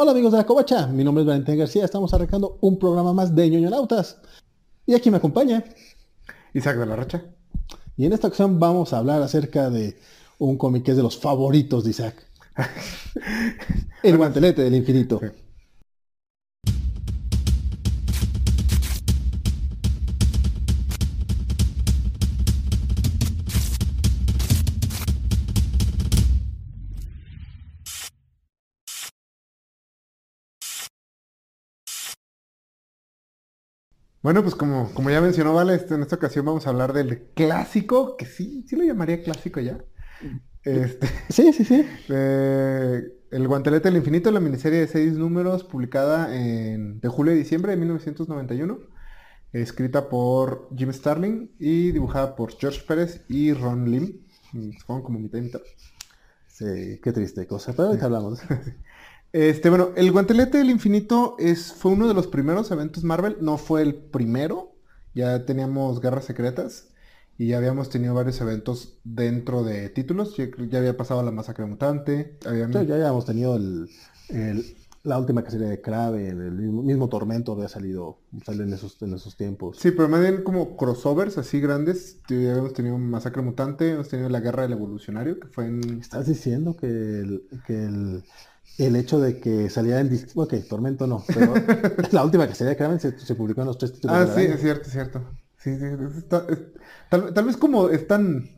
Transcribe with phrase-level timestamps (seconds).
[0.00, 3.34] Hola amigos de la Covacha, mi nombre es Valentín García, estamos arrancando un programa más
[3.34, 4.18] de ñoñonautas.
[4.86, 5.64] Y aquí me acompaña
[6.54, 7.24] Isaac de la Rocha.
[7.96, 9.98] Y en esta ocasión vamos a hablar acerca de
[10.38, 12.14] un cómic que es de los favoritos de Isaac.
[14.04, 15.20] El guantelete del infinito.
[34.22, 37.28] Bueno, pues como, como ya mencionó Vale, este, en esta ocasión vamos a hablar del
[37.34, 39.78] clásico, que sí, sí lo llamaría clásico ya.
[40.64, 41.86] Este, Sí, sí, sí.
[42.08, 47.38] eh, el Guantelete del Infinito, la miniserie de seis números publicada en, de julio y
[47.38, 48.78] diciembre de 1991,
[49.52, 54.20] escrita por Jim Starlin y dibujada por George Pérez y Ron Lim.
[54.52, 55.60] Mm, Fueron como mitad y mitad.
[56.48, 58.40] Sí, qué triste cosa, pero ahorita hablamos.
[59.32, 63.58] Este, bueno, el Guantelete del Infinito es, fue uno de los primeros eventos Marvel, no
[63.58, 64.72] fue el primero,
[65.14, 66.88] ya teníamos Guerras Secretas
[67.36, 71.66] y ya habíamos tenido varios eventos dentro de títulos, ya, ya había pasado la Masacre
[71.66, 73.88] Mutante, había- Sí, ya habíamos tenido el,
[74.30, 74.64] el-
[75.04, 79.14] la última cacería de Crave, el, mismo, mismo Tormento había salido, sale en esos, en
[79.14, 79.78] esos tiempos.
[79.78, 84.28] Sí, pero más bien como crossovers así grandes, ya habíamos tenido Masacre Mutante, hemos tenido
[84.28, 86.00] la Guerra del Evolucionario, que fue en...
[86.00, 88.24] ¿Estás diciendo que el, que el,
[88.76, 90.10] el hecho de que salía en...
[90.34, 91.54] Ok, Tormento no, pero
[92.12, 94.40] la última cacería de Crave se, se publicó en los tres títulos Ah, del sí,
[94.42, 95.24] es cierto, es cierto.
[95.56, 96.60] Sí, sí, es- está- es-
[97.10, 98.56] tal, tal vez como es tan...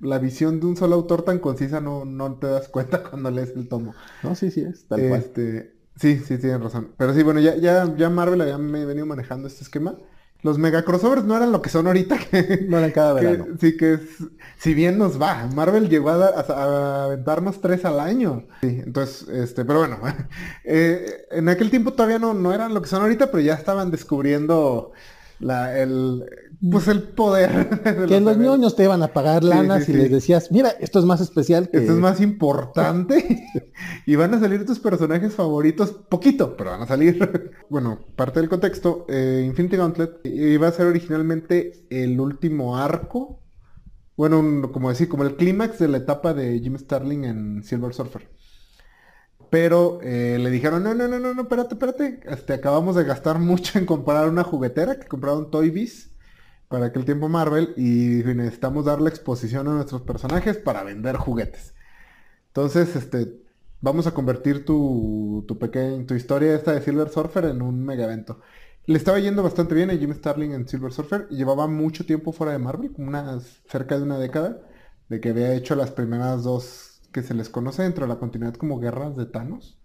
[0.00, 3.50] La visión de un solo autor tan concisa no, no te das cuenta cuando lees
[3.56, 3.96] el tomo.
[4.22, 5.24] No, sí, sí es, tal cual.
[5.24, 6.94] Este, sí, sí, tienen razón.
[6.96, 9.98] Pero sí, bueno, ya, ya, ya Marvel había venido manejando este esquema.
[10.42, 13.46] Los mega crossovers no eran lo que son ahorita, que, No eran cada que- verano.
[13.60, 14.00] sí que es,
[14.58, 18.46] si bien nos va, Marvel llegó a, a- a aventarnos tres al año.
[18.60, 19.98] Sí, entonces, este, pero bueno,
[20.64, 23.90] eh, en aquel tiempo todavía no, no eran lo que son ahorita, pero ya estaban
[23.90, 24.92] descubriendo
[25.40, 26.24] la, el,
[26.70, 27.70] pues el poder.
[27.84, 28.36] de Que los eventos.
[28.38, 30.00] ñoños te iban a pagar Sí, lanas sí, y sí.
[30.00, 31.78] les decías, mira, esto es más especial que...
[31.78, 33.46] Esto es más importante.
[34.06, 37.52] y van a salir tus personajes favoritos, poquito, pero van a salir.
[37.68, 43.40] bueno, parte del contexto, eh, Infinity Gauntlet iba a ser originalmente el último arco.
[44.16, 47.94] Bueno, un- como decir, como el clímax de la etapa de Jim Starling en Silver
[47.94, 48.28] Surfer.
[49.50, 52.20] Pero eh, le dijeron, no, no, no, no, no, espérate, espérate.
[52.26, 56.10] Este, acabamos de gastar mucho en comprar una juguetera que compraron Toy Biz
[56.68, 61.74] para aquel tiempo Marvel y necesitamos darle exposición a nuestros personajes para vender juguetes.
[62.48, 63.40] Entonces, este,
[63.80, 68.04] vamos a convertir tu, tu pequeña, tu historia esta de Silver Surfer en un mega
[68.04, 68.40] evento.
[68.86, 72.32] Le estaba yendo bastante bien a Jim Starling en Silver Surfer y llevaba mucho tiempo
[72.32, 74.62] fuera de Marvel, como unas, cerca de una década,
[75.08, 78.54] de que había hecho las primeras dos que se les conoce dentro de la continuidad
[78.54, 79.78] como guerras de Thanos.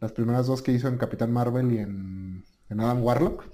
[0.00, 3.44] Las primeras dos que hizo en Capitán Marvel y en, en Adam Warlock.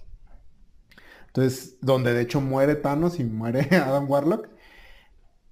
[1.35, 4.49] Entonces, donde de hecho muere Thanos y muere Adam Warlock.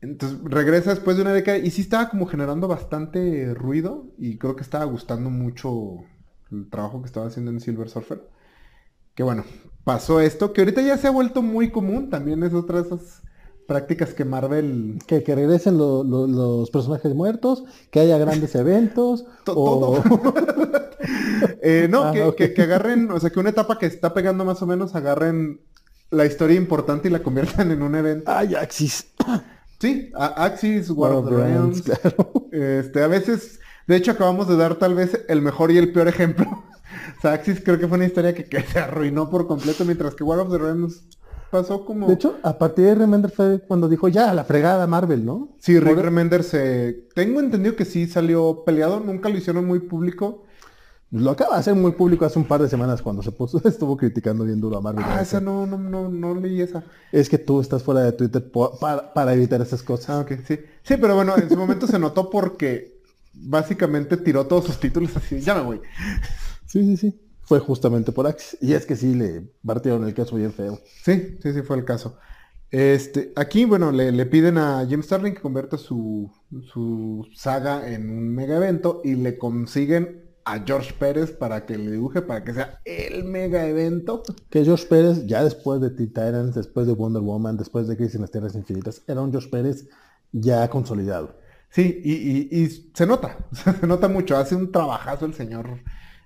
[0.01, 4.55] Entonces regresa después de una década y sí estaba como generando bastante ruido y creo
[4.55, 5.97] que estaba gustando mucho
[6.53, 8.23] el trabajo que estaba haciendo en Silver Surfer.
[9.17, 9.45] Que bueno,
[9.83, 13.23] pasó esto, que ahorita ya se ha vuelto muy común, también es otra de esas
[13.67, 14.99] prácticas que Marvel...
[15.07, 20.03] Que, que regresen lo- lo- los personajes muertos, que haya grandes eventos, To- o...
[21.63, 24.45] Eh, no, Ah, que, que- que agarren, o sea, que una etapa que está pegando
[24.45, 25.61] más o menos, agarren
[26.11, 28.31] la historia importante y la conviertan en un evento.
[28.31, 29.07] ¡Ay, Axis!
[29.81, 31.83] Sí, a- Axis, War of the Realms.
[31.83, 32.49] claro.
[32.51, 36.09] Este, a veces, de hecho, acabamos de dar tal vez el mejor y el peor
[36.09, 36.47] ejemplo.
[37.19, 40.15] O sea, Axis creo que fue una historia que, que se arruinó por completo, mientras
[40.15, 41.03] que War of the Realms
[41.51, 42.07] pasó como...
[42.07, 45.49] De hecho, a partir de Remender fue cuando dijo, ya, a la fregada Marvel, ¿no?
[45.59, 47.07] sí, Rick por- Remender se...
[47.15, 50.45] Tengo entendido que sí salió peleado, nunca lo hicieron muy público.
[51.11, 53.97] Lo acaba de hacer muy público hace un par de semanas cuando se puso, estuvo
[53.97, 55.05] criticando bien duro a Marvel.
[55.07, 56.85] Ah, esa no, no, no, no leí esa.
[57.13, 60.11] Es que tú estás fuera de Twitter para, para evitar esas cosas.
[60.11, 60.59] Ah, ok, sí.
[60.83, 63.01] Sí, pero bueno, en su momento se notó porque
[63.33, 65.81] básicamente tiró todos sus títulos así, ya me voy.
[66.67, 67.21] Sí, sí, sí.
[67.45, 68.59] Fue justamente por Axis.
[68.61, 70.79] Y es que sí, le partieron el caso bien feo.
[71.03, 72.19] Sí, sí, sí fue el caso.
[72.71, 76.31] Este, aquí, bueno, le, le piden a Jim Starlin que convierta su,
[76.71, 81.91] su saga en un mega evento y le consiguen a George Pérez para que le
[81.93, 84.23] dibuje, para que sea el mega evento.
[84.51, 88.23] Que George Pérez, ya después de Titans, después de Wonder Woman, después de Crisis en
[88.23, 89.89] las Tierras Infinitas, era un George Pérez
[90.33, 91.37] ya consolidado.
[91.71, 95.81] Sí, y, y- y se nota, se nota mucho, hace un trabajazo el señor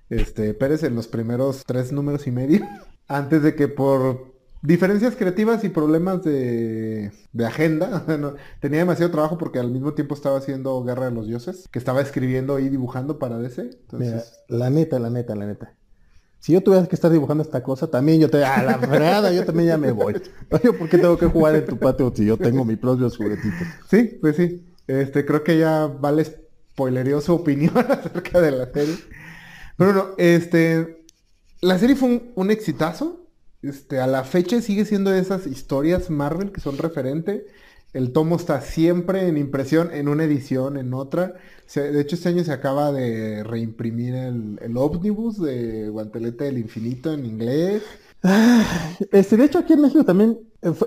[0.09, 2.67] este, Pérez en los primeros tres números y medio,
[3.09, 4.32] antes de que por
[4.63, 8.05] diferencias creativas y problemas de, de agenda.
[8.23, 11.79] No, tenía demasiado trabajo porque al mismo tiempo estaba haciendo Guerra de los Dioses, que
[11.79, 13.63] estaba escribiendo y dibujando para DC.
[13.63, 15.75] Entonces, Mira, la neta, la neta, la neta.
[16.39, 18.45] Si yo tuviera que estar dibujando esta cosa, también yo te...
[18.45, 20.21] A la fregada, yo también ya me voy.
[20.51, 23.69] Oye, ¿por qué tengo que jugar en tu patio si yo tengo mis propios juguetitos?
[23.89, 24.67] sí, pues sí.
[24.89, 28.97] Este, creo que ya vale spoilerió su opinión acerca de la serie.
[29.77, 31.05] Pero no, este,
[31.61, 33.22] la serie fue un, un exitazo.
[33.63, 37.47] Este, a la fecha sigue siendo de esas historias Marvel que son referente.
[37.93, 41.35] El tomo está siempre en impresión, en una edición, en otra.
[41.67, 46.59] Se- de hecho, este año se acaba de reimprimir el, el ómnibus de Guantelete del
[46.59, 47.83] Infinito en inglés.
[49.11, 50.39] Este, de hecho, aquí en México también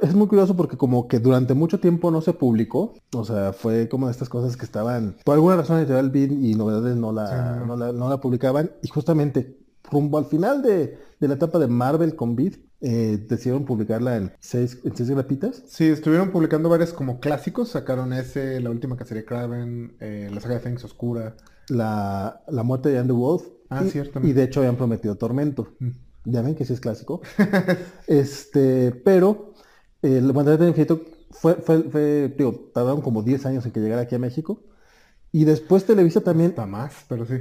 [0.01, 2.93] es muy curioso porque como que durante mucho tiempo no se publicó.
[3.13, 5.17] O sea, fue como de estas cosas que estaban...
[5.23, 7.27] Por alguna razón Editorial Beat y Novedades no la,
[7.59, 7.75] Sí, no.
[7.75, 8.71] la, no la publicaban.
[8.81, 9.57] Y justamente
[9.91, 14.31] rumbo al final de, de la etapa de Marvel con Beat, eh, decidieron publicarla en
[14.39, 15.63] seis, en seis grapitas.
[15.67, 17.69] Sí, estuvieron publicando varios como clásicos.
[17.69, 21.35] Sacaron ese, La Última Cacería de Kraven, eh, La Saga de Fénix Oscura.
[21.69, 23.43] La, la muerte de Andrew Wolf.
[23.69, 24.19] Ah, y, cierto.
[24.21, 25.73] Y de hecho habían prometido Tormento.
[25.79, 25.89] Mm.
[26.25, 27.21] Ya ven que sí es clásico.
[28.07, 29.53] este, pero
[30.01, 31.01] eh, el Guantelete del Infinito
[31.31, 34.63] fue, fue, fue, digo, tardaron como 10 años en que llegara aquí a México.
[35.31, 37.35] Y después Televisa también, más, pero sí.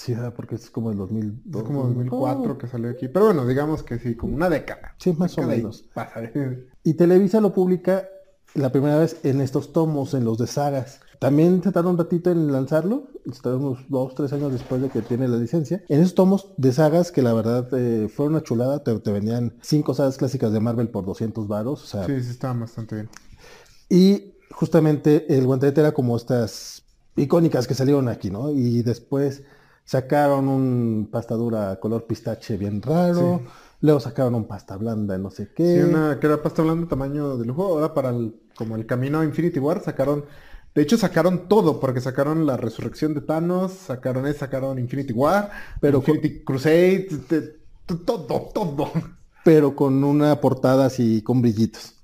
[0.00, 1.62] Sí, porque es como el 2002.
[1.62, 3.08] Es como 2004 Oh, que salió aquí.
[3.08, 4.94] Pero bueno, digamos que sí, como una década.
[4.98, 5.82] Sí, más o Década y menos.
[5.94, 6.20] pasa.
[6.82, 8.08] Y Televisa lo publica
[8.54, 11.00] la primera vez en estos tomos, en los de sagas.
[11.18, 14.88] También se tardó un ratito en lanzarlo, se tardó unos dos, tres años después de
[14.88, 15.84] que tiene la licencia.
[15.90, 19.52] En esos tomos de sagas que la verdad eh, fueron una chulada, te, te vendían
[19.60, 23.08] cinco sagas clásicas de Marvel por 200 varos, o sea, Sí, sí, estaban bastante bien.
[23.90, 26.82] y justamente el guantelete era como estas
[27.16, 28.50] icónicas que salieron aquí, ¿no?
[28.50, 29.42] Y después
[29.84, 33.48] sacaron un pasta dura color pistache bien raro, Sí.
[33.80, 35.76] luego sacaron un pasta blanda, no sé qué.
[35.76, 37.64] Sí, una que era pasta hablando tamaño de lujo.
[37.64, 40.24] Ahora para el, como el camino a Infinity War sacaron.
[40.72, 45.50] De hecho sacaron todo, porque sacaron la resurrección de Thanos, sacaron eso, sacaron Infinity War,
[45.80, 48.92] Pero Infinity Crusade, te- te- todo, todo.
[49.44, 51.94] pero con una portada así con brillitos.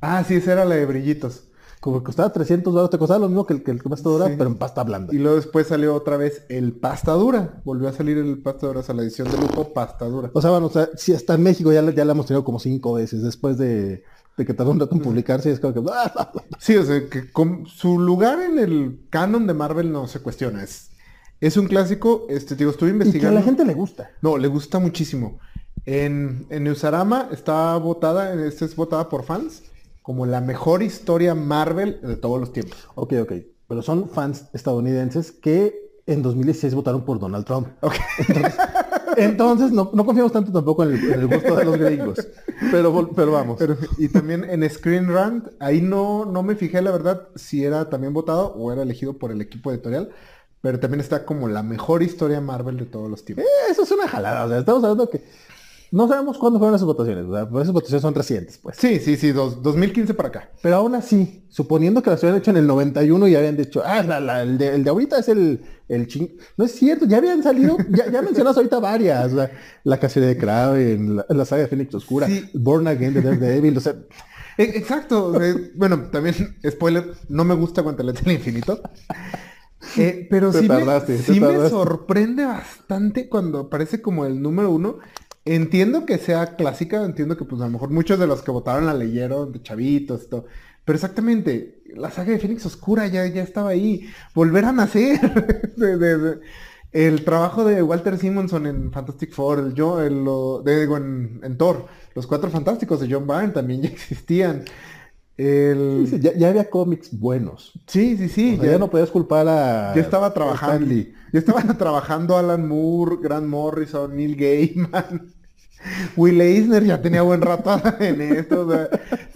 [0.00, 1.44] Ah, sí, esa era la de brillitos.
[1.80, 4.26] Como que costaba 300 dólares, te costaba lo mismo que el, que el pasta dura,
[4.28, 4.34] Sí.
[4.36, 5.14] pero en pasta blanda.
[5.14, 7.62] Y luego después salió otra vez el pasta dura.
[7.64, 10.30] Volvió a salir el pasta dura, o sea, la edición de lujo pasta dura.
[10.34, 12.44] O sea, bueno, o sea, si hasta en México ya, la- ya la hemos tenido
[12.44, 14.04] como cinco veces después de,
[14.36, 15.82] de que tardó un rato en publicarse, y es como que...
[15.90, 20.20] ah, Sí, o sea, que con su lugar en el canon de Marvel no se
[20.20, 20.62] cuestiona.
[20.62, 20.90] Es,
[21.40, 23.38] es un clásico, este, digo, estuve y que a investigando.
[23.40, 24.10] la gente le gusta.
[24.20, 25.38] No, le gusta muchísimo.
[25.86, 29.62] En, en Neusarama está votada, esta es votada por fans,
[30.10, 32.76] como la mejor historia Marvel de todos los tiempos.
[32.96, 33.32] Ok, ok.
[33.68, 35.72] Pero son fans estadounidenses que
[36.04, 37.68] en 2016 votaron por Donald Trump.
[37.80, 37.94] Ok.
[39.16, 42.26] Entonces no, no confiamos tanto tampoco en el, en el gusto de los gringos.
[42.72, 43.54] Pero, pero vamos.
[43.56, 47.88] Pero- y también en Screen Rant, ahí no, no me fijé la verdad si era
[47.88, 50.10] también votado o era elegido por el equipo editorial,
[50.60, 53.44] pero también está como la mejor historia Marvel de todos los tiempos.
[53.70, 54.44] Eso es una jalada.
[54.44, 55.22] O sea, estamos hablando que
[55.92, 57.24] no sabemos cuándo fueron esas votaciones.
[57.50, 58.76] Pues esas votaciones son recientes, pues.
[58.78, 60.50] Sí, sí, sí, dos- 2015 para acá.
[60.62, 64.02] Pero aún así, suponiendo que las habían hecho en el 91 y habían dicho, ah,
[64.02, 66.28] la- la- el, de, el de ahorita es el, el ching...
[66.56, 69.32] No es cierto, ya habían salido, ya, ya mencionas ahorita varias.
[69.32, 69.50] sea,
[69.84, 72.48] la cacería de Kraven, la, la saga de Fénix Oscura, Sí.
[72.54, 73.94] Born Again de Daredevil, o sea...
[74.58, 75.40] E- Exacto.
[75.42, 76.34] eh, bueno, también,
[76.68, 78.80] spoiler, no me gusta Guantelete del Infinito.
[79.96, 81.40] Eh, pero Te sí, tardaste, me, sí
[81.70, 84.98] sorprende bastante cuando aparece como el número uno.
[85.52, 88.86] Entiendo que sea clásica, entiendo que pues a lo mejor muchos de los que votaron
[88.86, 90.44] la leyeron de chavitos, todo.
[90.84, 94.06] Pero exactamente, la saga de Fénix Oscura ya, ya estaba ahí.
[94.34, 95.18] Volver a nacer.
[95.76, 96.40] De- de- de-
[96.92, 101.40] el trabajo de Walter Simonson en Fantastic Four, el, yo, el, lo- de, digo, en,
[101.42, 104.64] en Thor, los cuatro fantásticos de John Byrne también ya existían.
[105.36, 106.06] El...
[106.08, 107.72] Sí, ya, ya había cómics buenos.
[107.86, 108.56] Sí, sí, sí.
[108.58, 109.94] O sea, ya, no podías culpar a...
[109.94, 110.94] ya estaba trabajando.
[111.32, 115.32] Ya estaban trabajando Alan Moore, Grant Morrison, Neil Gaiman.
[116.16, 118.88] Will Eisner ya tenía buen rato en esto.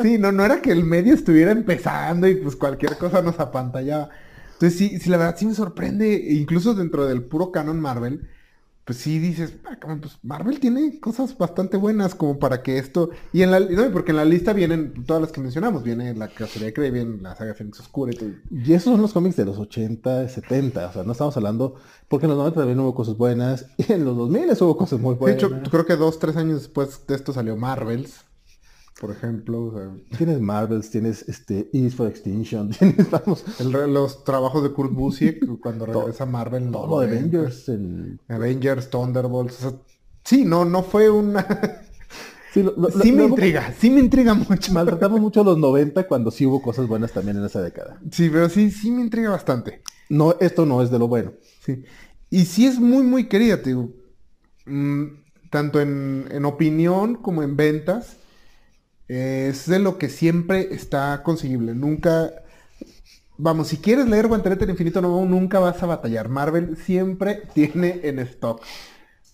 [0.03, 4.11] sí, no, no era que el medio estuviera empezando y pues cualquier cosa nos apantallaba.
[4.53, 8.29] Entonces sí, sí, la verdad sí me sorprende, incluso dentro del puro canon Marvel,
[8.85, 13.11] pues sí dices, ah, pues Marvel tiene cosas bastante buenas como para que esto...
[13.33, 16.29] Y en la, no, porque en la lista vienen todas las que mencionamos, viene la
[16.29, 18.31] cacería de Kraven, la saga Fénix Oscura y todo.
[18.51, 20.89] Y esos son los cómics de los 80, 70.
[20.89, 21.77] O sea, no estamos hablando...
[22.09, 23.67] Porque en los 90 también hubo cosas buenas.
[23.79, 25.43] Y en los 2000 hubo cosas muy De buenas.
[25.43, 28.25] hecho, creo que dos, tres años después de esto salió Marvels,
[29.07, 29.65] por ejemplo.
[29.67, 34.71] o sea, Tienes Marvels, tienes este East for Extinction, tienes, vamos, el los trabajos de
[34.73, 36.71] Kurt Busiek cuando regresa Marvel.
[36.71, 37.19] todo de 90.
[37.39, 37.69] Avengers.
[37.69, 39.57] el- Avengers, Thunderbolts.
[39.65, 39.79] o sea,
[40.25, 41.47] sí, no, no fue una...
[42.55, 44.73] Sí, lo- lo- sí me intriga, sí me intriga mucho.
[44.73, 47.99] Maltratamos mucho los 90 cuando sí hubo cosas buenas también en esa década.
[48.13, 49.83] Sí, pero sí, sí me intriga bastante.
[50.09, 51.33] No, esto no es de lo bueno.
[51.67, 51.83] Sí.
[52.31, 53.91] Y sí es muy, muy querida, te digo.
[54.67, 55.05] Mm,
[55.51, 58.19] tanto en, en opinión como en ventas.
[59.09, 61.75] Es de lo que siempre está conseguible.
[61.75, 62.31] Nunca.
[63.37, 66.29] Vamos, si quieres leer Guantelete del Infinito, no, nunca vas a batallar.
[66.29, 68.63] Marvel siempre tiene en stock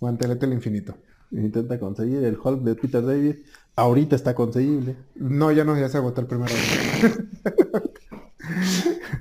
[0.00, 0.96] Guantelete del Infinito.
[1.32, 3.36] Intenta conseguir el Hulk de Peter David.
[3.76, 4.96] Ahorita está conseguible.
[5.14, 6.52] No, ya no, ya se agotó el primero.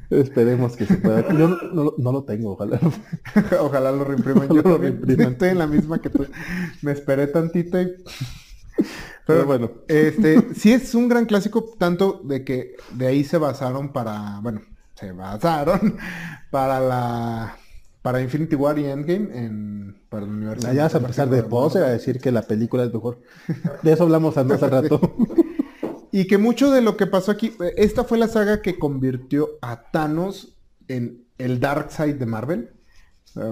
[0.10, 1.28] Esperemos que se pueda.
[1.34, 2.80] Yo no, no- no lo tengo, ojalá.
[3.62, 4.48] Ojalá lo reimpriman.
[4.50, 5.34] Yo lo reimpriman.
[5.34, 6.26] estoy en la misma que tú.
[6.82, 7.94] Me esperé tantito y...
[9.30, 9.72] Pero bueno.
[9.88, 14.62] Este, sí es un gran clásico, tanto de que de ahí se basaron para, bueno,
[14.96, 15.98] se basaron
[16.52, 17.56] para la,
[18.02, 20.74] para Infinity War y Endgame en, para el universo.
[20.74, 23.22] Ya vas a empezar de pose a decir que la película es mejor.
[23.84, 25.00] De eso hablamos hace rato.
[26.12, 29.60] Y que mucho de lo que pasó aquí, eh, esta fue la saga que convirtió
[29.62, 30.58] a Thanos
[30.88, 32.72] en el Dark Side de Marvel.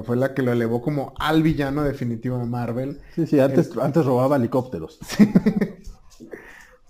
[0.04, 3.00] Fue la que lo elevó como al villano definitivo de Marvel.
[3.16, 5.00] Sí, sí, antes, antes robaba helicópteros.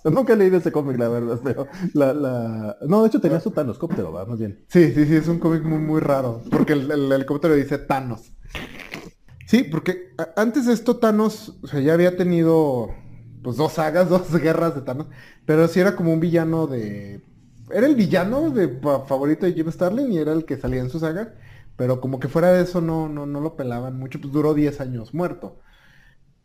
[0.12, 2.77] Nunca he leído ese cómic, la verdad, pero la, la...
[2.88, 4.63] No, de hecho tenía su tanoscóptero, va, más bien.
[4.67, 6.41] Sí, sí, sí, es un cómic muy, muy raro.
[6.50, 8.32] Porque el, el helicóptero dice Thanos.
[9.46, 12.89] Sí, porque antes de esto Thanos, o sea, ya había tenido
[13.44, 15.08] pues dos sagas, dos guerras de Thanos.
[15.46, 17.22] Pero sí era como un villano de...
[17.70, 21.00] Era el villano de favorito de Jim Starlin y era el que salía en su
[21.00, 21.36] saga.
[21.78, 24.82] Pero como que fuera de eso no, no, no lo pelaban mucho, pues duró 10
[24.82, 25.60] años muerto.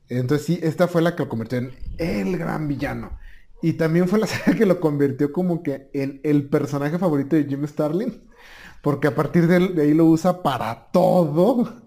[0.08, 3.18] Entonces sí, esta fue la que lo convirtió en el gran villano.
[3.62, 7.44] Y también fue la saga que lo convirtió como que en el personaje favorito de
[7.44, 8.22] Jim Starlin.
[8.82, 11.82] Porque a partir de, ahí lo usa para todo.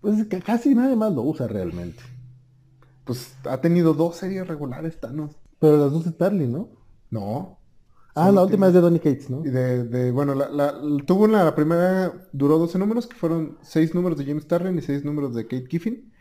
[0.00, 2.02] Pues que casi nadie más lo usa realmente.
[3.04, 5.36] Pues ha tenido dos series regulares, Thanos.
[5.58, 6.68] Pero las dos de Starling, ¿no?
[7.10, 7.58] No.
[8.14, 9.42] Ah, la última es de Donny Cates, ¿no?
[9.44, 10.74] y de, de- bueno, la, la-
[11.06, 14.82] tuvo la, la primera, duró 12 números, que fueron 6 números de Jim Starlin y
[14.82, 16.12] 6 números de Kate Kiffin.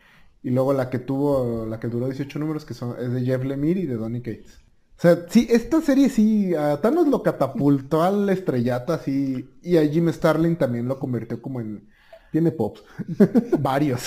[0.43, 3.43] Y luego la que tuvo, la que duró 18 números, que son, es de Jeff
[3.43, 4.59] Lemire y de Donny Cates.
[4.97, 9.85] O sea, sí, esta serie sí, a Thanos lo catapultó al estrellato así, y a
[9.87, 11.89] Jim Starlin también lo convirtió como en
[12.31, 12.83] Tiene pops.
[13.59, 14.05] varios.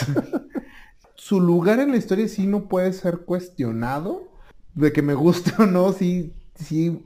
[1.16, 4.28] Su lugar en la historia sí no puede ser cuestionado.
[4.74, 7.00] De que me guste o no, sí, sí,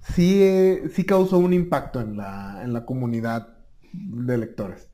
[0.00, 3.56] sí, eh, sí causó un impacto en la, en la comunidad
[3.92, 4.88] de lectores.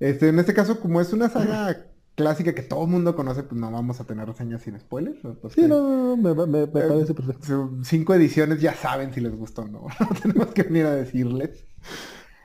[0.00, 3.60] Este, en este caso, como es una saga clásica que todo el mundo conoce, pues
[3.60, 5.18] no vamos a tener reseñas sin spoilers.
[5.40, 7.72] pues Sí, que- no, me, me- me Eh, parece perfecto.
[7.84, 9.86] Cinco ediciones ya saben si les gustó o no.
[10.00, 11.64] No tenemos que venir a decirles.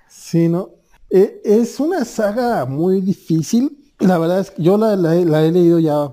[0.09, 0.69] Sí, ¿no?
[1.09, 3.93] Eh, es una saga muy difícil.
[3.99, 6.09] La verdad es que yo la, la he- la he leído ya.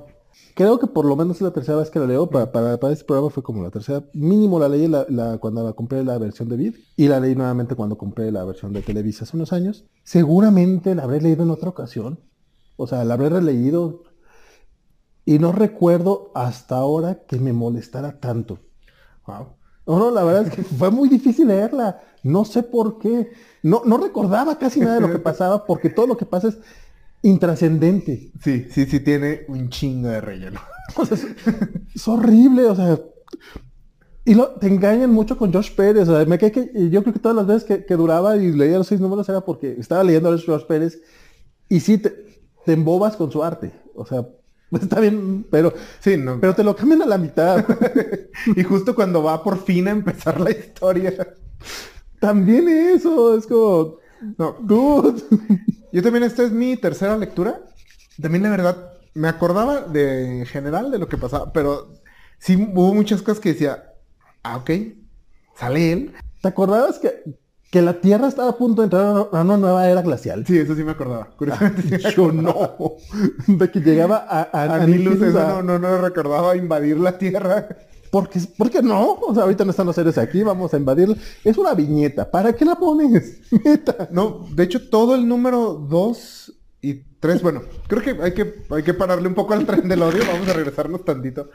[0.61, 2.29] Creo que por lo menos es la tercera vez que la leo.
[2.29, 4.05] Para, para, para este programa fue como la tercera.
[4.13, 6.75] Mínimo la leí la, la- cuando la compré la versión de Vid.
[6.97, 9.87] Y la leí nuevamente cuando compré la versión de Televisa hace unos años.
[10.05, 12.21] Seguramente la habré leído en otra ocasión.
[12.77, 14.03] O sea, la habré releído.
[15.25, 18.59] Y no recuerdo hasta ahora que me molestara tanto.
[19.27, 19.47] Wow.
[19.87, 22.03] No, no, la verdad es que fue muy difícil leerla.
[22.23, 23.31] No sé por qué.
[23.63, 26.59] No, no recordaba casi nada de lo que pasaba porque todo lo que pasa es
[27.23, 28.33] intrascendente.
[28.43, 30.61] Sí, sí, sí tiene un chingo de relleno.
[30.97, 31.25] O sea, es,
[31.95, 32.99] es horrible, o sea.
[34.25, 36.09] Y lo, te engañan mucho con Josh Pérez.
[36.09, 38.53] O sea, me cae que, yo creo que todas las veces que, que duraba y
[38.53, 41.01] leía los seis números era porque estaba leyendo a Josh Pérez
[41.69, 42.11] y sí te,
[42.65, 43.73] te embobas con su arte.
[43.95, 44.27] O sea,
[44.73, 46.41] está bien, pero, Sí, no.
[46.41, 47.65] pero te lo cambian a la mitad.
[48.57, 51.35] y justo cuando va por fin a empezar la historia.
[52.19, 53.97] También eso, es como,
[54.39, 55.23] No, dude.
[55.93, 57.61] Yo también esta es mi tercera lectura.
[58.21, 61.93] También la verdad, me acordaba de en general de lo que pasaba, pero
[62.39, 63.93] sí hubo muchas cosas que decía,
[64.43, 64.71] ah, ok,
[65.57, 66.13] sale él.
[66.43, 67.23] ¿Te acordabas que,
[67.71, 70.47] que la Tierra estaba a punto de entrar a una nueva era glacial?
[70.47, 71.31] Sí, eso sí me acordaba.
[71.37, 72.77] Curiosamente sí me Yo acordaba.
[72.79, 73.57] no.
[73.59, 76.99] De que llegaba a, a, A Nilus Nilus eso a- no, no, no recordaba invadir
[76.99, 77.69] la Tierra.
[78.11, 79.15] Porque, ¿Por qué no?
[79.15, 81.17] O sea, ahorita no están los seres aquí, vamos a invadirla.
[81.45, 82.31] Es una viñeta.
[82.31, 83.41] ¿Para qué la pones?
[84.11, 86.53] No, de hecho todo el número 2
[86.83, 90.03] y 3, bueno, creo que hay, que hay que pararle un poco al tren del
[90.03, 91.51] odio, vamos a regresarnos tantito.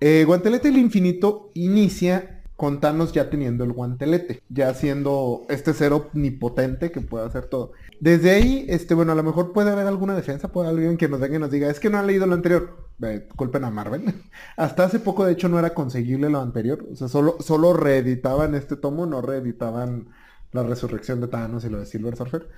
[0.00, 5.92] Eh, Guantelete del Infinito inicia con Thanos ya teniendo el guantelete, ya siendo este ser
[5.92, 7.72] omnipotente que puede hacer todo.
[8.02, 11.20] Desde ahí, este, bueno, a lo mejor puede haber alguna defensa por alguien que nos
[11.20, 12.90] venga y nos diga, es que no han leído lo anterior.
[13.36, 14.02] Culpen a Marvel.
[14.56, 16.84] Hasta hace poco, de hecho, no era conseguible lo anterior.
[16.90, 20.08] O sea, solo, solo reeditaban este tomo, no reeditaban
[20.50, 22.48] la resurrección de Thanos y lo de Silver Surfer.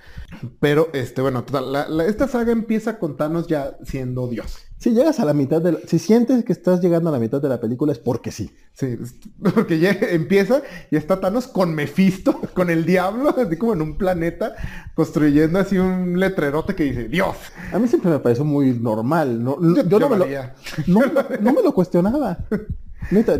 [0.59, 4.64] Pero, este, bueno, total, la- esta saga empieza con Thanos ya siendo Dios.
[4.77, 7.41] Si llegas a la mitad de la- Si sientes que estás llegando a la mitad
[7.41, 8.51] de la película es porque sí.
[8.73, 8.97] Sí,
[9.55, 13.97] porque ya empieza y está Thanos con Mephisto, con el diablo, así como en un
[13.97, 14.53] planeta,
[14.93, 17.37] construyendo así un letrerote que dice Dios.
[17.71, 19.43] A mí siempre me pareció muy normal.
[19.43, 20.25] No, yo, no, me lo,
[20.87, 20.99] no,
[21.41, 22.37] no me lo cuestionaba.
[23.11, 23.39] Neta,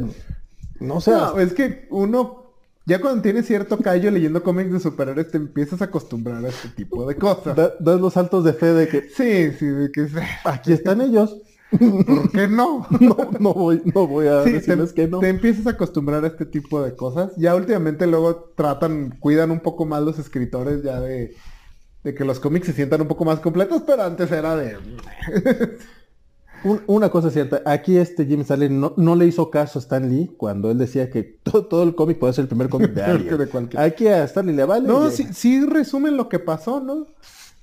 [0.80, 1.12] no sé.
[1.12, 2.45] No, es que uno,
[2.86, 6.70] ya cuando tienes cierto callo leyendo cómics de superhéroes, te empiezas a acostumbrar a este
[6.70, 7.56] tipo de cosas.
[7.56, 10.08] da- das los saltos de fe de que Sí, sí, de que
[10.44, 11.36] aquí están ellos.
[11.72, 12.88] ¿Por qué no?
[13.02, 15.20] No, no voy, no voy a Sí, te, decirles que no.
[15.20, 17.32] te empiezas a acostumbrar a este tipo de cosas.
[17.38, 21.36] Ya últimamente luego tratan, cuidan un poco más los escritores ya de,
[22.04, 24.78] de que los cómics se sientan un poco más completos, pero antes era de...
[26.66, 30.10] Un- una cosa cierta, aquí este Jim Starlin no, no le hizo caso a Stan
[30.10, 33.04] Lee cuando él decía que to- todo, el cómic puede ser el primer cómic de
[33.04, 33.38] alguien.
[33.38, 34.88] De cualquier- Aquí a Stan Lee le vale.
[34.88, 37.08] No, sí, sí resumen lo que pasó, ¿no?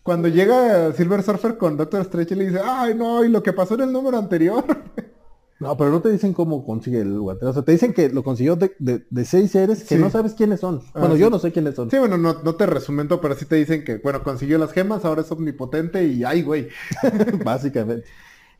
[0.02, 3.52] Cuando llega Silver Surfer con Doctor Strange y le dice, ay no, y lo que
[3.52, 4.64] pasó en el número anterior.
[5.60, 7.46] No, pero no te dicen cómo consigue el guante.
[7.46, 10.00] O sea, te dicen que lo consiguió de, de- de seis seres que Sí.
[10.02, 10.80] no sabes quiénes son.
[10.92, 11.20] Ah, bueno, sí.
[11.20, 11.88] yo no sé quiénes son.
[11.88, 14.72] Sí, bueno, no, no te resumen todo, pero sí te dicen que, bueno, consiguió las
[14.72, 16.66] gemas, ahora es omnipotente y ay, güey.
[17.44, 18.08] Básicamente.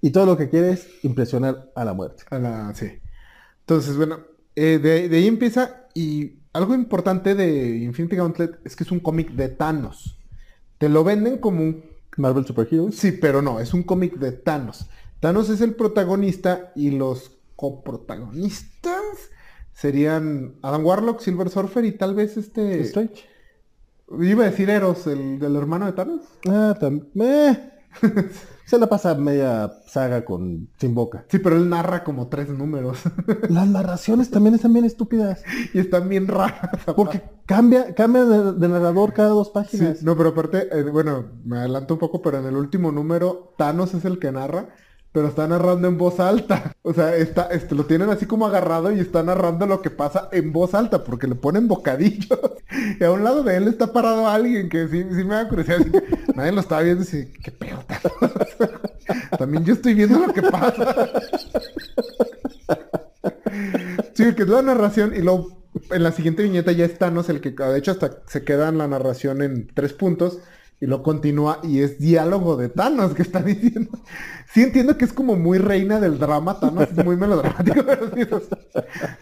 [0.03, 2.25] Y todo lo que quiere es impresionar a la muerte.
[2.29, 3.01] A la, sí.
[3.61, 4.19] Entonces, bueno,
[4.55, 9.01] eh, de, de ahí empieza y algo importante de Infinity Gauntlet es que es un
[9.01, 10.19] cómic de Thanos.
[10.77, 11.85] Te lo venden como un...
[12.19, 12.97] Marvel Super Heroes.
[12.97, 14.87] Sí, pero no, es un cómic de Thanos.
[15.21, 19.01] Thanos es el protagonista y los coprotagonistas
[19.73, 22.81] serían Adam Warlock, Silver Surfer y tal vez este...
[22.81, 23.25] Strange.
[24.21, 26.21] Iba a decir Eros, el del hermano de Thanos.
[26.47, 27.72] Ah, también.
[28.65, 31.27] Se la pasa media saga con sin boca.
[31.29, 32.99] Sí, pero él narra como tres números.
[33.51, 35.43] Las narraciones también están bien estúpidas.
[35.75, 36.71] y están bien raras.
[36.97, 40.03] Porque cambia, cambia de, de narrador cada dos Sí, páginas.
[40.03, 43.93] no, pero aparte, eh, bueno, me adelanto un poco, pero en el último número, Thanos
[43.95, 44.69] es el que narra,
[45.13, 46.75] pero está narrando en voz alta.
[46.83, 50.29] O sea, está, este, lo tienen así como agarrado y está narrando lo que pasa
[50.33, 52.39] en voz alta, porque le ponen bocadillos.
[52.99, 55.81] Y a un lado de él está parado alguien que sí, sí me da curiosidad.
[56.35, 58.33] nadie lo estaba viendo y dice, qué pedo, Thanos?".
[59.39, 61.11] También yo estoy viendo lo que pasa.
[64.15, 67.41] Sí, que es la narración y luego en la siguiente viñeta ya es Thanos el
[67.41, 70.39] que, de hecho, hasta se queda en la narración en tres puntos
[70.83, 74.01] y lo continúa y es diálogo de Thanos que está diciendo.
[74.53, 78.43] Sí entiendo que es como muy reina del drama, Thanos es muy melodramático, pero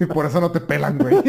[0.00, 1.16] y por eso no te pelan, güey.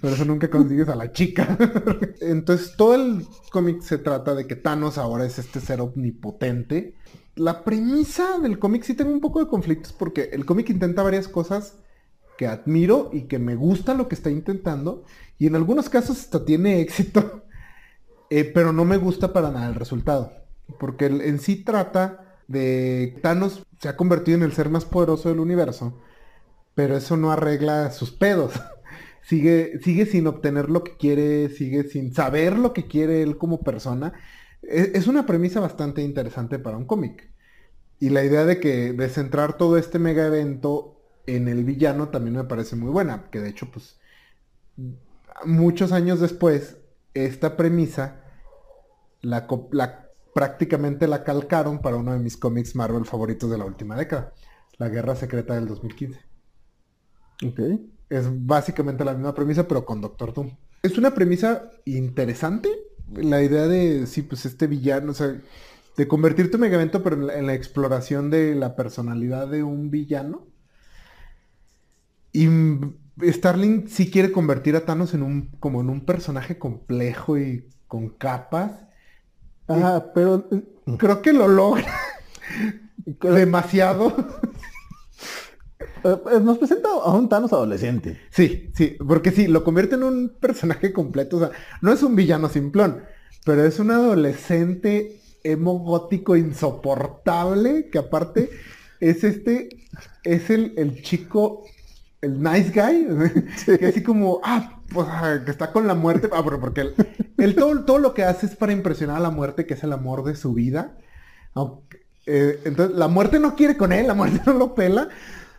[0.00, 1.58] Por eso nunca consigues a la chica.
[2.20, 6.94] Entonces todo el cómic se trata de que Thanos ahora es este ser omnipotente.
[7.34, 11.26] La premisa del cómic sí tengo un poco de conflictos porque el cómic intenta varias
[11.26, 11.74] cosas
[12.36, 15.04] que admiro y que me gusta lo que está intentando.
[15.38, 17.44] Y en algunos casos hasta tiene éxito.
[18.30, 20.32] eh, pero no me gusta para nada el resultado.
[20.78, 25.40] Porque en sí trata de Thanos se ha convertido en el ser más poderoso del
[25.40, 26.00] universo.
[26.74, 28.52] Pero eso no arregla sus pedos.
[29.22, 33.62] sigue, sigue sin obtener lo que quiere, sigue sin saber lo que quiere él como
[33.62, 34.12] persona.
[34.62, 37.30] Es, es una premisa bastante interesante para un cómic.
[37.98, 40.95] Y la idea de que de centrar todo este mega evento
[41.26, 43.30] en el villano también me parece muy buena.
[43.30, 43.98] Que de hecho, pues,
[45.44, 46.78] muchos años después,
[47.14, 48.22] esta premisa
[49.22, 49.46] la,
[50.34, 54.32] prácticamente la calcaron para uno de mis cómics Marvel favoritos de la última década.
[54.78, 56.20] La Guerra Secreta del 2015.
[57.46, 57.60] Ok.
[58.08, 60.50] Es básicamente la misma premisa, pero con Doctor Doom.
[60.82, 62.68] Es una premisa interesante.
[63.14, 65.40] La idea de, sí, pues este villano, o sea,
[65.96, 69.90] de convertir tu megavento, pero en la, en la exploración de la personalidad de un
[69.90, 70.46] villano.
[72.36, 72.94] Y mm,
[73.32, 78.10] Starling sí quiere convertir a Thanos en un, como en un personaje complejo y con
[78.10, 78.72] capas.
[79.68, 80.46] Ah, pero
[80.98, 81.90] Creo que lo logra
[83.22, 84.14] demasiado.
[86.04, 88.20] eh, eh, nos presenta a un Thanos adolescente.
[88.30, 91.38] Sí, sí, porque sí, lo convierte en un personaje completo.
[91.38, 93.02] O sea, no es un villano simplón,
[93.46, 98.50] pero es un adolescente emo gótico insoportable, que aparte
[99.00, 99.70] es este,
[100.22, 101.64] es el, el chico,
[102.20, 103.06] el nice guy,
[103.78, 105.06] que así como, ah, pues
[105.44, 106.94] que está con la muerte, ah, pero porque él,
[107.38, 109.92] él todo, todo lo que hace es para impresionar a la muerte, que es el
[109.92, 110.96] amor de su vida.
[111.54, 115.08] Aunque, eh, entonces, la muerte no quiere con él, la muerte no lo pela.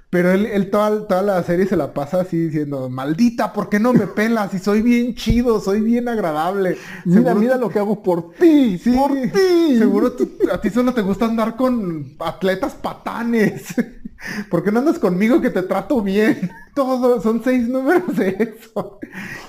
[0.10, 3.78] Pero él, él toda, toda la serie se la pasa así diciendo, maldita, ¿por qué
[3.80, 4.54] no me pelas?
[4.54, 6.78] Y soy bien chido, soy bien agradable.
[7.04, 9.78] Mira, mira tú- lo que hago por ti, por ti.
[9.78, 13.74] Seguro tú- a ti solo te gusta andar con atletas patanes.
[14.50, 16.50] ¿Por qué no andas conmigo que te trato bien?
[16.74, 19.00] Todo, son seis números de eso.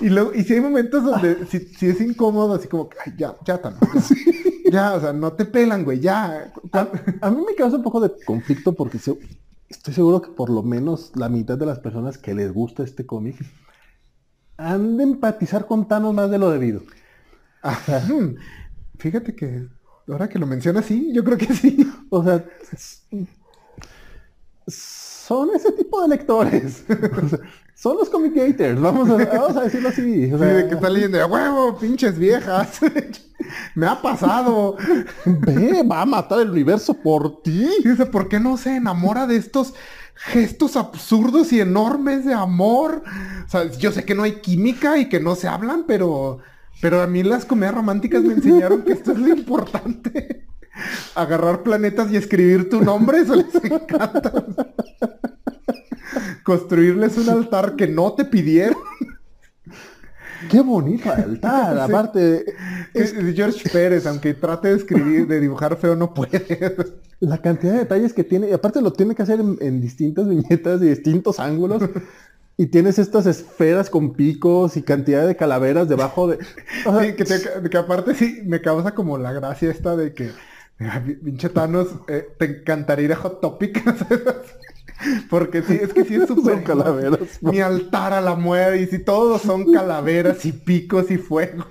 [0.01, 3.33] Y luego, y si hay momentos donde si, si es incómodo, así como ay, ya,
[3.45, 3.73] ya, ya,
[4.71, 6.51] ya, o sea, no te pelan, güey, ya.
[7.21, 9.17] A mí me causa un poco de conflicto porque se-
[9.69, 13.05] estoy seguro que por lo menos la mitad de las personas que les gusta este
[13.05, 13.37] cómic
[14.57, 16.81] han de empatizar con Thanos más de lo debido.
[18.07, 18.35] Hmm,
[18.97, 19.67] Fíjate que
[20.07, 21.89] ahora que lo mencionas, sí, yo creo que sí.
[22.09, 22.43] O sea,
[24.67, 26.83] son ese tipo de lectores.
[27.23, 27.39] O sea,
[27.75, 30.33] son los comic haters, vamos a, vamos a decirlo así.
[30.33, 32.79] o Sí, de que está leyendo, "A huevo, pinches viejas.
[33.75, 34.77] Me ha pasado.
[35.25, 37.67] Ve, va a matar el universo por ti.
[37.83, 39.73] Dice, ¿por qué no se enamora de estos
[40.15, 43.03] gestos absurdos y enormes de amor?
[43.45, 46.39] O sea, yo sé que no hay química y que no se hablan, pero,
[46.81, 50.47] pero a mí las comedias románticas me enseñaron que esto es lo importante.
[51.15, 54.31] Agarrar planetas y escribir tu nombre, eso les encanta.
[56.43, 58.77] Construirles un altar que no te pidieron.
[60.49, 61.73] Qué bonito altar.
[61.75, 61.79] Sí.
[61.91, 62.45] Aparte,
[62.93, 66.75] Es George Pérez, aunque trate de escribir, de dibujar feo, no puede.
[67.19, 70.27] la cantidad de detalles que tiene, y aparte lo tiene que hacer en, en distintas
[70.27, 71.83] viñetas y distintos ángulos.
[72.57, 76.39] Y tienes estas esferas con picos y cantidad de calaveras debajo de.
[76.85, 80.13] o sea, Sí, que, te- que aparte sí me causa como la gracia esta de
[80.13, 80.31] que
[81.05, 83.81] pi- pinche Thanos eh, te encantaría ir a Hot Topic.
[85.29, 87.41] Porque sí, es que sí es súper Son calaveras.
[87.41, 91.65] Mi altar a la muerte y si todos son calaveras y picos y fuego.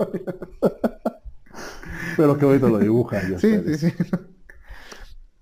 [2.17, 3.21] Pero qué bonito lo dibuja.
[3.39, 3.93] Sí, sí, sí.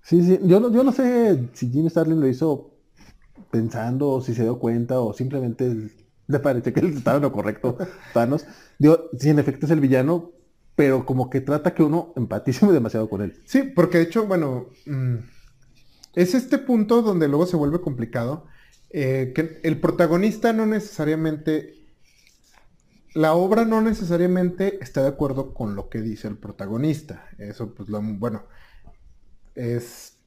[0.01, 0.39] Sí, sí.
[0.43, 2.77] Yo no, yo no sé si Jim Starlin lo hizo
[3.51, 5.91] pensando, o si se dio cuenta, o simplemente
[6.27, 7.77] le pareció que él estaba en lo correcto,
[8.13, 8.45] Thanos.
[8.79, 10.31] Digo, sí, en efecto es el villano,
[10.75, 13.41] pero como que trata que uno empatice demasiado con él.
[13.45, 15.15] Sí, porque de hecho, bueno, mm,
[16.17, 18.47] es este punto donde luego se vuelve complicado,
[18.89, 21.75] eh, que el protagonista no necesariamente,
[23.13, 27.27] la obra no necesariamente está de acuerdo con lo que dice el protagonista.
[27.37, 28.45] Eso, pues, bueno,
[29.53, 30.17] es...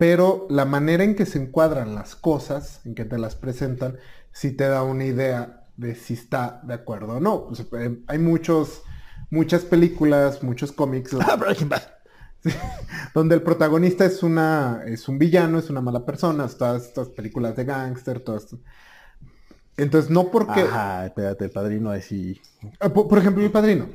[0.00, 3.98] Pero la manera en que se encuadran las cosas, en que te las presentan,
[4.32, 7.52] sí te da una idea de si está de acuerdo o no.
[7.78, 8.82] Eh, hay muchos,
[9.30, 11.14] muchas películas, muchos cómics.
[11.68, 11.97] Bad.
[13.14, 17.56] donde el protagonista es una es un villano, es una mala persona, todas estas películas
[17.56, 18.58] de gángster, todo esto.
[19.76, 22.40] Entonces, no porque Ajá, espérate, el padrino así.
[22.80, 23.86] Ah, por, por ejemplo, El Padrino.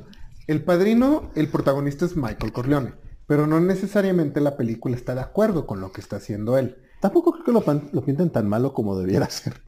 [0.47, 2.93] El Padrino, el protagonista es Michael Corleone,
[3.27, 6.77] pero no necesariamente la película está de acuerdo con lo que está haciendo él.
[7.01, 9.61] Tampoco creo que lo, pan- lo pinten tan malo como debiera ser.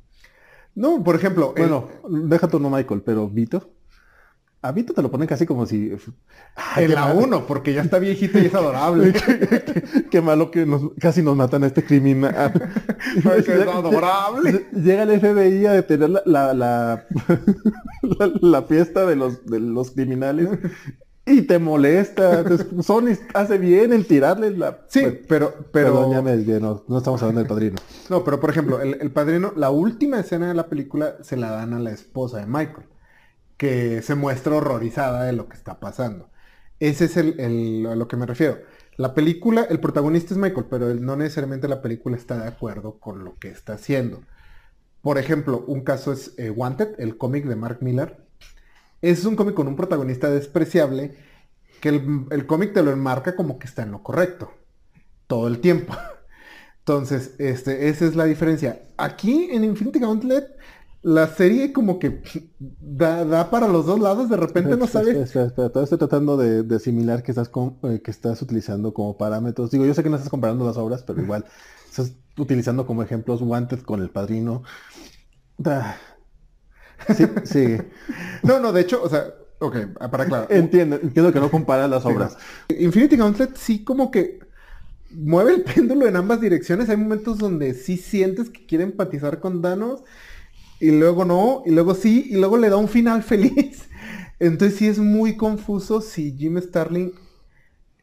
[0.74, 1.90] No, por ejemplo, el- Bueno,
[2.28, 3.72] deja tu no Michael, pero Vito.
[4.68, 5.92] A Vito te lo ponen casi como si.
[6.56, 9.14] Ay, en la mal- 1, porque ya está viejito y es adorable.
[10.12, 12.52] Qué malo que nos, casi nos matan a este criminal.
[13.38, 14.66] Es adorable.
[14.74, 17.06] Llega el FBI a detener la, la, la,
[18.02, 20.50] la- la fiesta de los, de los criminales
[21.26, 22.40] y te molesta.
[22.42, 24.80] Entonces, Sony hace bien en tirarle la...
[24.88, 27.76] Sí, pero, pero, Perdón, ya me desvié, no, no estamos hablando del padrino.
[28.10, 31.50] no, pero por ejemplo, el, el padrino, la última escena de la película se la
[31.52, 32.86] dan a la esposa de Michael,
[33.58, 36.30] que se muestra horrorizada de lo que está pasando.
[36.80, 38.60] Ese es el, a lo que me refiero.
[38.98, 43.00] La película, el protagonista es Michael, pero él- no necesariamente la película está de acuerdo
[43.00, 44.22] con lo que está haciendo.
[45.02, 48.18] Por ejemplo, un caso es eh, Wanted, el cómic de Mark Miller.
[49.02, 51.16] Es un cómic con un protagonista despreciable
[51.82, 54.52] que el, el cómic te lo enmarca como que está en lo correcto.
[55.28, 55.96] Todo el tiempo.
[56.80, 58.84] Entonces, este, esa es la diferencia.
[58.98, 60.46] Aquí en Infinity Gauntlet,
[61.06, 62.24] la serie como que
[62.60, 64.28] da, da para los dos lados.
[64.28, 65.16] De repente no sabes.
[65.16, 69.70] Espera, estoy tratando de, de asimilar que estás, con- eh, que estás utilizando como parámetros.
[69.70, 71.46] Digo, yo sé que no estás comparando las obras, pero igual
[71.88, 74.64] estás utilizando como ejemplos Wanted con el padrino.
[75.64, 75.96] Ah.
[77.16, 77.78] Sí, sí.
[78.42, 79.26] No, no, de hecho, o sea,
[79.60, 79.78] ok,
[80.10, 80.48] para aclarar.
[80.50, 82.36] Entiendo, entiendo que no comparas las obras.
[82.68, 84.40] Infinity Gauntlet sí como que
[85.12, 86.90] mueve el péndulo en ambas direcciones.
[86.90, 90.04] Hay momentos donde sí sientes que quiere empatizar con Thanos
[90.80, 93.90] y luego no, y luego sí, y luego le da un final feliz.
[94.40, 97.14] Entonces sí es muy confuso si Jim Starlin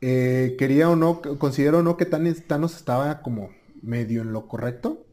[0.02, 3.50] eh, quería o no, considera o no que Thanos estaba como
[3.82, 5.06] medio en lo correcto.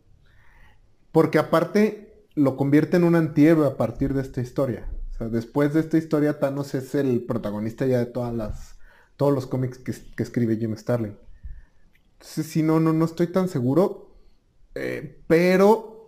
[1.12, 4.88] Porque aparte lo convierte en un antihéroe a partir de esta historia.
[5.12, 8.78] O sea, después de esta historia, Thanos es el protagonista ya de todas las,
[9.17, 11.17] todos los cómics que, que escribe Jim Starlin.
[12.13, 14.08] Entonces, sí, no, no, no estoy tan seguro.
[14.76, 15.99] eh, pero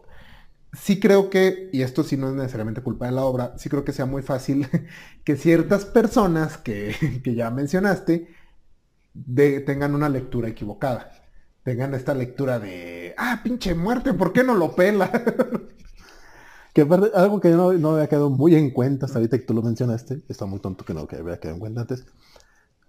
[0.74, 3.84] sí creo que, y esto sí no es necesariamente culpa de la obra, sí creo
[3.84, 4.68] que sea muy fácil
[5.24, 8.30] que ciertas personas que, que ya mencionaste
[9.66, 11.12] tengan una lectura equivocada.
[11.64, 15.12] tengan esta lectura de, ah, pinche muerte, ¿por qué no lo pela?
[16.74, 19.54] que aparte, algo que no, no había quedado muy en cuenta hasta ahorita que tú
[19.54, 22.06] lo mencionaste, está muy tonto que no que había quedado en cuenta antes.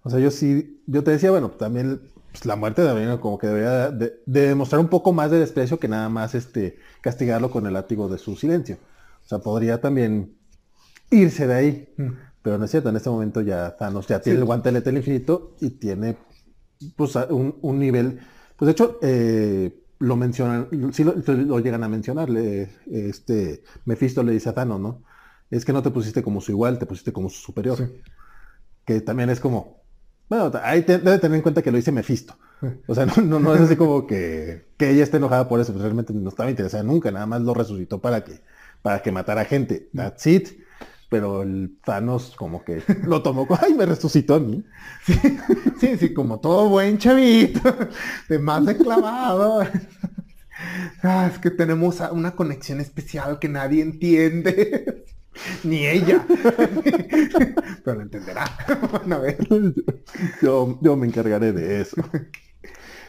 [0.03, 3.47] O sea, yo sí, yo te decía, bueno, también pues, la muerte debería, como que
[3.47, 7.73] debería de, demostrar un poco más de desprecio que nada más este, castigarlo con el
[7.73, 8.77] látigo de su silencio.
[9.23, 10.35] O sea, podría también
[11.09, 11.93] irse de ahí.
[11.97, 12.11] Mm.
[12.41, 15.55] Pero no es cierto, en este momento ya Thanos ya tiene el guantelete del infinito
[15.61, 16.17] y tiene
[16.97, 18.19] pues, un, nivel.
[18.57, 22.29] Pues de hecho, eh, lo mencionan, sí lo, llegan a mencionar.
[22.29, 25.03] este Mephisto le dice a Thanos, ¿no?
[25.49, 27.77] Es que no te pusiste como su igual, te pusiste como su superior.
[28.85, 29.82] Que también es como.
[30.33, 32.35] Bueno, ahí debe tener en cuenta que lo dice Mephisto.
[32.87, 35.83] O sea, no, no, es así como que, que, ella esté enojada por eso, pues
[35.83, 38.39] realmente no estaba interesada nunca, nada más lo resucitó para que,
[38.81, 39.89] para que matara gente.
[39.93, 40.63] That's it
[41.13, 44.63] pero el Thanos como que lo tomó con, ay, me resucitó a mí.
[45.79, 47.61] Sí, sí, como todo buen chavito,
[48.29, 49.61] de más clavado.
[51.03, 55.05] Ah, es que tenemos una conexión especial que nadie entiende.
[55.63, 56.25] Ni ella.
[57.83, 58.45] Pero lo entenderá.
[58.91, 59.47] Van a ver.
[60.41, 62.01] Yo, yo me encargaré de eso.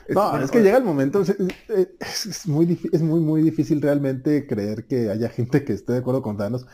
[0.08, 5.10] No, es que llega el momento, es, muy, es muy, muy difícil realmente creer que
[5.10, 6.66] haya gente que esté de acuerdo con Thanos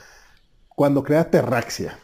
[0.68, 1.96] cuando crea Terraxia.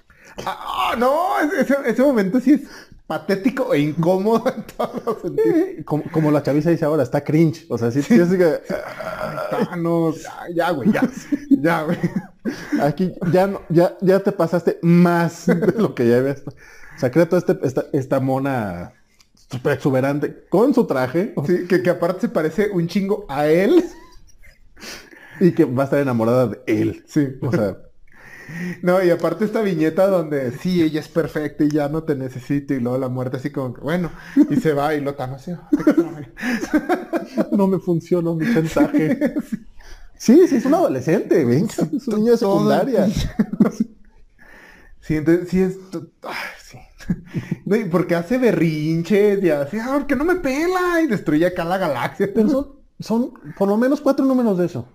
[0.44, 1.40] Ah, no,
[1.84, 2.60] ese, momento sí es
[3.06, 5.84] patético e incómodo en todos los sentidos.
[5.84, 7.66] Como, la chaviza dice ahora, está cringe.
[7.68, 8.60] O sea, sí, sí es que.
[9.78, 10.12] no,
[10.54, 11.02] ya, güey, ya.
[11.50, 11.98] Ya, güey.
[12.80, 16.42] Aquí ya, no, ya, ya te pasaste más de lo que ya ves.
[16.46, 18.92] O sea, crea toda este, esta, mona
[19.50, 21.34] super exuberante con su traje.
[21.46, 23.84] Sí, que, que aparte se parece un chingo a él.
[25.40, 27.04] Y que va a estar enamorada de él.
[27.06, 27.28] Sí.
[27.42, 27.78] O sea.
[28.82, 32.74] No, y aparte esta viñeta donde sí, ella es perfecta y ya no te necesito
[32.74, 34.10] y luego la muerte así como, bueno,
[34.50, 35.52] y se va y lo tan así.
[37.52, 39.34] no me funciona mi mensaje.
[40.18, 43.06] Sí, sí, es un adolescente, venga, es un niño de secundaria.
[45.00, 45.76] sí, entonces, sí es...
[46.62, 46.78] sí.
[47.90, 52.30] porque hace berrinches y así, ah, porque no me pela y destruye acá la galaxia.
[52.34, 52.66] Pero son,
[52.98, 54.88] son por lo menos cuatro números de eso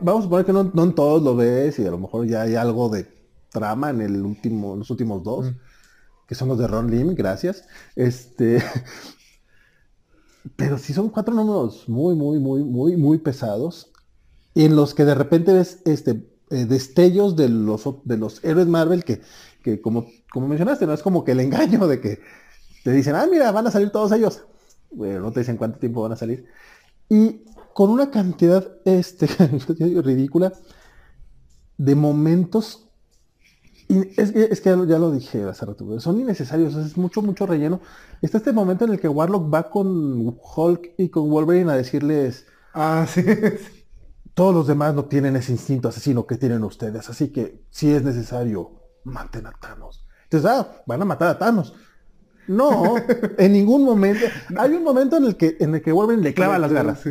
[0.00, 2.54] vamos a suponer que no, en todos lo ves y a lo mejor ya hay
[2.54, 3.06] algo de
[3.50, 5.52] trama en el último, los últimos dos,
[6.26, 7.64] que son los de Ron Lim, gracias.
[7.94, 8.62] Este,
[10.56, 13.92] pero sí son cuatro números muy, muy, muy, muy, muy pesados,
[14.54, 19.04] en los que de repente ves este, eh, destellos de los, de los héroes Marvel
[19.04, 19.20] que,
[19.62, 22.20] que como, como mencionaste, no es como que el engaño de que
[22.84, 24.44] te dicen, ah, mira, van a salir todos ellos.
[24.90, 26.46] Bueno, no te dicen cuánto tiempo van a salir.
[27.08, 27.42] Y
[27.76, 29.26] con una cantidad este,
[30.02, 30.50] ridícula
[31.76, 32.88] de momentos.
[33.86, 37.82] Y es, que ya lo, dije hace rato, son innecesarios, es mucho, mucho relleno.
[38.22, 42.46] Está este momento en el que Warlock va con Hulk y con Wolverine a decirles,
[42.72, 43.22] ah, sí,
[44.32, 48.02] todos los demás no tienen ese instinto asesino que tienen ustedes, así que si es
[48.02, 48.70] necesario,
[49.04, 50.06] maten a Thanos.
[50.24, 51.74] Entonces, ah, van a matar a Thanos.
[52.48, 52.94] No,
[53.36, 54.24] en ningún momento.
[54.56, 57.04] Hay un momento en el que, en el que Wolverine le clava las garras.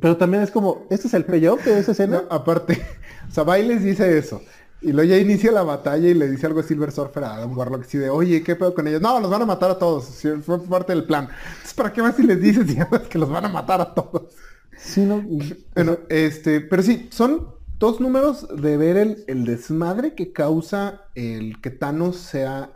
[0.00, 2.24] Pero también es como, ¿este es el payoff de esa escena?
[2.30, 2.82] aparte,
[3.28, 4.42] o sea, Bailes dice eso.
[4.80, 7.56] Y luego ya inicia la batalla y le dice algo a Silver Surfer a Adam
[7.56, 9.02] Warlock así de, oye, ¿qué pedo con ellos?
[9.02, 10.22] No, los van a matar a todos.
[10.42, 11.28] Fue parte del plan.
[11.48, 12.64] Entonces, ¿para qué más si les dices
[13.10, 14.34] que los van a matar a todos?
[14.76, 15.24] Sí, no.
[15.74, 21.60] Bueno, este, pero sí, son dos números de ver el, el desmadre que causa el
[21.60, 22.72] que Thanos sea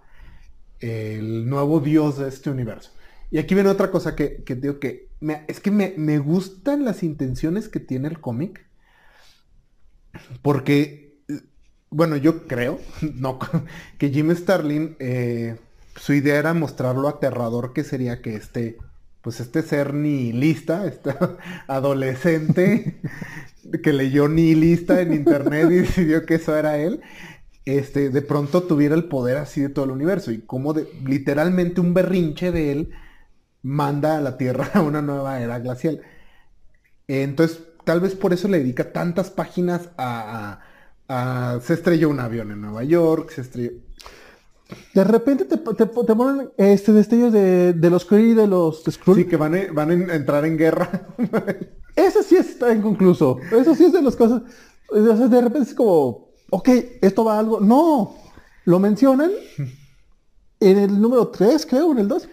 [0.81, 2.91] el nuevo dios de este universo.
[3.33, 5.09] Y aquí viene otra cosa que, digo que
[5.49, 8.67] es que me, gustan las intenciones que tiene el cómic.
[10.43, 11.17] Porque,
[11.89, 12.79] bueno, yo creo,
[13.15, 13.39] no,
[13.99, 15.57] que Jim Starlin, eh,
[15.97, 18.77] su idea era mostrar lo aterrador que sería que este,
[19.23, 21.15] pues este ser nihilista, este
[21.69, 23.01] adolescente
[23.83, 27.01] que leyó nihilista en internet y decidió que eso era él,
[27.65, 31.81] este, de pronto tuviera el poder así de todo el universo y como de, literalmente
[31.81, 32.91] un berrinche de él
[33.63, 36.03] manda a la Tierra a una nueva era glacial.
[37.09, 40.61] Entonces, tal vez por eso le dedica tantas páginas a,
[41.61, 43.73] se estrelló un avión en Nueva York, se estrelló...
[44.95, 49.17] De repente te, ponen este destellos de, los Kree y de los Skrull.
[49.17, 51.09] Sí, que van a, van a entrar en guerra.
[51.97, 53.39] Eso sí está inconcluso.
[53.51, 54.43] Eso sí es de las cosas.
[54.91, 56.69] de repente es como, ok,
[57.03, 57.61] esto va a algo.
[57.61, 58.17] No,
[58.65, 59.31] lo mencionan
[60.61, 62.29] en el número 3, creo, en el 2.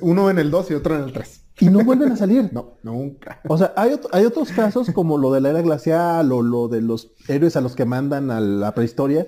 [0.00, 1.44] Uno en el 2 y otro en el 3.
[1.60, 2.48] Y no vuelven a salir.
[2.52, 3.40] no, nunca.
[3.48, 6.82] O sea, hay, hay, otros casos como lo de la era glacial o lo de
[6.82, 9.26] los héroes a los que mandan a la prehistoria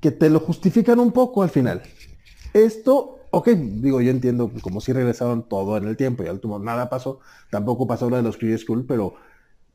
[0.00, 1.82] que te lo justifican un poco al final.
[2.52, 6.60] Esto, Ok, digo, yo entiendo, como si regresaron todo en el tiempo y al último
[6.60, 7.18] nada pasó,
[7.50, 9.14] tampoco pasó lo de los Kree School, pero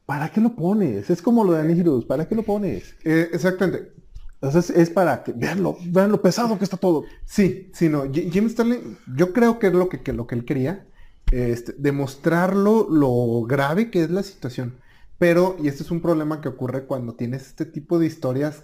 [0.06, 1.10] ¿para qué lo pones?
[1.10, 2.96] Es como lo de Anihirus, ¿para qué lo pones?
[3.04, 3.92] Eh, exactamente.
[4.42, 7.04] Entonces es para que vean lo, vean lo pesado que está todo.
[7.26, 8.10] Sí, sí, no.
[8.12, 10.86] Jim Stanley, yo creo que es lo que, que lo que él quería,
[11.32, 14.78] este, demostrarlo lo grave que es la situación.
[15.18, 18.64] Pero, y este es un problema que ocurre cuando tienes este tipo de historias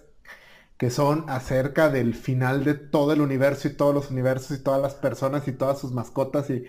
[0.77, 4.81] que son acerca del final de todo el universo y todos los universos y todas
[4.81, 6.65] las personas y todas sus mascotas y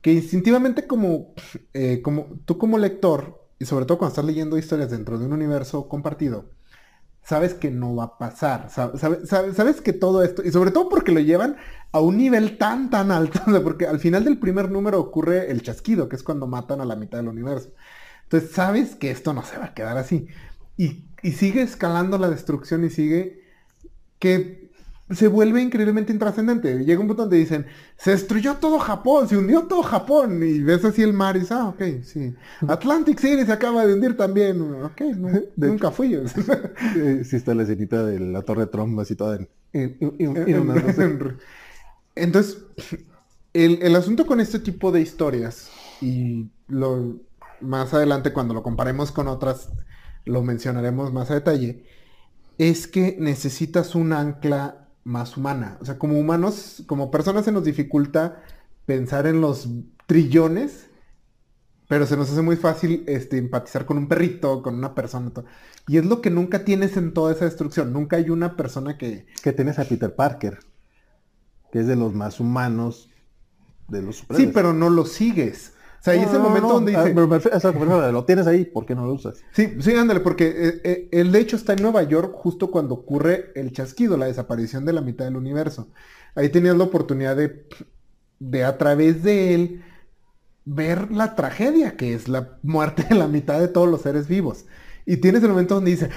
[0.00, 1.34] que instintivamente como,
[1.74, 5.32] eh, como tú como lector y sobre todo cuando estás leyendo historias dentro de un
[5.32, 6.46] universo compartido,
[7.26, 10.70] sabes que no va a pasar, sab- sabe- sabe- sabes, que todo esto, y sobre
[10.70, 11.56] todo porque lo llevan
[11.92, 16.08] a un nivel tan, tan alto, porque al final del primer número ocurre el chasquido,
[16.08, 17.72] que es cuando matan a la mitad del universo.
[18.24, 20.28] Entonces sabes que esto no se va a quedar así.
[20.76, 23.42] Y, y sigue escalando la destrucción y sigue
[24.18, 24.65] que
[25.10, 26.84] se vuelve increíblemente intrascendente.
[26.84, 27.66] Llega un punto donde dicen,
[27.96, 30.42] se destruyó todo Japón, se hundió todo Japón.
[30.42, 32.34] Y ves así el mar y dices, ah, ok, sí.
[32.66, 34.60] Atlantic City se acaba de hundir también.
[34.82, 36.14] Ok, no, De nunca fui.
[36.14, 39.48] Eh, sí está la escenita de la Torre de Trump así toda en...
[42.14, 42.64] Entonces,
[43.52, 47.20] el, el asunto con este tipo de historias, y lo
[47.60, 49.70] más adelante cuando lo comparemos con otras,
[50.24, 51.84] lo mencionaremos más a detalle,
[52.58, 55.78] es que necesitas un ancla más humana.
[55.80, 58.42] O sea, como humanos, como personas se nos dificulta
[58.86, 59.68] pensar en los
[60.06, 60.90] trillones,
[61.88, 65.30] pero se nos hace muy fácil este, empatizar con un perrito, con una persona.
[65.86, 67.92] Y es lo que nunca tienes en toda esa destrucción.
[67.92, 70.58] Nunca hay una persona que, que tienes a Peter Parker,
[71.70, 73.08] que es de los más humanos
[73.86, 75.74] de los Sí, pero no lo sigues.
[76.10, 77.12] O sea, No, ese no, momento no, donde dice...
[77.14, 79.42] pero me refiero- lo tienes ahí, ¿por qué no lo usas?
[79.52, 82.94] Sí, sí, ándale, porque eh, eh, él de hecho está en Nueva York justo cuando
[82.94, 85.88] ocurre el chasquido, la desaparición de la mitad del universo.
[86.34, 87.66] Ahí tenías la oportunidad de,
[88.38, 89.82] de a través de él
[90.64, 94.66] ver la tragedia que es la muerte de la mitad de todos los seres vivos.
[95.06, 96.10] Y tienes el momento donde dice,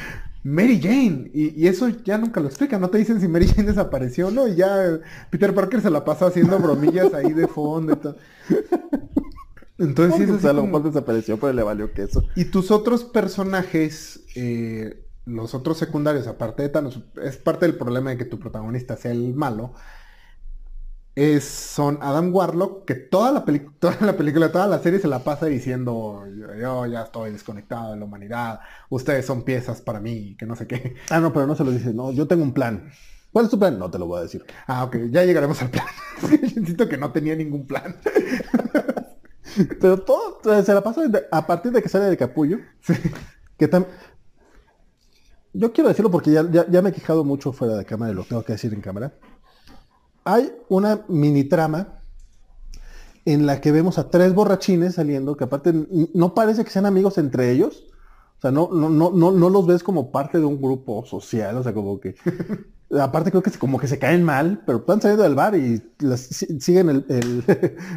[0.43, 3.67] Mary Jane, y, y eso ya nunca lo explica, no te dicen si Mary Jane
[3.69, 4.99] desapareció o no, y ya
[5.30, 8.17] Peter Parker se la pasa haciendo bromillas ahí de fondo y todo.
[9.80, 12.24] Entonces sí es pues, así a lo como- mejor desapareció, pero le valió queso.
[12.36, 18.10] y tus otros personajes, eh, los otros secundarios, aparte de Thanos, es parte del problema
[18.12, 19.74] de que tu protagonista sea el malo.
[21.15, 23.44] Es, son Adam Warlock, que toda la,
[23.80, 27.92] toda la película, toda la serie se la pasa diciendo, yo, yo ya estoy desconectado
[27.94, 30.96] de la humanidad, ustedes son piezas para mí, que no sé qué.
[31.10, 32.89] Ah, no, pero no se lo dice, no, yo tengo un plan.
[33.34, 33.78] ¿Cuál es tu plan?
[33.78, 34.44] No te lo voy a decir.
[34.65, 35.86] Ah, ok, ya llegaremos al plan.
[36.54, 37.96] Siento que no tenía ningún plan.
[39.80, 42.58] Pero todo se la pasa a partir de que sale de capullo.
[43.58, 43.88] Que tam-
[45.54, 48.15] Yo quiero decirlo porque ya, ya, ya me he quejado mucho fuera de cámara y
[48.15, 49.13] lo tengo que decir en cámara.
[50.24, 52.02] Hay una mini trama
[53.26, 55.74] en la que vemos a tres borrachines saliendo que aparte
[56.13, 57.86] no parece que sean amigos entre ellos.
[58.38, 61.58] O sea, no, no, no, no, no los ves como parte de un grupo social.
[61.58, 62.15] O sea, como que...
[62.91, 66.21] Aparte creo que como que se caen mal, pero están saliendo del bar y las,
[66.21, 67.43] si- siguen el,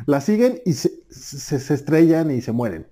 [0.06, 0.90] la siguen y se,
[1.74, 2.86] estrellan y se mueren.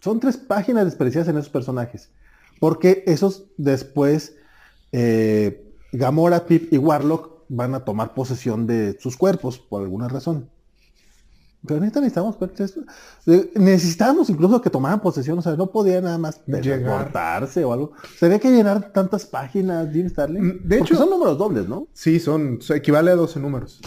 [0.00, 2.10] Son tres páginas desperdiciadas en esos personajes.
[2.60, 4.36] Porque esos después,
[4.92, 10.50] eh, Gamora, Pip y Warlock van a tomar posesión de sus cuerpos por alguna razón.
[11.66, 12.36] Pero neta necesitamos,
[13.54, 17.02] necesitábamos incluso que tomaran posesión, o sea, no podía nada más Llegar.
[17.04, 17.92] cortarse o algo.
[18.18, 20.42] Sería que llenar tantas páginas, Jim Starlin.
[20.42, 21.88] Mm, de Porque hecho- son números dobles, ¿no?
[21.92, 23.80] Sí, son, so- equivale a 12 números.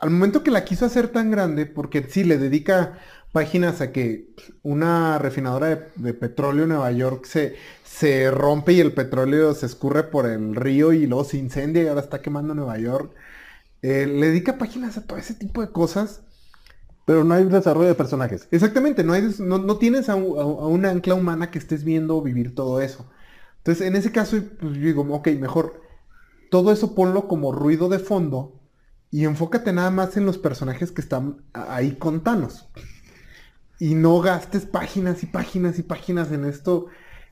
[0.00, 2.98] Al momento que la quiso hacer tan grande, porque sí, le dedica
[3.30, 8.80] páginas a que una refinadora de, de petróleo en Nueva York se, se rompe y
[8.80, 12.52] el petróleo se escurre por el río y luego se incendia y ahora está quemando
[12.54, 13.12] Nueva York.
[13.80, 16.20] Eh, le dedica páginas a todo ese tipo de cosas.
[17.04, 18.48] Pero no hay desarrollo de personajes.
[18.50, 21.84] Exactamente, no, hay, no, no tienes a, a un- a una ancla humana que estés
[21.84, 23.06] viendo vivir todo eso.
[23.58, 25.80] Entonces, en ese caso, pues, yo digo, ok, mejor
[26.50, 28.60] todo eso ponlo como ruido de fondo
[29.10, 32.68] y enfócate nada más en los personajes que están ahí con Thanos.
[33.78, 36.86] Y no gastes páginas y páginas y páginas en esto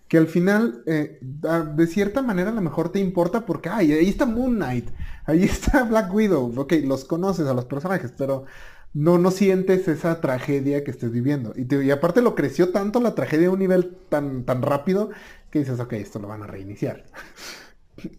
[0.09, 4.09] que al final, eh, de cierta manera, a lo mejor te importa porque, ay, ahí
[4.09, 4.91] está Moon Knight,
[5.25, 8.45] ahí está Black Widow, ok, los conoces a los personajes, pero
[8.93, 11.53] no, no sientes esa tragedia que estés viviendo.
[11.57, 15.11] Y, te- y aparte lo creció tanto la tragedia a un nivel tan, tan rápido
[15.51, 17.05] que dices, ok, esto lo van a reiniciar.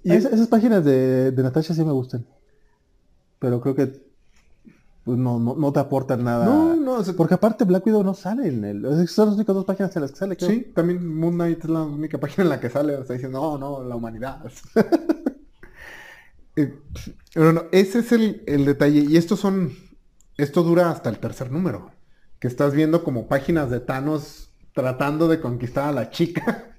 [0.04, 2.26] Y- Es- esas páginas de, de Natasha sí me gustan.
[3.40, 4.12] Pero creo que
[5.04, 6.46] pues, no, no, no te aportan nada.
[6.46, 9.08] no, no, o sea, Porque aparte Black Widow no sale en el.
[9.08, 10.50] Son las únicas dos páginas en las que sale, creo.
[10.50, 13.40] Sí, también Moon Knight es la única página en la que sale, o sea, diciendo,
[13.42, 14.40] no, no, la humanidad.
[16.58, 16.74] Eh,
[17.36, 19.00] bueno, ese es el, el detalle.
[19.08, 19.72] Y estos son.
[20.42, 21.92] Esto dura hasta el tercer número.
[22.40, 26.68] Que estás viendo como páginas de Thanos tratando de conquistar a la chica.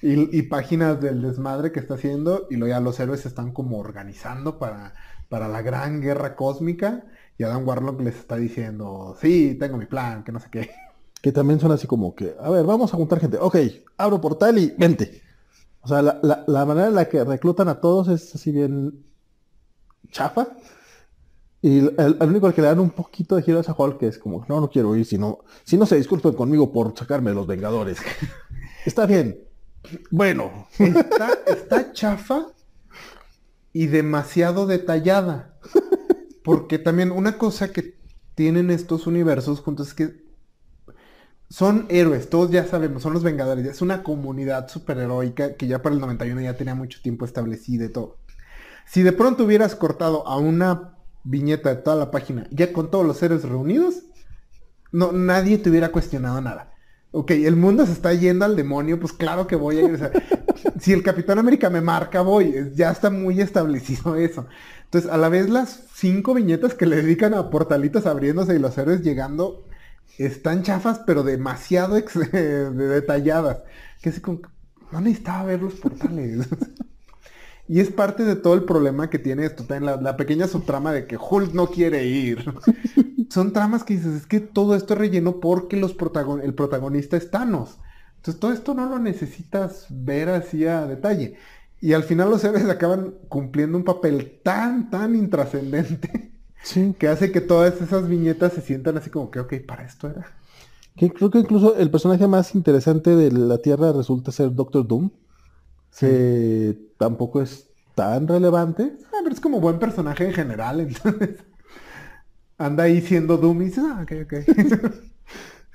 [0.00, 2.46] Y, páginas del desmadre que está haciendo.
[2.50, 4.94] Y luego ya los héroes se están como organizando para,
[5.28, 7.04] para la gran guerra cósmica.
[7.36, 10.70] Y Adam Warlock les está diciendo, sí, tengo mi plan, que no sé qué.
[11.22, 13.38] Que también son así como que, a ver, vamos a juntar gente.
[13.40, 13.56] Ok,
[13.96, 15.20] abro portal y vente.
[15.80, 19.04] O sea, la, la- la manera en la que reclutan a todos es así bien
[20.10, 20.48] chafa.
[21.60, 23.98] Y el, el único al que le dan un poquito de giro es a Hulk,
[23.98, 26.96] que es como, no, no quiero ir, si no, si no se disculpen conmigo por
[26.96, 27.98] sacarme de los Vengadores.
[28.86, 29.40] Está bien.
[30.10, 32.46] Bueno, Está, está chafa
[33.72, 35.58] y demasiado detallada.
[36.44, 37.98] Porque también una cosa que
[38.34, 40.28] tienen estos universos juntos es que
[41.50, 43.66] son héroes, todos ya sabemos, son los Vengadores.
[43.66, 47.88] Es una comunidad superheroica que ya para el 91 ya tenía mucho tiempo establecida y
[47.88, 48.18] todo.
[48.86, 50.97] Si de pronto hubieras cortado a una
[51.28, 53.94] viñeta de toda la página, ya con todos los héroes reunidos,
[54.92, 56.72] no, nadie te hubiera cuestionado nada.
[57.10, 59.94] Ok, el mundo se está yendo al demonio, pues claro que voy a ir.
[59.94, 60.10] o sea,
[60.80, 62.70] si el Capitán América me marca, voy.
[62.74, 64.46] Ya está muy establecido eso.
[64.84, 68.76] Entonces, a la vez las cinco viñetas que le dedican a portalitos abriéndose y los
[68.76, 69.64] héroes llegando
[70.18, 73.62] están chafas, pero demasiado ex- de detalladas.
[74.02, 74.48] Que así como, que
[74.92, 76.46] no necesitaba ver los portales.
[77.68, 80.92] y es parte de todo el problema que tiene esto, también la, la pequeña subtrama
[80.92, 82.44] de que Hulk no quiere ir.
[83.30, 87.16] Son tramas que dices, es que todo esto es relleno porque los protagon- el protagonista
[87.16, 87.78] es Thanos.
[88.16, 91.36] Entonces todo esto no lo necesitas ver así a detalle.
[91.80, 96.94] Y al final los héroes acaban cumpliendo un papel tan, tan intrascendente sí.
[96.98, 100.26] que hace que todas esas viñetas se sientan así como que, ok, para esto era.
[100.96, 105.10] Que creo que incluso el personaje más interesante de la Tierra resulta ser Doctor Doom.
[105.98, 108.96] Que tampoco es tan relevante.
[109.06, 111.36] Ah, pero es como buen personaje en general, entonces.
[112.58, 114.34] Anda ahí siendo Doom y dices, ah, ok, ok.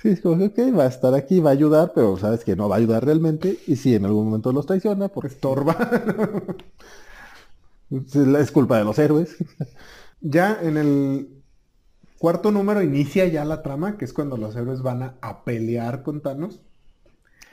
[0.03, 2.57] Sí, es como que ok, va a estar aquí, va a ayudar, pero sabes que
[2.57, 3.57] no va a ayudar realmente.
[3.67, 5.77] Y si en algún momento los traiciona, porque Estorba.
[8.39, 9.37] es culpa de los héroes.
[10.19, 11.41] ya en el
[12.19, 16.03] cuarto número inicia ya la trama, que es cuando los héroes van a, a pelear
[16.03, 16.59] con Thanos.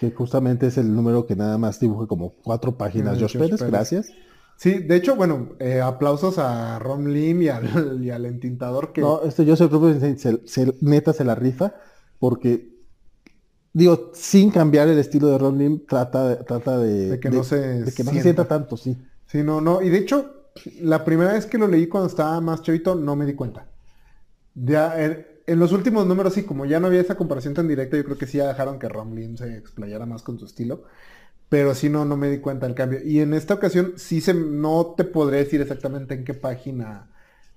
[0.00, 3.18] Que justamente es el número que nada más dibuja como cuatro páginas.
[3.18, 3.70] Josh, Josh Pérez, Pérez.
[3.72, 4.08] gracias.
[4.56, 9.02] Sí, de hecho, bueno, eh, aplausos a Ron Lim y al, y al entintador que...
[9.02, 11.74] No, este Joseph Rubin se, se- neta se la rifa
[12.18, 12.78] porque,
[13.74, 17.44] digo, sin cambiar el estilo de Ron Lim, trata, de- trata de, De que no
[17.44, 18.46] se de que no se sienta.
[18.48, 18.96] tanto, sí.
[19.26, 19.82] Sí, no, no.
[19.82, 20.48] Y de hecho,
[20.80, 23.66] la primera vez que lo leí cuando estaba más chavito, no me di cuenta.
[24.54, 27.96] Ya en, en los últimos números, sí, como ya no había esa comparación tan directa,
[27.96, 30.84] yo creo que sí ya dejaron que Ron Lim se explayara más con su estilo.
[31.48, 33.00] Pero sí, no, no me di cuenta del cambio.
[33.04, 37.10] Y en esta ocasión, sí se, no te podré decir exactamente en qué página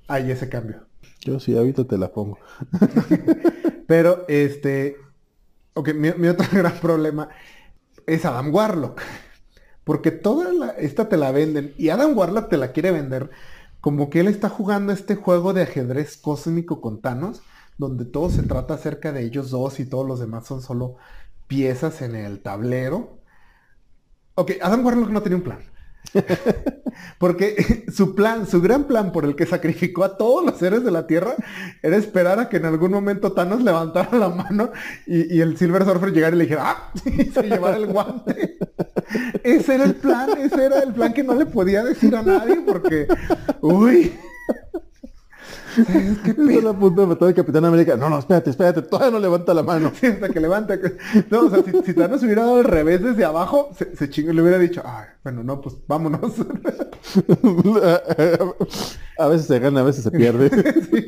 [0.08, 0.88] hay ese cambio.
[1.26, 2.38] Yo sí, ahorita te la pongo.
[3.88, 4.98] Pero, este,
[5.74, 7.30] ok, mi, mi otro gran problema
[8.08, 9.02] es Adam Warlock.
[9.84, 13.32] Porque toda la- esta te la venden y Adam Warlock te la quiere vender
[13.82, 17.44] como que él está jugando este juego de ajedrez cósmico con Thanos,
[17.78, 20.96] donde todo se trata acerca de ellos dos y todos los demás son solo
[21.48, 23.20] piezas en el tablero.
[24.36, 25.60] Ok, Adam Warlock no tenía un plan.
[27.18, 30.92] Porque su plan, su gran plan por el que sacrificó a todos los seres de
[30.92, 31.36] la Tierra
[31.82, 34.72] era esperar a que en algún momento Thanos levantara la mano
[35.06, 36.92] y, y el Silver Surfer llegara y le dijera ¡Ah!
[37.06, 38.58] y se llevara el guante.
[39.44, 42.62] Ese era el plan, ese era el plan que no le podía decir a nadie
[42.66, 43.08] porque,
[43.62, 44.14] uy.
[45.76, 47.96] ¿Sabes qué Es la punta de matar al Capitán América.
[47.98, 49.92] No, no, espérate, espérate, todavía no levanta la mano.
[50.00, 50.80] Sí, hasta que levanta.
[50.80, 50.98] que-
[51.30, 54.32] No, o sea, si, si Thanos hubiera dado al revés desde abajo, se, se chingó
[54.32, 56.34] y le hubiera dicho, ay, bueno, no, pues vámonos.
[59.18, 60.50] a veces se gana, a veces se pierde.
[60.92, 61.06] Sí.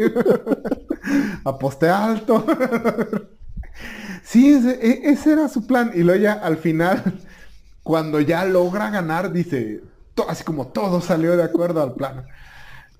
[1.43, 2.45] Aposté alto.
[4.23, 5.91] Sí, ese, e- ese era su plan.
[5.93, 7.03] Y luego ya al final,
[7.83, 9.81] cuando ya logra ganar, dice,
[10.27, 12.25] así como todo salió de acuerdo al plan.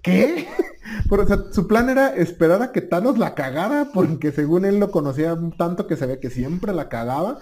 [0.06, 0.48] ¿Qué?
[1.10, 4.80] Pero, o sea, su plan era esperar a que Thanos la cagara, porque según él
[4.80, 7.40] lo conocía tanto que se ve que siempre la cagaba,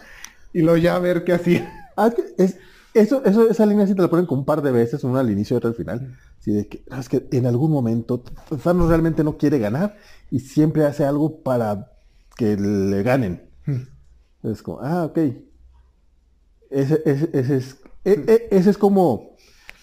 [0.53, 1.71] y luego ya ver qué hacía.
[1.95, 2.57] Ah, es,
[2.93, 5.29] eso, eso, esa línea sí te la ponen con un par de veces, una al
[5.31, 6.17] inicio y otra al final.
[6.39, 8.23] Sí, de que, ah, es que en algún momento
[8.63, 9.97] Thanos realmente no quiere ganar
[10.31, 11.91] y siempre hace algo para
[12.35, 13.49] que le ganen.
[14.43, 15.17] Es como, ah, ok.
[16.69, 19.32] Ese, ese, ese es, e- e- ese es como,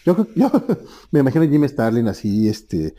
[0.05, 0.51] yo, yo
[1.11, 2.95] me imagino a Jim Starlin así, este,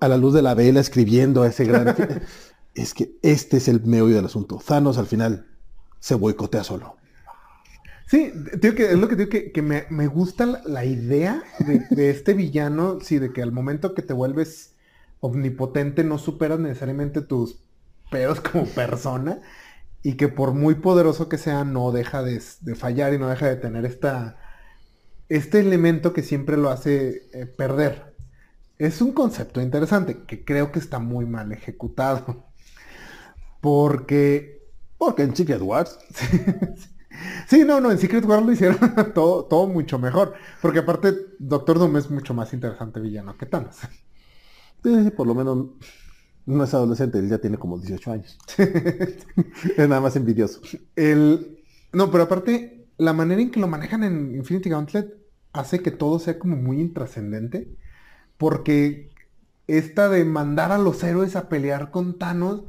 [0.00, 1.94] a la luz de la vela escribiendo a ese gran...
[2.74, 4.60] es que este es el meollo del asunto.
[4.64, 5.46] Thanos al final
[6.00, 6.96] se boicotea solo.
[8.06, 11.42] Sí, digo que es lo que digo que, que me, me gusta la, la idea
[11.60, 14.74] de, de este villano, sí, de que al momento que te vuelves
[15.20, 17.64] omnipotente no superas necesariamente tus
[18.10, 19.40] pedos como persona
[20.02, 23.48] y que por muy poderoso que sea no deja de, de fallar y no deja
[23.48, 24.38] de tener esta
[25.28, 28.14] este elemento que siempre lo hace eh, perder.
[28.78, 32.44] Es un concepto interesante que creo que está muy mal ejecutado.
[33.60, 34.62] Porque
[34.98, 35.98] Porque en Secret Wars.
[37.48, 38.78] Sí, no, no, en Secret Wars lo hicieron
[39.14, 40.34] todo, todo mucho mejor.
[40.60, 43.76] Porque aparte, Doctor Doom es mucho más interesante villano que Thanos.
[44.82, 45.66] Sí, por lo menos
[46.46, 48.38] no es adolescente, él ya tiene como 18 años.
[48.58, 50.60] es nada más envidioso.
[50.94, 51.62] El...
[51.92, 55.14] No, pero aparte, la manera en que lo manejan en Infinity Gauntlet
[55.52, 57.68] hace que todo sea como muy intrascendente.
[58.38, 59.10] Porque
[59.66, 62.64] esta de mandar a los héroes a pelear con Thanos,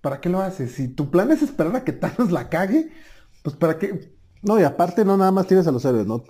[0.00, 0.72] ¿para qué lo haces?
[0.72, 2.90] Si tu plan es esperar a que Thanos la cague,
[3.42, 4.12] pues para qué
[4.42, 6.24] No, y aparte no nada más tienes a los héroes, ¿no?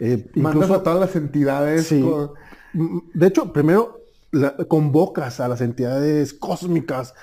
[0.00, 1.86] Eh, mandas incluso- a todas las entidades.
[1.86, 2.02] Sí.
[2.72, 3.98] Mm, De hecho, primero
[4.30, 7.14] la- convocas a las entidades cósmicas,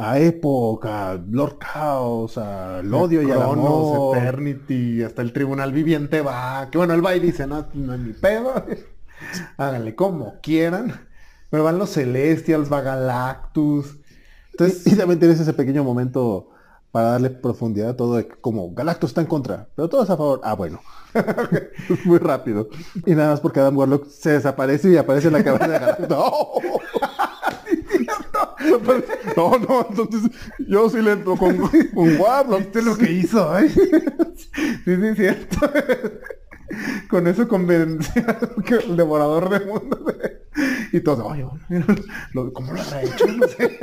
[0.00, 4.16] a Epoch, a Lord Chaos, al odio y al amor.
[4.16, 6.68] Eternity, hasta el tribunal viviente va.
[6.70, 8.54] Que bueno, él va y dice, no, no es mi pedo.
[9.58, 11.08] Háganle como quieran.
[11.50, 13.98] Pero van los Celestials, va Galactus.
[14.52, 16.48] Entonces, y, y también tienes ese pequeño momento
[16.92, 20.40] para darle profundidad a todo, de como Galactus está en contra, pero todos a favor.
[20.42, 20.80] Ah, bueno.
[22.04, 22.68] Muy rápido.
[23.04, 26.08] Y nada más porque Adam Warlock se desaparece y aparece en la cabeza de Galactus.
[29.36, 32.58] no, no, entonces yo sí le entro con, con.
[32.58, 33.58] ¿viste lo que hizo?
[33.58, 33.68] eh?
[33.68, 33.80] sí,
[34.84, 35.72] sí, es cierto.
[37.08, 38.24] Con eso convenció
[38.88, 40.14] al devorador de mundo.
[40.92, 41.44] Y todos, oye,
[42.52, 43.26] ¿cómo lo habrá hecho?
[43.26, 43.78] No sé.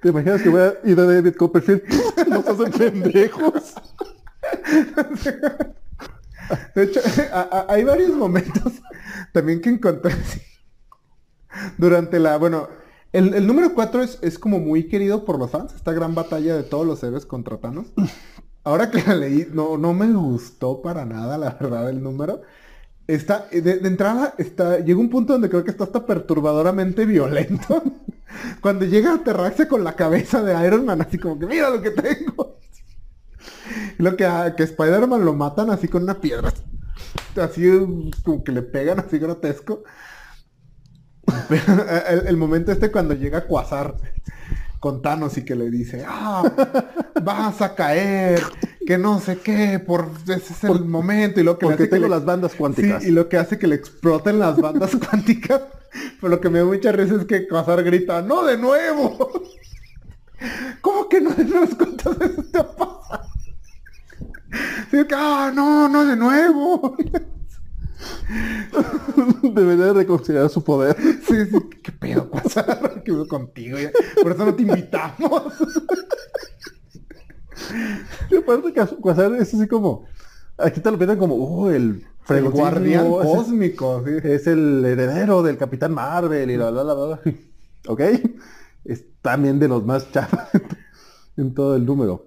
[0.00, 1.82] ¿Te imaginas que voy a ir a David Copperfield?
[2.28, 3.74] Nos hacen pendejos.
[6.74, 7.00] De hecho,
[7.68, 8.72] hay varios momentos
[9.32, 10.14] también que encontré.
[11.78, 12.68] Durante la, bueno,
[13.12, 16.56] el, el número 4 es, es como muy querido por los fans, esta gran batalla
[16.56, 17.86] de todos los héroes contra Thanos.
[18.64, 22.42] Ahora que la leí, no, no me gustó para nada, la verdad, el número.
[23.06, 27.82] Está, de, de entrada, está, llega un punto donde creo que está hasta perturbadoramente violento.
[28.60, 31.80] Cuando llega a aterrarse con la cabeza de Iron Man, así como que mira lo
[31.80, 32.56] que tengo.
[33.98, 36.52] Lo que a que Spider-Man lo matan así con una piedra.
[37.36, 37.68] Así
[38.24, 39.82] como que le pegan así grotesco.
[42.08, 43.94] El, el momento este cuando llega Quasar
[44.80, 46.44] con Thanos y que le dice, ah,
[47.22, 48.40] vas a caer,
[48.86, 51.40] que no sé qué, por ese es el momento.
[51.40, 53.04] Y lo que le hace que tengo le- las bandas Sí, cuánticas.
[53.04, 55.62] y lo que hace que le exploten las bandas cuánticas.
[56.20, 59.32] Pero lo que me da mucha risa es que Quasar grita, ¡No de nuevo!
[60.82, 61.66] ¿Cómo que no de nuevo?
[61.76, 63.24] ¿Cuántas veces te ha pasado?
[64.90, 66.96] Sí, que, ¡Ah, no, no de nuevo!
[69.42, 70.96] Debería de reconsiderar su poder.
[71.00, 73.02] Sí, sí, ¿qué pedo, Quasar?
[73.04, 73.78] ¿Qué pedo contigo?
[73.78, 73.90] Ya?
[74.22, 75.42] Por eso no te invitamos.
[78.30, 80.06] Y aparte que Quasar es así como...
[80.58, 84.12] Aquí te lo pintan como, oh, el El guardián cósmico, sí.
[84.24, 87.20] Es el heredero del Capitán Marvel y la bla bla bla.
[87.88, 88.00] ¿Ok?
[88.84, 90.48] Es también de los más chafas
[91.36, 92.26] en todo el número.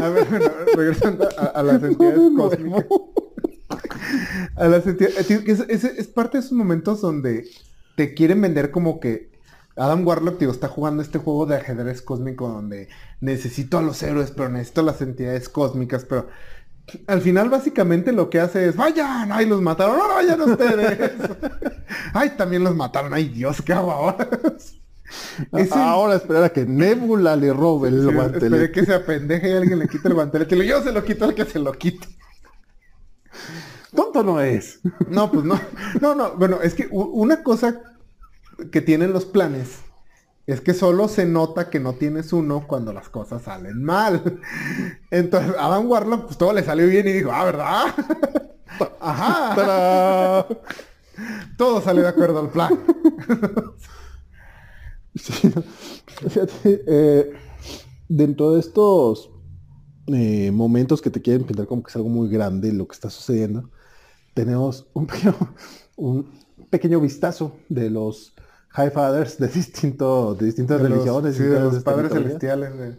[0.00, 2.86] A ver, bueno, regresando a, a las entidades cósmicas.
[4.58, 7.46] Eh, es, es- es parte de esos momentos donde
[7.96, 9.30] te quieren vender como que
[9.76, 12.88] Adam Warlock digo, está jugando este juego de ajedrez cósmico donde
[13.20, 16.28] necesito a los héroes, pero necesito a las entidades cósmicas, pero
[17.06, 21.12] al final básicamente lo que hace es, vayan, ay, los mataron, no, vayan ustedes.
[22.12, 24.28] ay, también los mataron, ay, Dios, ¿qué hago ahora?
[25.52, 28.72] Ese- Ahora esperar a que Nebula le robe el Sí, esperé guantelete.
[28.72, 30.66] que se apendeje y alguien le quite el guantelete.
[30.66, 32.08] Yo se lo quito al que se lo quite.
[33.94, 34.80] Tonto no es.
[35.08, 35.58] No, pues no.
[36.00, 36.36] No, no.
[36.36, 37.80] Bueno, es que una cosa
[38.70, 39.80] que tienen los planes
[40.46, 44.40] es que solo se nota que no tienes uno cuando las cosas salen mal.
[45.10, 47.84] Entonces, Adam Warlock, pues todo le salió bien y dijo, ah, ¿verdad?
[49.00, 49.54] Ajá.
[49.54, 50.58] ¡Tarán!
[51.56, 52.78] Todo salió de acuerdo al plan.
[55.14, 55.52] Sí.
[56.06, 57.32] Fíjate, eh,
[58.08, 59.31] dentro de estos
[60.08, 63.10] eh, momentos que te quieren pintar como que es algo muy grande lo que está
[63.10, 63.70] sucediendo,
[64.34, 65.34] tenemos un pequeño,
[65.96, 66.26] un
[66.70, 68.34] pequeño vistazo de los
[68.70, 71.36] High Fathers de, distinto, de distintas De los- religiones.
[71.36, 72.76] sí, de los padres celestiales.
[72.78, 72.96] de-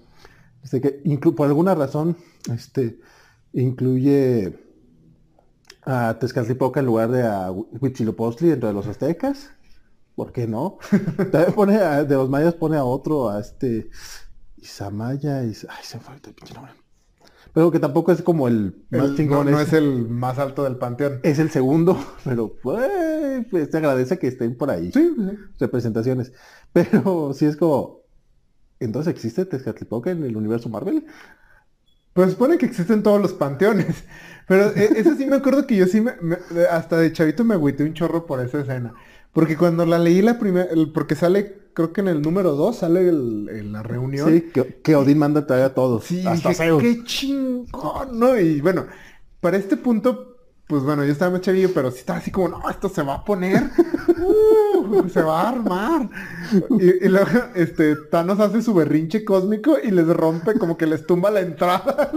[0.64, 2.16] Este que inclu- por alguna razón
[2.54, 3.00] este,
[3.54, 4.60] incluye
[5.86, 9.50] a Tezcatlipoca en lugar de a Huitzilopochtli dentro de los aztecas.
[10.16, 10.78] ¿Por qué no?
[11.32, 13.90] También pone a- de los mayas pone a otro, a este
[14.58, 15.44] Isamaya.
[15.44, 16.74] Is- Ay, se me fue el pinche nombre.
[17.54, 19.46] Pero que tampoco es como el más El- chingón.
[19.46, 21.20] no, no es, el más alto del panteón.
[21.24, 24.92] es el segundo, pero pues, pues, te agradece que estén por ahí.
[24.92, 25.38] Sí, sí.
[25.60, 26.34] Representaciones.
[26.74, 28.02] Pero sí es como.
[28.80, 31.06] Entonces existe Tezcatlipoca en el universo Marvel.
[32.14, 34.04] Pues supone que existen todos los panteones.
[34.48, 36.14] Pero eh, eso sí me acuerdo que yo sí me,
[36.70, 38.94] hasta de chavito me agüité un chorro por esa escena.
[39.32, 43.08] Porque cuando la leí la primera, porque sale, creo que en el número 2 sale
[43.10, 44.30] el- el- la reunión.
[44.32, 46.04] Sí, que, que Odín manda a traer a todos.
[46.06, 46.82] Sí, hasta dije, Zeus.
[46.82, 48.40] qué chingón, ¿no?
[48.40, 48.86] Y bueno,
[49.42, 52.70] para este punto, pues bueno, yo estaba más chavillo, pero sí estaba así como, no,
[52.70, 53.62] esto se va a poner,
[54.84, 56.10] uh, se va a armar.
[56.80, 61.06] Y, y luego, este, Thanos hace su berrinche cósmico y les rompe, como que les
[61.06, 62.12] tumba la entrada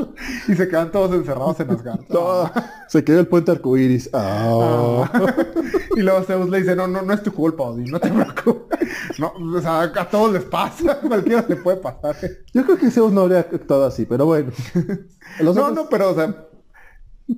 [0.48, 2.00] y se quedan todos encerrados en Asgard.
[2.08, 2.50] No,
[2.88, 4.10] se quedó el puente arcoíris.
[4.12, 5.10] Ah.
[5.12, 5.34] Ah.
[5.96, 8.78] y luego Zeus le dice, no, no, no es tu culpa, Odín, no te preocupes.
[9.18, 12.16] No, o sea, a todos les pasa, cualquiera le puede pasar.
[12.52, 14.52] Yo creo que Zeus no habría actuado así, pero bueno.
[15.40, 16.46] Los no, otros- no, pero o sea,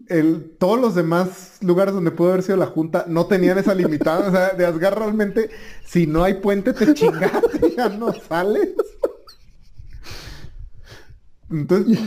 [0.08, 4.28] el, todos los demás lugares donde pudo haber sido la junta no tenían esa limitada.
[4.28, 5.50] O sea, de Asgard realmente,
[5.84, 8.70] si no hay puente, te chingaste, ya no sales.
[11.50, 11.98] Entonces,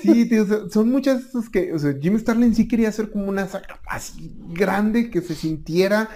[0.00, 3.46] sí, tío, son muchas esas que, o sea, Jim Starlin sí quería hacer como una
[3.46, 6.08] saga así grande, que se sintiera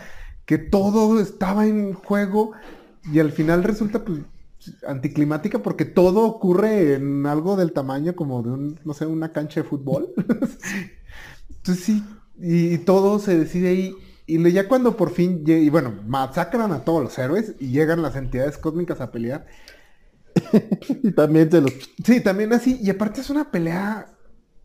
[0.46, 2.52] que todo estaba en juego
[3.12, 4.20] y al final resulta pues
[4.86, 9.62] anticlimática porque todo ocurre en algo del tamaño como de un, no sé, una cancha
[9.62, 10.12] de fútbol.
[11.56, 12.04] Entonces sí,
[12.38, 13.94] y, todo se decide ahí.
[14.26, 18.16] Y ya cuando por fin, y bueno, masacran a todos los héroes y llegan las
[18.16, 19.46] entidades cósmicas a pelear.
[21.02, 21.72] Y también se los...
[22.04, 22.78] Sí, también así.
[22.82, 24.06] Y aparte es una pelea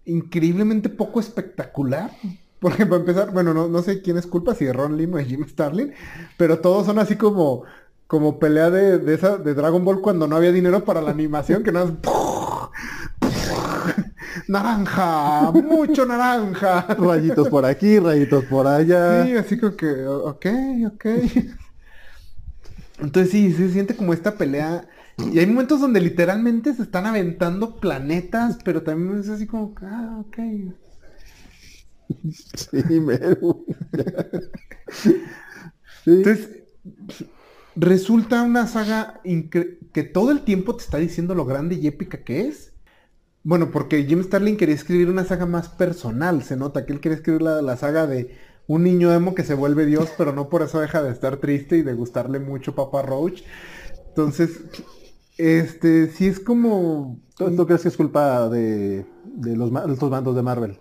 [0.05, 2.11] increíblemente poco espectacular.
[2.59, 5.17] Porque para empezar, bueno, no, no sé quién es culpa, si de Ron Lim o
[5.17, 5.91] de Jim Starlin,
[6.37, 7.63] pero todos son así como,
[8.13, 11.63] como pelea de, de esa, de Dragon Ball cuando no había dinero para la animación,
[11.63, 11.89] que no es...
[14.47, 16.81] Naranja, mucho naranja.
[16.95, 19.25] Rayitos por aquí, rayitos por allá.
[19.25, 20.45] Sí, así como que, ok,
[20.93, 21.05] ok.
[22.99, 24.87] Entonces sí, se siente como esta pelea.
[25.17, 30.21] Y hay momentos donde literalmente se están aventando planetas, pero también es así como, ah,
[30.27, 30.37] ok.
[32.53, 33.65] Sí, mero.
[34.91, 35.15] Sí.
[36.05, 36.49] Entonces,
[37.75, 39.21] resulta una saga
[39.93, 42.73] que todo el tiempo te está diciendo lo grande y épica que es.
[43.43, 47.17] Bueno, porque Jim Starlin quería escribir una saga más personal, se nota que él quería
[47.17, 48.35] escribir la, la saga de
[48.67, 51.77] un niño emo que se vuelve Dios, pero no por eso deja de estar triste
[51.77, 53.41] y de gustarle mucho Papa Roach.
[54.09, 54.61] Entonces,
[55.37, 57.19] este, sí es como...
[57.37, 60.79] ¿Tú, tú crees que es culpa de, de los estos bandos de Marvel?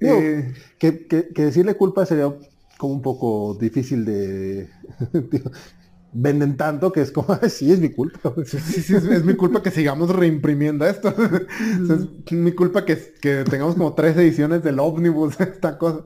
[0.00, 2.32] Digo, eh, que, que- que decirle culpa sería
[2.78, 4.68] como un poco difícil de...
[6.12, 8.32] venden tanto que es como, "Ay, sí, es mi culpa.
[8.46, 11.14] Sí, sí, sí, es, es mi culpa que sigamos reimprimiendo esto.
[11.82, 16.04] O sea, es mi culpa que, que tengamos como tres ediciones del ómnibus, esta cosa.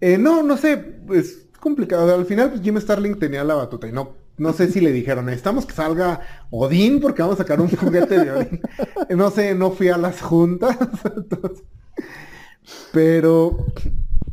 [0.00, 2.14] Eh, no, no sé, es complicado.
[2.14, 5.26] Al final pues, Jim Starling tenía la batuta y no, no sé si le dijeron,
[5.26, 6.20] necesitamos que salga
[6.50, 8.60] Odín porque vamos a sacar un juguete de Odín.
[9.16, 10.76] No sé, no fui a las juntas.
[11.16, 11.64] entonces,
[12.92, 13.66] pero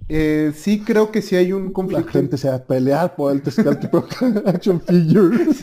[0.10, 2.12] eh, sí creo que sí hay un La conflicto.
[2.12, 5.38] gente se va a pelear por el Tezcatlipoca Action Figure.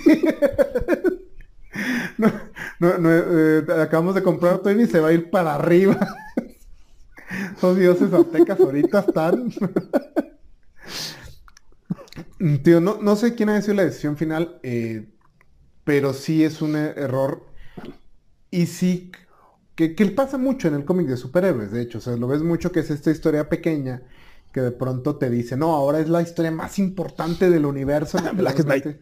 [2.17, 2.31] No,
[2.79, 5.99] no, no, eh, acabamos de comprar Tony y se va a ir para arriba.
[7.63, 9.53] Los dioses aztecas ahorita están.
[12.63, 15.09] Tío, no, no sé quién ha sido la decisión final, eh,
[15.85, 17.43] pero sí es un error.
[18.51, 19.11] Y sí,
[19.75, 21.99] que, que pasa mucho en el cómic de superhéroes, de hecho.
[21.99, 24.03] O sea, lo ves mucho que es esta historia pequeña
[24.55, 28.19] que de pronto te dice, no, ahora es la historia más importante del universo.
[28.35, 28.87] Black Knight.
[28.87, 29.01] mete".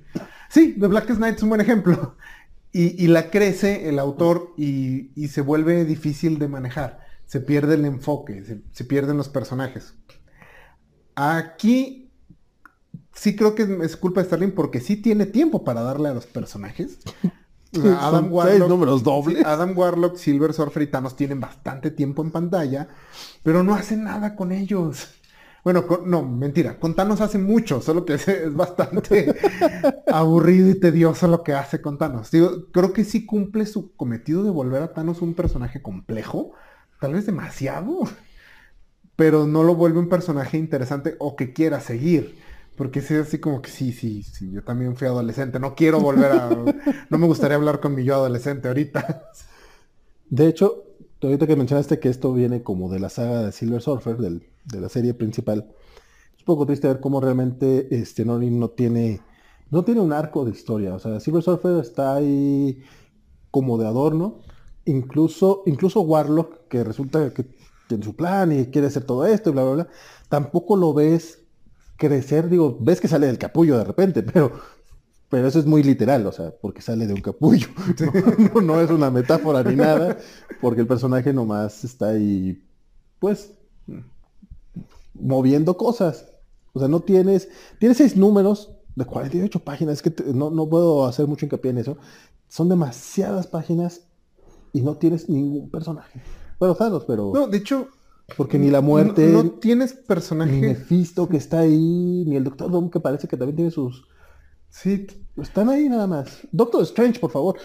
[0.48, 2.16] Sí, The Black Knight es un buen ejemplo.
[2.72, 7.00] Y, y la crece el autor y, y se vuelve difícil de manejar.
[7.26, 9.94] Se pierde el enfoque, se, se pierden los personajes.
[11.14, 12.10] Aquí
[13.14, 16.26] sí creo que es, culpa de Starling porque sí tiene tiempo para darle a los
[16.26, 16.98] personajes.
[17.74, 19.38] O sea, Son seis números dobles.
[19.38, 22.88] sí, Adam Warlock, Silver Surfer y Thanos tienen bastante tiempo en pantalla,
[23.42, 25.08] pero no hacen nada con ellos.
[25.64, 29.36] Bueno, con- no, mentira, con Thanos hace mucho, solo que es, es bastante
[30.08, 32.30] aburrido y tedioso lo que hace con Thanos.
[32.30, 36.52] Digo, creo que sí cumple su cometido de volver a Thanos un personaje complejo,
[37.00, 38.00] tal vez demasiado,
[39.16, 42.38] pero no lo vuelve un personaje interesante o que quiera seguir.
[42.76, 46.32] Porque sí, así como que sí, sí, sí, yo también fui adolescente, no quiero volver
[46.32, 46.48] a...
[47.10, 49.28] no me gustaría hablar con mi yo adolescente ahorita.
[50.30, 50.84] De hecho,
[51.28, 54.88] ahorita que mencionaste que esto viene como de la saga de Silver Surfer, de la
[54.88, 55.70] serie principal,
[56.34, 59.20] es un poco triste ver cómo realmente este Nolan no tiene,
[59.70, 60.94] no tiene un arco de historia.
[60.94, 62.82] O sea, Silver Surfer está ahí
[63.50, 64.40] como de adorno.
[64.84, 67.46] incluso, incluso Warlock, que resulta que
[67.86, 69.88] tiene su plan y quiere hacer todo esto y bla, bla, bla,
[70.28, 71.42] tampoco lo ves
[71.96, 74.52] crecer, digo, ves que sale del capullo de repente, pero,
[75.32, 77.68] pero eso es muy literal, o sea, porque sale de un capullo.
[78.54, 80.18] No, no es una metáfora ni nada,
[80.60, 82.62] porque el personaje nomás está ahí,
[83.18, 83.54] pues,
[85.14, 86.28] moviendo cosas.
[86.74, 90.68] O sea, no tienes, tienes seis números de 48 páginas, es que te- no, no
[90.68, 91.96] puedo hacer mucho hincapié en eso.
[92.48, 94.02] Son demasiadas páginas
[94.74, 96.20] y no tienes ningún personaje.
[96.58, 97.88] Bueno, Thanos, pero No, de hecho,
[98.36, 100.60] porque ni la muerte, no, no tienes ni personaje.
[100.60, 104.04] Mephisto que está ahí, ni el Doctor Doom que parece que también tiene sus...
[104.68, 105.06] Sí,
[105.36, 106.46] Están ahí nada más.
[106.52, 107.56] Doctor Strange, por favor.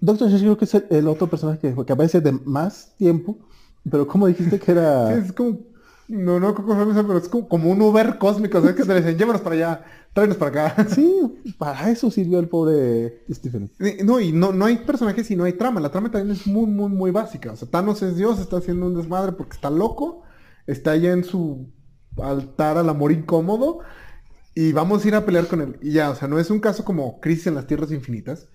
[0.00, 3.38] Doctor Strange creo que es el, el otro personaje que, que aparece de más tiempo,
[3.90, 5.14] pero como dijiste que era...
[5.18, 5.58] Es como.
[6.08, 8.76] No, no, pero es como, como un Uber cósmico, ¿sabes?
[8.76, 10.86] Que te dicen, llévanos para allá, tráenos para acá.
[10.94, 13.72] Sí, para eso sirvió el pobre Stephen.
[14.04, 15.80] No, y no, no hay personajes y no hay trama.
[15.80, 17.50] La trama también es muy, muy, muy básica.
[17.50, 20.22] O sea, Thanos es Dios, está haciendo un desmadre porque está loco,
[20.68, 21.72] está allá en su
[22.22, 23.80] altar al amor incómodo
[24.56, 25.76] y vamos a ir a pelear con él.
[25.82, 28.48] Y ya, o sea, no es un caso como Crisis en las Tierras Infinitas,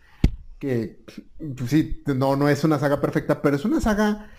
[0.57, 0.99] que
[1.37, 4.31] pues sí, no, no es una saga perfecta, pero es una saga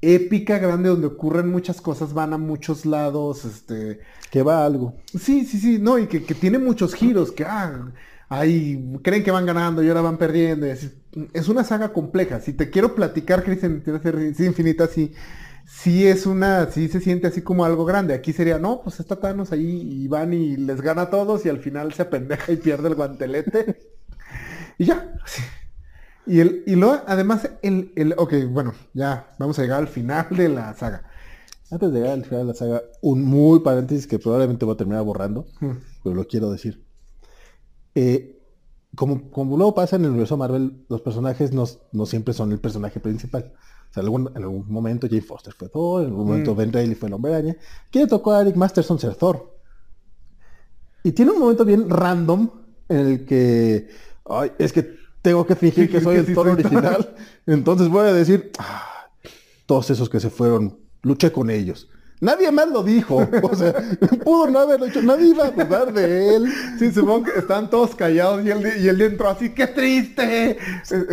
[0.00, 4.00] épica, grande, donde ocurren muchas cosas, van a muchos lados, este...
[4.32, 4.96] Que va a algo.
[5.16, 7.92] Sí, sí, sí, no, y que, que tiene muchos giros, que ah,
[8.28, 10.66] ahí creen que van ganando y ahora van perdiendo.
[10.66, 10.90] y así.
[11.32, 12.40] Es una saga compleja.
[12.40, 15.12] Si te quiero platicar, Cristian, tienes que ser sí, infinita, sí,
[15.66, 18.14] sí es una, sí se siente así como algo grande.
[18.14, 21.48] Aquí sería, no, pues está Thanos ahí y van y les gana a todos y
[21.48, 23.90] al final se apendeja y pierde el guantelete.
[24.78, 25.14] y ya.
[26.26, 30.26] Y, el, y luego, además, el, el, ok, bueno, ya vamos a llegar al final
[30.30, 31.02] de la saga.
[31.70, 34.78] Antes de llegar al final de la saga, un muy paréntesis que probablemente voy a
[34.78, 35.72] terminar borrando, Hmm.
[36.02, 36.82] pero lo quiero decir.
[37.94, 38.40] Eh,
[38.94, 42.60] como, como luego pasa en el universo Marvel, los personajes no, no siempre son el
[42.60, 43.52] personaje principal.
[43.94, 46.56] Sea, en algún, en algún momento Jane Foster fue Thor, en algún momento Mm.
[46.56, 47.56] Ben Reilly fue el Hombre Araña.
[47.92, 49.56] ¿Quién le tocó a Eric Masterson ser Thor?
[51.04, 52.50] Y tiene un momento bien random
[52.88, 53.88] en el que,
[54.28, 56.48] ay, es que tengo que fingir que soy el Thor.
[56.48, 57.14] original.
[57.46, 59.06] Entonces voy a decir, "Ah,
[59.66, 61.88] todos esos que se fueron, luché con ellos.
[62.20, 63.26] Nadie más lo dijo.
[63.42, 63.74] O sea,
[64.24, 65.02] pudo no haberlo hecho.
[65.02, 66.52] Nadie iba a dudar de él.
[66.78, 70.50] Sí, supongo que estaban todos callados y él, y él entró así, ¡qué triste!
[70.52, 70.58] Eh,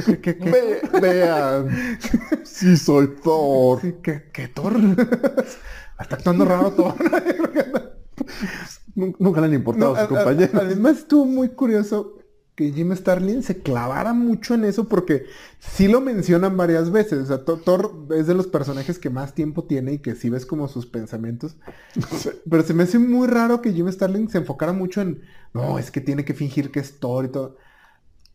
[0.06, 0.50] ¿Qué, qué, qué?
[0.52, 1.98] Ve- vean,
[2.44, 3.82] sí soy Thor.
[3.82, 4.74] Sí, ¿qué, qué Thor?
[6.00, 6.96] Está actuando raro Thor.
[8.96, 10.56] Nun- Nunca le han importado No, a sus compañeros.
[10.56, 12.18] además estuvo muy curioso
[12.56, 15.26] que Jim Starlin se clavara mucho en eso porque
[15.60, 17.20] sí lo mencionan varias veces.
[17.24, 20.46] O sea, Thor- es de los personajes que más tiempo tiene y que sí ves
[20.46, 21.56] como sus pensamientos.
[22.50, 25.22] Pero se me hace muy raro que Jim Starlin se enfocara mucho en,
[25.54, 27.58] no, es que tiene que fingir que es Thor y todo.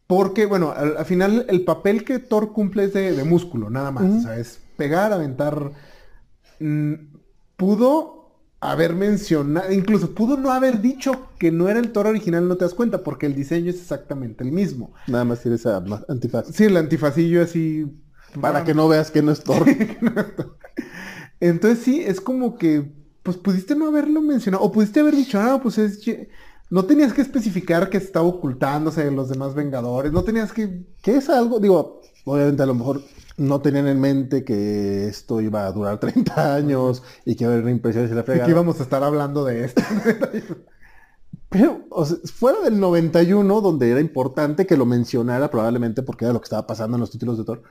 [0.06, 3.90] Porque, bueno, al, al final el papel que Thor cumple es de, de músculo, nada
[3.90, 4.04] más.
[4.04, 5.72] O sea, es pegar, aventar.
[6.60, 6.94] Mm,
[7.56, 8.15] pudo
[8.70, 12.64] haber mencionado, incluso pudo no haber dicho que no era el Thor original, no te
[12.64, 14.92] das cuenta, porque el diseño es exactamente el mismo.
[15.06, 16.46] Nada más tiene esa antifaz.
[16.52, 17.86] Sí, el antifacillo así.
[18.40, 19.64] Para que no veas que no es Thor.
[21.40, 22.92] Entonces sí, es como que,
[23.22, 26.00] pues pudiste no haberlo mencionado, o pudiste haber dicho, ah, pues es...
[26.68, 30.84] No tenías que especificar que estaba ocultándose de los demás Vengadores, no tenías que...
[31.00, 33.02] Que es algo, digo, obviamente a lo mejor
[33.38, 37.56] no tenían en mente que esto iba a durar 30 años y que iba a
[37.56, 38.50] haber impresiones y la de que fregada.
[38.50, 39.82] íbamos a estar hablando de esto.
[41.48, 46.34] Pero, o sea, fuera del 91, donde era importante que lo mencionara, probablemente porque era
[46.34, 47.62] lo que estaba pasando en los títulos de Thor.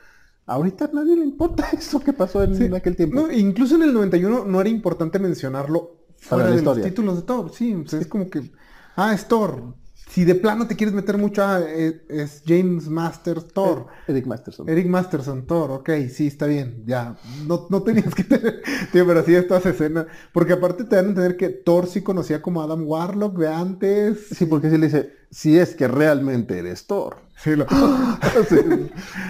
[0.45, 2.75] Ahorita a nadie le importa eso que pasó en Sí.
[2.75, 3.19] aquel tiempo.
[3.21, 7.51] No, incluso en el 91 no era importante mencionarlo fuera de los títulos de Thor.
[7.53, 8.51] Sí, o sea, es como que,
[8.95, 9.75] ah, es Thor.
[10.09, 13.87] Si de plano te quieres meter mucho, ah, es, es James Masters Thor.
[14.07, 14.69] Eric Masterson.
[14.69, 18.61] Eric Masterson, Thor, ok, sí, está bien, ya, no, no tenías que tener,
[18.93, 22.41] tío, pero sí estas escenas, porque aparte te dan a entender que Thor sí conocía
[22.41, 26.85] como Adam Warlock de antes, Sí, porque si le dice, si es que realmente eres
[26.87, 27.17] Thor.
[27.43, 27.65] sí, lo,
[28.49, 28.55] Sí.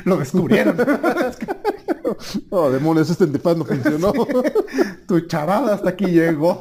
[0.04, 0.76] lo descubrieron,
[2.52, 4.14] Oh, demonios, este antifaz no funcionó.
[5.08, 6.60] tu charada hasta aquí llegó,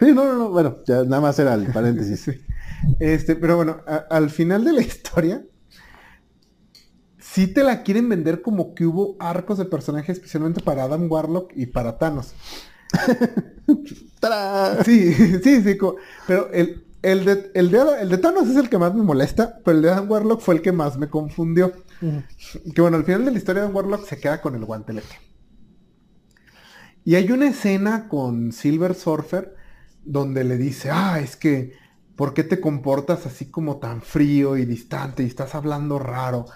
[0.00, 2.20] Sí, no, no, no, bueno, ya nada más era el paréntesis.
[2.20, 2.32] Sí.
[3.00, 5.44] Este, pero bueno, a- al final de la historia,
[7.18, 11.52] sí te la quieren vender como que hubo arcos de personajes especialmente para Adam Warlock
[11.54, 12.34] y para Thanos.
[14.20, 14.84] ¡Tarán!
[14.84, 15.12] Sí,
[15.42, 15.78] sí, sí.
[16.26, 19.60] Pero el, el, de, el, de, el de Thanos es el que más me molesta,
[19.64, 21.72] pero el de Adam Warlock fue el que más me confundió.
[22.74, 25.16] Que bueno, al final de la historia Adam Warlock se queda con el guantelete.
[27.04, 29.54] Y hay una escena con Silver Surfer
[30.04, 31.72] donde le dice, ah, es que,
[32.18, 36.46] ¿por qué te comportas así como tan frío y distante y estás hablando raro?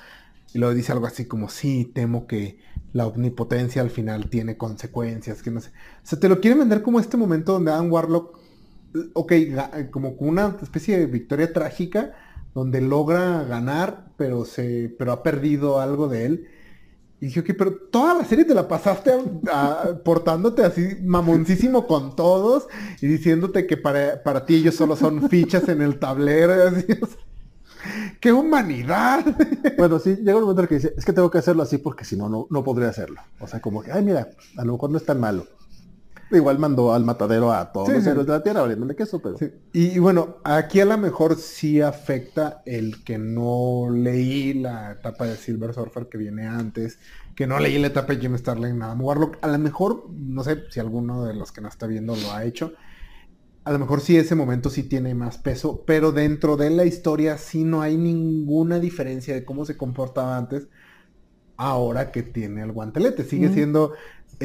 [0.53, 2.59] Y luego dice algo así como, sí, temo que
[2.93, 5.69] la omnipotencia al final tiene consecuencias, que no sé.
[5.69, 8.41] O sea, te lo quieren vender como este momento donde Adam Warlock,
[9.13, 9.33] ok,
[9.93, 12.13] como una especie de victoria trágica,
[12.57, 16.49] donde logra ganar, pero se, pero ha perdido algo de él.
[17.23, 19.13] Y dije, ok, pero toda la serie te la pasaste
[20.05, 22.67] portándote así mamoncísimo con todos
[23.01, 26.53] y diciéndote que para, para ti ellos solo son fichas en el tablero.
[26.53, 26.85] Así,
[28.19, 29.25] ¡Qué humanidad!
[29.79, 32.05] Bueno, sí, llega un momento en que dice, es que tengo que hacerlo así porque
[32.05, 33.21] si no, no, podría hacerlo.
[33.39, 35.47] O sea, como que, ay, mira, a lo mejor no es tan malo.
[36.33, 39.37] Igual mandó al matadero a todos los héroes de la tierra, abriéndole queso, pero...
[39.73, 45.37] Y, bueno, aquí a lo mejor sí afecta el que no leí la etapa de
[45.37, 46.99] Silver Surfer que viene antes,
[47.35, 49.39] que no leí la etapa de Jim Starlin, nada, Warlock.
[49.43, 52.45] A lo mejor, no sé si alguno de los que nos está viendo lo ha
[52.45, 52.73] hecho,
[53.65, 57.39] a lo mejor sí ese momento sí tiene más peso, pero dentro de la historia
[57.39, 60.69] sí no hay ninguna diferencia de cómo se comportaba antes
[61.57, 63.23] ahora que tiene el guantelete.
[63.23, 63.93] Sigue siendo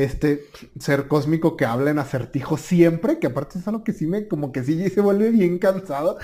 [0.03, 0.45] este
[0.79, 4.51] ser cósmico que habla en acertijo siempre, que aparte es algo que sí me, como
[4.51, 6.17] que sí se vuelve bien cansado,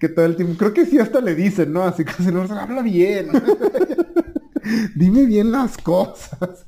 [0.00, 1.82] que todo el tiempo, creo que sí hasta le dicen, ¿no?
[1.82, 3.28] Así que se nos habla bien.
[4.94, 6.66] Dime bien las cosas.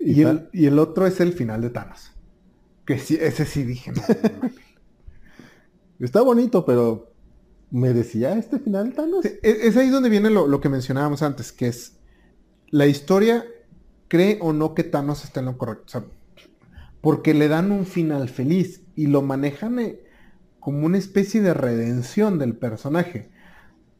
[0.00, 0.22] Y,
[0.52, 2.12] y el otro es el final de Thanos.
[2.84, 4.02] Que sí, ese sí dije, no.
[6.00, 7.12] Está bonito, pero
[7.70, 9.24] ¿merecía este final Thanos?
[9.24, 11.98] E, es, ahí donde viene lo, que mencionábamos antes, que es
[12.70, 13.44] la historia
[14.08, 16.04] cree o no que Thanos está en lo correcto.
[17.00, 20.00] porque le dan un final feliz y lo manejan eh,
[20.58, 23.30] como una especie de redención del personaje.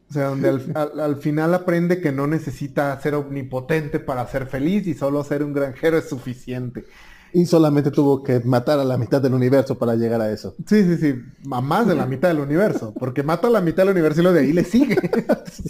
[0.09, 4.85] O sea, donde al, al, final aprende que no necesita ser omnipotente para ser feliz
[4.87, 6.85] y solo ser un granjero es suficiente.
[7.31, 10.55] Y solamente tuvo que matar a la mitad del universo para llegar a eso.
[10.65, 11.15] Sí, sí, sí.
[11.51, 12.93] A más de la mitad del universo.
[12.97, 14.97] Porque mata a la mitad del universo y lo de ahí le sigue.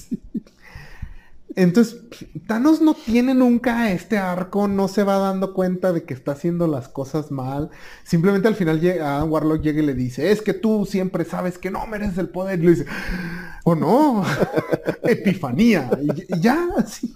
[1.59, 1.99] Entonces,
[2.47, 6.67] Thanos no tiene nunca este arco, no se va dando cuenta de que está haciendo
[6.67, 7.69] las cosas mal.
[8.05, 11.69] Simplemente al final a Warlock llega y le dice, es que tú siempre sabes que
[11.69, 12.59] no mereces el poder.
[12.59, 12.85] Y le dice,
[13.65, 14.23] oh no,
[15.03, 15.89] epifanía.
[16.01, 17.13] Y, ya, así.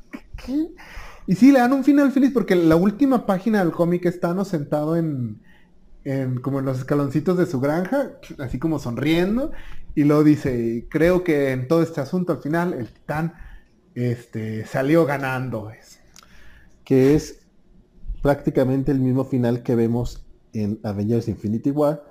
[1.25, 4.97] Y sí, le dan un final feliz porque la última página del cómic está sentado
[4.97, 5.41] en,
[6.41, 9.53] como en los escaloncitos de su granja, así como sonriendo,
[9.95, 13.35] y luego dice, creo que en todo este asunto al final el titán
[13.95, 15.71] este, salió ganando.
[16.83, 17.39] Que es
[18.21, 22.03] prácticamente el mismo final que vemos en Avengers Infinity War,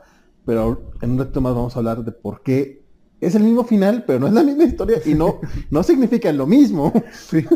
[0.45, 2.83] pero en un rato más vamos a hablar de por qué
[3.21, 6.47] es el mismo final, pero no es la misma historia y no, no significa lo
[6.47, 6.93] mismo.
[7.13, 7.47] Sí.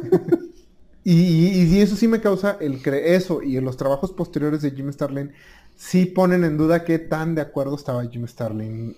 [1.08, 4.92] Y, eso sí me causa el cre eso y en los trabajos posteriores de Jim
[4.92, 5.30] Starlin
[5.76, 8.96] sí ponen en duda qué tan de acuerdo estaba Jim Starlin.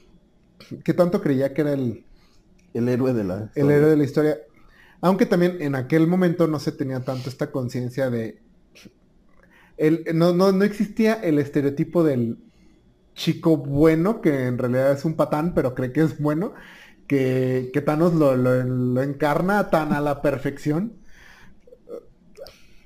[0.85, 2.07] Qué tanto creía que era el,
[2.73, 4.39] el héroe de la el héroe de la historia.
[5.01, 8.43] Aunque también en aquel momento no se tenía tanto esta conciencia de
[9.77, 12.39] el, no, no, no existía el estereotipo del
[13.15, 16.53] chico bueno, que en realidad es un patán, pero cree que es bueno,
[17.07, 20.99] que, que Thanos lo, lo encarna tan a la perfección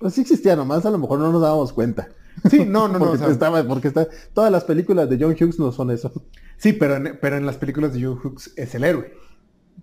[0.02, 2.08] pues sí existía nomás, a lo mejor no nos dábamos cuenta.
[2.50, 3.28] Sí, no, no, porque no.
[3.28, 6.12] estaba, porque está, todas las películas de John Hughes no son eso.
[6.56, 9.12] Sí, pero en, pero en las películas de John Hughes es el héroe.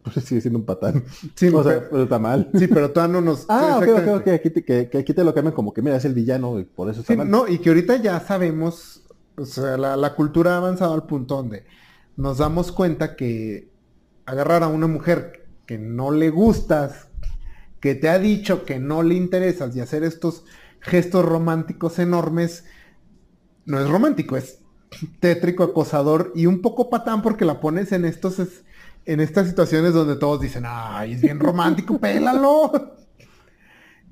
[0.04, 1.04] Pues sigue siendo un patán.
[1.36, 2.50] Sí, o sea, pero, está mal.
[2.58, 3.46] Sí, pero todavía no nos...
[3.50, 4.28] ah, ok, ok, ok.
[4.30, 6.90] Aquí te, que, aquí te lo cambian como que mira, es el villano y por
[6.90, 9.04] eso está sí, No, y que ahorita ya sabemos,
[9.36, 11.66] o sea, la, la cultura ha avanzado al punto donde
[12.16, 13.70] nos damos cuenta que
[14.26, 17.08] agarrar a una mujer que no le gustas,
[17.80, 20.44] que te ha dicho que no le interesas y hacer estos
[20.82, 22.66] gestos románticos enormes,
[23.66, 24.60] no es romántico, es
[25.20, 28.40] tétrico, acosador y un poco patán porque la pones en estos
[29.10, 32.96] en estas situaciones donde todos dicen, ay, es bien romántico, pélalo.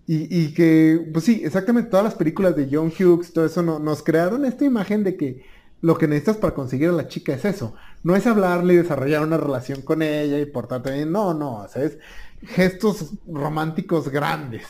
[0.07, 4.01] Y, y, que, pues sí, exactamente todas las películas de John Hughes, todo eso nos
[4.01, 5.45] crearon esta imagen de que
[5.81, 7.75] lo que necesitas para conseguir a la chica es eso.
[8.01, 11.11] No es hablarle y desarrollar una relación con ella y portarte bien.
[11.11, 11.99] No, no, o sea, es
[12.41, 14.65] gestos románticos grandes.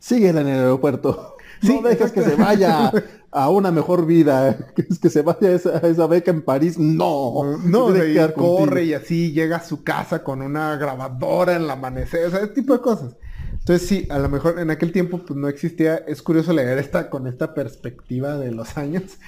[0.00, 1.36] Síguela en el aeropuerto.
[1.82, 2.92] no dejes que se vaya
[3.30, 6.78] a una mejor vida, que, que se vaya a esa, beca en París.
[6.78, 11.70] No, no, no corre y así llega a su casa con una grabadora en el
[11.70, 13.16] amanecer, o sea, ese tipo de cosas.
[13.52, 17.10] Entonces sí, a lo mejor en aquel tiempo pues no existía, es curioso leer esta
[17.10, 19.18] con esta perspectiva de los años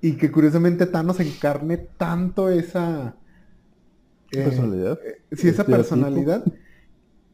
[0.00, 3.16] y que curiosamente Thanos encarne tanto esa
[4.30, 4.98] eh, personalidad.
[5.04, 6.44] Eh, sí, esa personalidad.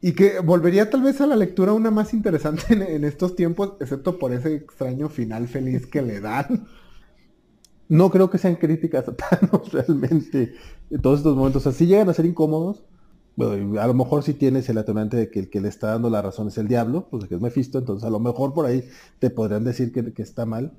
[0.05, 4.19] Y que volvería tal vez a la lectura una más interesante en, estos tiempos, excepto
[4.19, 6.67] por ese extraño final feliz que le dan.
[7.89, 10.53] No creo que sean críticas a Thanos realmente
[10.91, 11.65] en todos estos momentos.
[11.65, 12.83] Así llegan a ser incómodos,
[13.35, 16.11] bueno, a lo mejor si tienes el atenuante de que el que le está dando
[16.11, 18.87] la razón es el diablo, pues que es Mephisto, entonces a lo mejor por ahí
[19.17, 20.71] te podrían decir que, que está mal.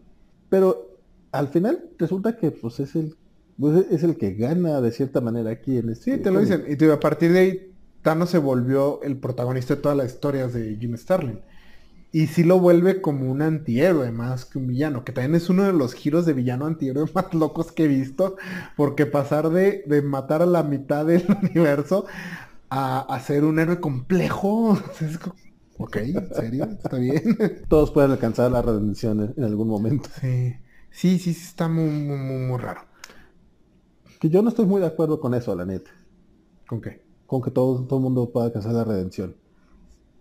[0.50, 1.00] Pero
[1.32, 3.16] al final resulta que pues es el
[3.58, 6.14] pues, es el que gana de cierta manera aquí en este.
[6.14, 6.64] Sí, te lo dicen.
[6.68, 7.72] Y a partir de ahí,
[8.06, 11.40] Thanos se volvió el protagonista de todas las historias de Jim Starlin.
[12.12, 15.64] Y sí lo vuelve como un antihéroe más que un villano, que también es uno
[15.64, 18.36] de los giros de villano antihéroe más locos que he visto,
[18.76, 22.06] porque pasar de, matar a la mitad del universo
[22.70, 24.78] a, ser un héroe complejo,
[25.78, 26.64] ok, ¿en serio?
[26.80, 27.36] ¿Está bien?
[27.68, 30.08] Todos pueden alcanzar la redención en algún momento.
[30.20, 30.54] Sí,
[30.92, 32.82] sí, sí, está muy, muy, muy raro.
[34.20, 35.90] Que yo no estoy muy de acuerdo con eso, la neta.
[36.68, 37.05] ¿Con qué?
[37.26, 39.36] Con que todo, todo el mundo pueda alcanzar la redención.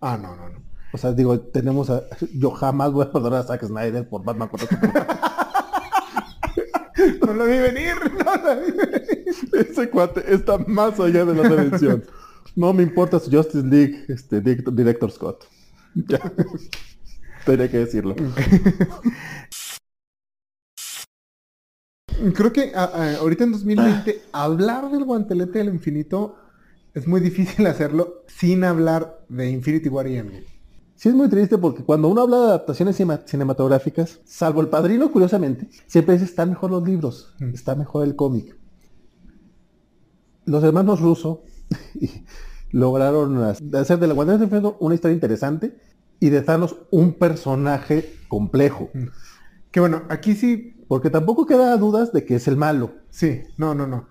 [0.01, 0.59] Ah, no, no, no.
[0.93, 2.03] O sea, digo, tenemos a...
[2.33, 4.67] Yo jamás voy a perdonar a Zack Snyder por Batman contra
[7.25, 7.95] No lo vi venir,
[8.25, 9.25] no lo vi venir.
[9.53, 12.03] Ese cuate está más allá de la redención.
[12.55, 15.45] No me importa su Justice League, este, Director Scott.
[15.93, 16.19] Ya.
[17.45, 18.15] Tenía que decirlo.
[22.33, 26.37] Creo que ahorita en 2020 hablar del guantelete del infinito
[26.95, 30.55] es muy difícil hacerlo sin hablar de Infinity War y Endgame.
[30.95, 35.69] Sí es muy triste porque cuando uno habla de adaptaciones cinematográficas, salvo el padrino, curiosamente,
[35.87, 37.53] siempre dice están mejor los libros, mm.
[37.53, 38.57] está mejor el cómic.
[40.45, 41.43] Los hermanos Russo
[42.71, 45.77] lograron hacer de la Guantelete del Infinito una historia interesante
[46.21, 48.89] y de Thanos un personaje complejo.
[48.93, 49.07] Mm.
[49.71, 52.93] Que bueno, aquí sí porque tampoco queda dudas de que es el malo.
[53.09, 54.07] Sí, no, no, no.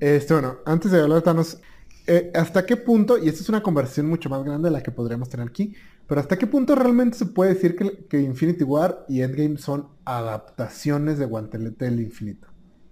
[0.00, 1.60] Este, bueno, antes de hablar de Thanos,
[2.06, 4.92] eh, ¿hasta qué punto, y esta es una conversación mucho más grande de la que
[4.92, 5.74] podríamos tener aquí,
[6.06, 7.76] pero hasta qué punto realmente se puede decir
[8.08, 12.46] que, Infinity War y Endgame son adaptaciones de Guantelete del Infinito?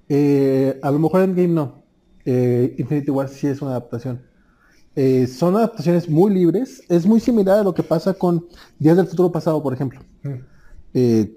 [0.08, 1.84] Eh, a lo mejor Endgame no.
[2.24, 4.20] Eh, Infinity War sí es una adaptación.
[5.28, 6.82] son adaptaciones muy libres.
[6.88, 8.46] Es muy similar a lo que pasa con
[8.80, 10.00] Días del Futuro Pasado, por ejemplo.
[10.22, 10.40] Mm.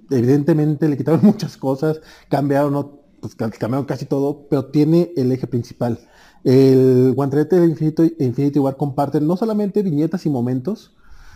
[0.09, 5.99] Evidentemente le quitaron muchas cosas, cambiaron, pues, cambiaron casi todo, pero tiene el eje principal.
[6.43, 10.95] El Guantelete del Infinito e Infinity War comparten no solamente viñetas y momentos,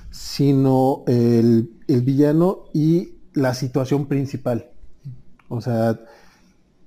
[0.10, 4.72] sino el, villano y la situación principal.
[5.48, 6.00] O sea,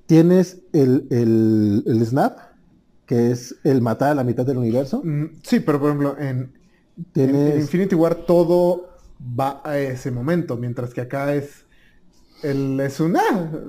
[0.06, 2.38] tienes el, el, snap,
[3.06, 5.02] que es el matar a la mitad del universo.
[5.04, 6.52] Mm, sí, pero por ejemplo, en,
[7.14, 8.90] en Infinity War todo
[9.38, 11.64] va a ese momento, mientras que acá es
[12.42, 13.22] el, es una...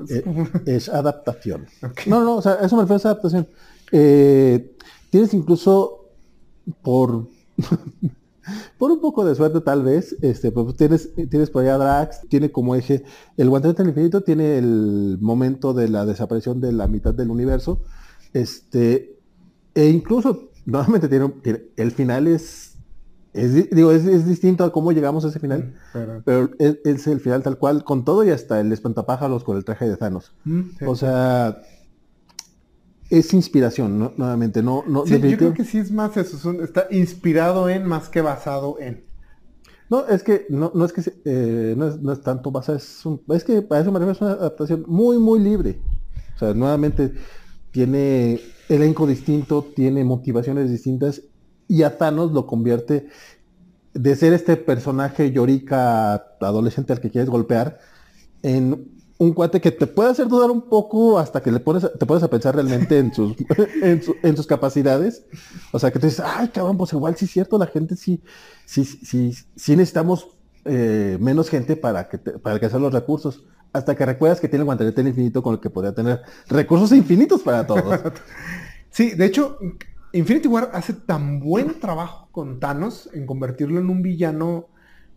[0.10, 0.24] Eh,
[0.66, 1.66] es, adaptación.
[2.08, 3.48] No, no, o sea, eso me refiero a adaptación.
[3.92, 4.76] Eh,
[5.10, 6.10] tienes incluso
[6.82, 7.28] por...
[8.78, 12.52] por un poco de suerte tal vez, este, pues tienes, tienes por allá Drax, tiene
[12.52, 13.04] como eje,
[13.38, 17.82] el guantelete del infinito tiene el momento de la desaparición de la mitad del universo,
[18.34, 19.18] este,
[19.74, 21.34] e incluso, nuevamente tiene
[21.76, 22.76] el final es
[23.36, 25.76] es, digo, es, distinto a cómo llegamos a ese final,
[26.24, 29.90] pero, es, el final tal cual, con todo y hasta el espantapájaros con el traje
[29.90, 30.32] de Thanos.
[30.46, 31.62] Mm, o sea,
[33.10, 34.14] es inspiración, ¿no?
[34.18, 38.10] nuevamente, no, no sí, yo creo que sí es más eso, está inspirado en más
[38.10, 39.04] que basado en.
[39.90, 43.04] No, es que no, no es que eh, no, es, no, es, tanto basado, es,
[43.30, 45.80] es que para eso me refiero es una adaptación muy, muy libre.
[46.36, 47.14] O sea, nuevamente
[47.72, 51.22] tiene elenco distinto, tiene motivaciones distintas
[51.68, 53.08] y a Thanos lo convierte
[53.94, 57.80] de ser este personaje llorica adolescente al que quieres golpear
[58.42, 62.06] en un cuate que te puede hacer dudar un poco hasta que le pones, te
[62.06, 63.36] pones a pensar realmente en sus,
[63.82, 65.26] en, sus capacidades.
[65.72, 68.22] O sea, que te dices, ay, cabrón, pues igual sí es cierto, la gente sí,
[68.66, 70.28] sí, sí, sí necesitamos
[70.66, 73.44] eh, menos gente para, que para alcanzar los recursos.
[73.72, 77.42] Hasta que recuerdas que tiene el guantelete infinito con el que podría tener recursos infinitos
[77.42, 78.00] para todos.
[78.96, 79.60] Sí, de hecho,
[80.14, 84.70] Infinity War hace tan buen trabajo con Thanos en convertirlo en un villano,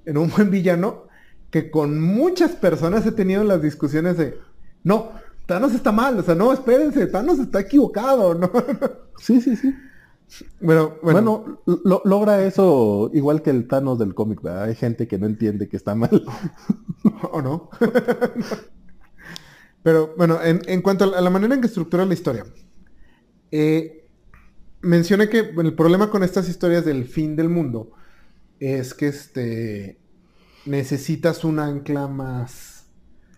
[0.05, 1.08] en un buen villano,
[1.51, 4.39] que con muchas personas he tenido las discusiones de,
[4.85, 5.11] no,
[5.47, 8.51] Thanos está mal, o sea, no, espérense, Thanos está equivocado, ¿no?
[9.19, 9.75] Sí, sí, sí.
[10.61, 11.63] Bueno, bueno,
[12.05, 14.65] logra eso igual que el Thanos del cómic, ¿verdad?
[14.65, 16.23] Hay gente que no entiende que está mal.
[17.33, 17.71] ¿O no?
[19.83, 22.45] Pero bueno, en, en, cuanto a la manera en que estructura la historia,
[23.51, 24.07] eh,
[24.83, 27.93] mencioné que el problema con estas historias del fin del mundo
[28.61, 29.99] es que este
[30.67, 32.87] necesitas un ancla más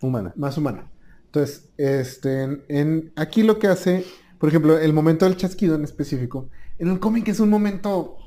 [0.01, 0.33] humana.
[0.35, 0.89] Más humana.
[1.25, 4.05] Entonces, este, en, aquí lo que hace,
[4.37, 8.17] por ejemplo, el momento del chasquido en específico, en el cómic es un momento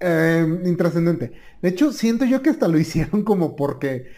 [0.00, 1.32] eh, intrascendente.
[1.62, 4.10] De hecho, siento yo que hasta lo hicieron como porque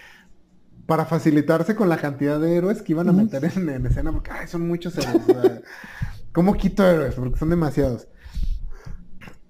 [0.86, 4.66] para facilitarse con la cantidad de héroes que iban a meter en, escena, porque son
[4.66, 5.62] muchos héroes.
[6.32, 7.14] ¿Cómo quito héroes?
[7.14, 8.08] Porque son demasiados.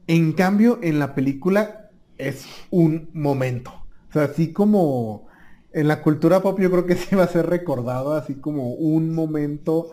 [0.06, 3.83] En cambio, en la película es un momento.
[4.14, 5.26] Sea, así como
[5.72, 9.12] en la cultura pop yo creo que sí va a ser recordado así como un
[9.12, 9.90] momento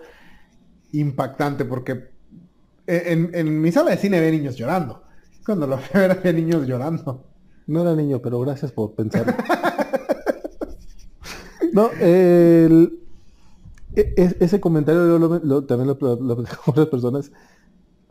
[0.92, 2.12] impactante, porque
[2.86, 5.02] en, mi sala de cine ve niños llorando.
[5.44, 7.26] Cuando lo fui a ver niños llorando.
[7.66, 9.26] No era niño, pero gracias por pensar.
[11.74, 13.00] no, el,
[13.96, 17.32] e, e, ese comentario yo también lo, lo, con otras personas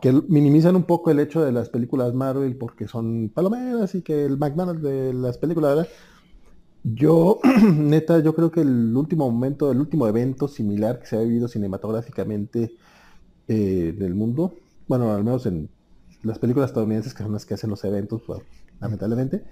[0.01, 4.25] que minimizan un poco el hecho de las películas Marvel porque son palomeras y que
[4.25, 5.91] el McDonald's de las películas, ¿verdad?
[6.83, 11.21] Yo, neta, yo creo que el último momento, el último evento similar que se ha
[11.21, 12.71] vivido cinematográficamente
[13.47, 14.55] eh, en el mundo,
[14.87, 15.69] bueno, al menos en
[16.23, 18.41] las películas estadounidenses que son las que hacen los eventos, pues,
[18.79, 19.43] lamentablemente,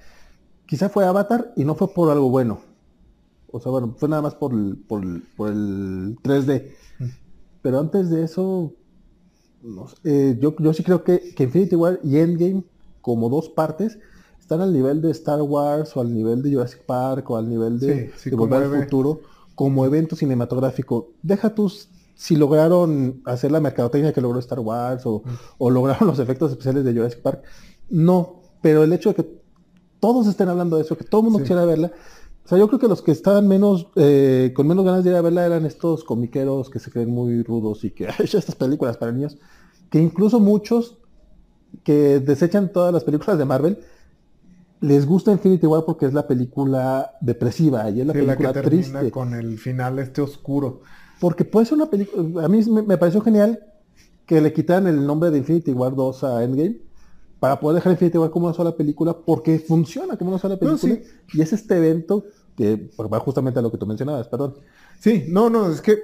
[0.66, 2.62] quizá fue Avatar y no fue por algo bueno.
[3.52, 6.72] O sea, bueno, fue nada más por el, por el, 3D.
[7.00, 7.06] Mm.
[7.62, 8.74] Pero antes de eso,
[10.04, 12.64] eh, yo, yo sí creo que, que Infinity War y Endgame,
[13.02, 14.00] como dos partes,
[14.40, 17.80] están al nivel de Star Wars o al nivel de Jurassic Park o al nivel
[17.80, 19.22] de, Volver al Futuro
[19.54, 21.10] como evento cinematográfico.
[21.22, 25.22] Deja tus si lograron hacer la mercadotecnia que logró Star Wars o,
[25.70, 27.44] lograron los efectos especiales de Jurassic Park.
[27.90, 29.40] No, pero el hecho de que
[30.00, 31.92] todos estén hablando de eso, que todo el mundo quiera verla.
[32.50, 35.16] O sea, yo creo que los que estaban menos, eh, con menos ganas de ir
[35.16, 38.98] a verla eran estos comiqueros que se creen muy rudos y que hay estas películas
[38.98, 39.38] para niños,
[39.92, 40.98] que incluso muchos
[41.84, 43.78] que desechan todas las películas de Marvel,
[44.82, 49.12] les gusta Infinity War porque es la película depresiva y es la película triste.
[49.12, 50.82] Con el final este oscuro.
[51.20, 52.46] Porque puede ser una película.
[52.46, 53.60] A mí me, pareció genial
[54.26, 56.78] que le quitaran el nombre de Infinity War 2 a Endgame
[57.40, 60.98] para poder dejar Infinity War como una sola película porque funciona como una sola película.
[61.34, 62.26] Y es este evento
[62.56, 64.56] que va justamente a lo que tú mencionabas, perdón.
[65.00, 65.98] Sí, no, no, es que,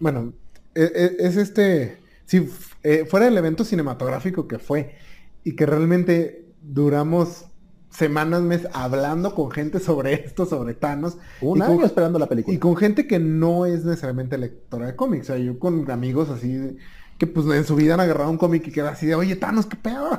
[0.00, 0.32] bueno,
[0.74, 1.98] e, e, es, este.
[2.24, 2.48] Si
[2.82, 4.96] eh, fuera el evento cinematográfico que fue
[5.44, 7.44] y que realmente duramos
[7.90, 11.18] semanas, meses hablando con gente sobre esto, sobre Thanos.
[11.40, 12.54] Un año esperando la película.
[12.54, 15.30] Y con gente que no es necesariamente lectora de cómics.
[15.30, 16.76] O sea, yo con amigos así
[17.18, 19.66] que pues en su vida han agarrado un cómic y queda así de, oye, Thanos,
[19.66, 20.18] qué pedo.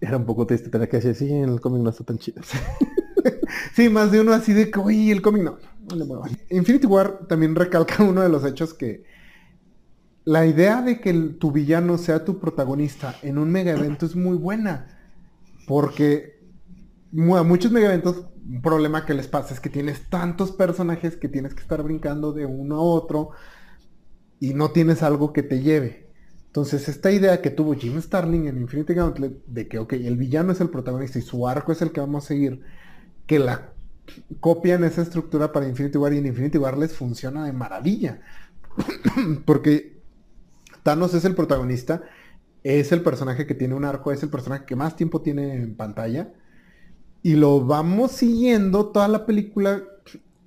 [0.00, 2.42] Era un poco triste tener que decir, sí, el cómic no está tan chido.
[3.74, 5.58] sí, más de uno así de que, oye, el cómic no.
[5.96, 9.04] no Infinity War también recalca uno de los hechos que
[10.24, 14.36] la idea de que tu villano sea tu protagonista en un mega evento es muy
[14.36, 14.88] buena
[15.68, 16.36] porque
[17.36, 21.28] a muchos mega eventos, un problema que les pasa es que tienes tantos personajes que
[21.28, 23.30] tienes que estar brincando de uno a otro
[24.40, 26.05] y no tienes algo que te lleve.
[26.56, 30.52] Entonces, esta idea que tuvo Jim Starling en Infinity Gauntlet de que, ok, el villano
[30.52, 32.62] es el protagonista y su arco es el que vamos a seguir,
[33.26, 33.74] que la
[34.40, 38.22] copian esa estructura para Infinity War y en Infinity War les funciona de maravilla.
[39.44, 40.00] Porque
[40.82, 42.04] Thanos es el protagonista
[42.62, 45.76] es el personaje que tiene un arco, es el personaje que más tiempo tiene en
[45.76, 46.32] pantalla.
[47.22, 49.82] Y lo vamos siguiendo toda la película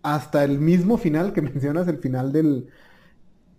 [0.01, 2.67] hasta el mismo final que mencionas, el final del...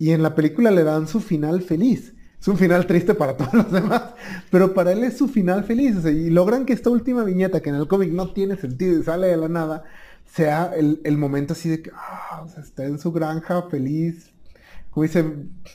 [0.01, 2.15] Y en la película le dan su final feliz.
[2.41, 4.15] Es un final triste para todos los demás,
[4.51, 6.05] pero para él es su final feliz.
[6.07, 9.27] y logran que esta última viñeta, que en el cómic no tiene sentido y sale
[9.27, 9.85] de la nada,
[10.25, 14.33] sea el, momento así de que ah, está en su granja feliz,
[14.91, 15.25] como dice,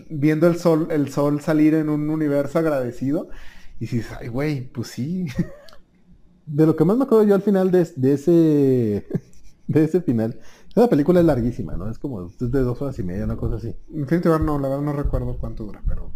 [0.10, 3.30] viendo el sol, el sol salir en un universo agradecido.
[3.80, 5.28] Y dices, ay, güey, pues sí.
[6.46, 9.08] De lo que más me acuerdo yo al final de, ese
[9.68, 10.40] de ese final.
[10.70, 11.90] Esa película es larguísima, ¿no?
[11.90, 13.76] Es como es de dos horas y media, una cosa así.
[13.94, 16.12] Infinity War no, la verdad no recuerdo cuánto dura, pero.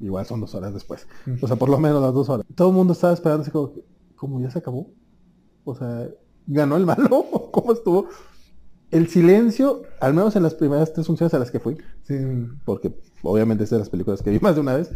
[0.00, 1.06] Igual son dos horas después.
[1.40, 2.46] O sea, por lo menos las dos horas.
[2.54, 3.72] Todo el mundo estaba esperando así como,
[4.16, 4.90] ¿cómo ya se acabó?
[5.64, 6.08] O sea,
[6.46, 7.26] ¿ganó el malo?
[7.52, 8.08] ¿Cómo estuvo?
[8.90, 11.76] el silencio, al menos en las primeras tres funciones a las que fui,
[12.64, 12.92] porque
[13.22, 14.90] obviamente es de las películas que vi más de una vez,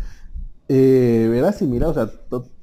[0.68, 2.10] eh, era similar, o sea,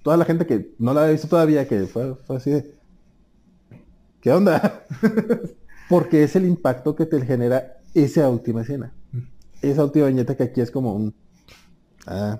[0.04, 2.76] toda la gente que no la había visto todavía, que fue, así de,
[4.20, 4.86] ¿qué onda?
[5.90, 8.94] porque es el impacto que te genera esa última escena.
[9.62, 11.14] Esa última viñeta que aquí es como un...
[12.08, 12.40] Ah.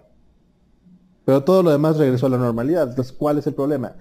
[1.26, 2.90] Pero todo lo demás regresó a la normalidad.
[2.90, 3.96] Entonces, ¿cuál es el problema?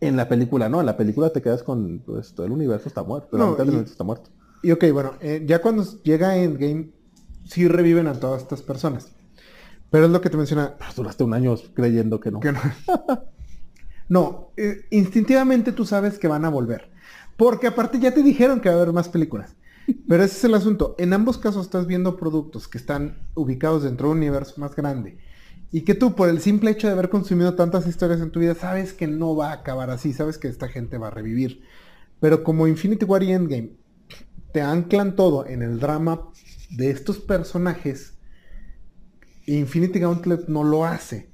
[0.00, 3.02] En la película no, en la película te quedas con pues, todo el universo está
[3.02, 4.30] muerto, no, está muerto.
[4.62, 6.90] Y ok, bueno, eh, ya cuando llega Endgame,
[7.44, 9.08] sí reviven a todas estas personas.
[9.90, 10.74] Pero es lo que te menciona.
[10.78, 12.40] Pero duraste un año creyendo que no.
[12.40, 12.60] Que no.
[14.08, 16.90] no, eh, instintivamente tú sabes que van a volver.
[17.36, 19.54] Porque aparte ya te dijeron que va a haber más películas.
[20.08, 20.94] Pero ese es el asunto.
[20.98, 25.18] En ambos casos estás viendo productos que están ubicados dentro de un universo más grande.
[25.72, 28.54] Y que tú, por el simple hecho de haber consumido tantas historias en tu vida,
[28.54, 31.62] sabes que no va a acabar así, sabes que esta gente va a revivir.
[32.20, 33.72] Pero como Infinity War y Endgame
[34.52, 36.30] te anclan todo en el drama
[36.70, 38.14] de estos personajes,
[39.46, 41.30] Infinity Gauntlet no lo hace.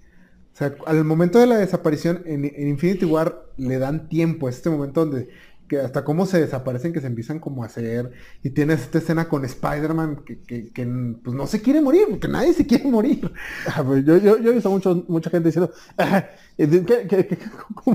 [0.54, 5.06] O sea, al momento de la desaparición en, Infinity War le dan tiempo, este momento
[5.06, 5.28] donde
[5.72, 8.10] que hasta cómo se desaparecen, que se empiezan como a hacer,
[8.42, 12.28] y tienes esta escena con Spider-Man que, que, que, pues no se quiere morir, porque
[12.28, 13.32] nadie se quiere morir.
[13.74, 16.24] Ah, pues, yo, yo, yo, he visto mucho, mucha gente diciendo, ah,
[16.58, 17.38] ¿qué,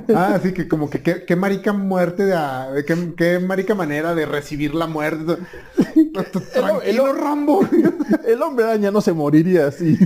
[0.15, 4.73] ah, sí, que como que qué marica muerte, de, qué, qué, marica manera de recibir
[4.73, 5.37] la muerte.
[6.53, 7.67] Tranquilo, el, el, Rambo.
[8.25, 9.99] El hombre daña no se moriría así.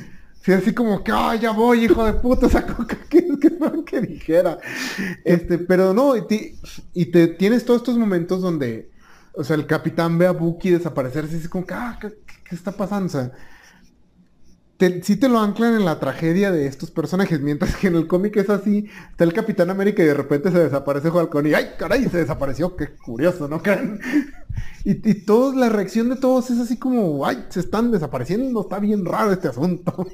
[0.43, 3.37] Sí, así como que, ay, ya voy, hijo de puta, sacó que, que,
[3.85, 4.57] que dijera.
[5.23, 6.55] Este, pero no, y te,
[6.93, 8.89] y te tienes todos estos momentos donde,
[9.33, 12.09] o sea, el capitán ve a Bucky desaparecerse y dice como que, ah, ¿qué,
[12.43, 13.05] qué está pasando?
[13.05, 13.31] O sea,
[14.77, 18.07] te, sí te lo anclan en la tragedia de estos personajes, mientras que en el
[18.07, 21.73] cómic es así, está el Capitán América y de repente se desaparece Falcón y ¡ay,
[21.77, 22.09] caray!
[22.09, 23.99] Se desapareció, qué curioso, ¿no creen?
[24.83, 27.45] Y, y todos, la reacción de todos es así como, ¡ay!
[27.49, 30.07] Se están desapareciendo, está bien raro este asunto.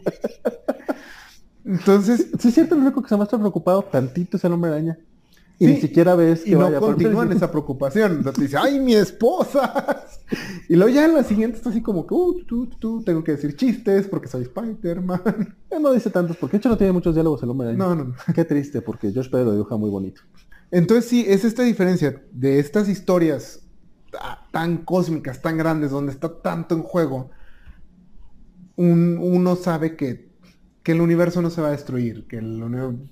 [1.65, 2.27] Entonces...
[2.38, 4.97] Sí es cierto, lo único que se muestra preocupado tantito es el hombre araña.
[5.59, 8.18] Y ni siquiera ves que y no continúan esa preocupación.
[8.18, 10.05] Entonces dice, ¡ay, mi esposa!
[10.69, 13.31] y luego ya en la siguiente está así como que, uh, tú, tú, tengo que
[13.31, 15.55] decir chistes porque soy Spider-Man.
[15.81, 17.73] no dice tantos, porque de hecho no tiene muchos diálogos el hombre.
[17.73, 20.22] No, no, Qué triste, porque Josh Pedro lo dibuja muy bonito.
[20.69, 23.61] Entonces sí, es esta diferencia de estas historias
[24.52, 27.31] tan cósmicas, tan grandes, donde está tanto en juego.
[28.76, 30.27] Un, uno sabe que
[30.88, 32.64] que el universo no se va a destruir, que el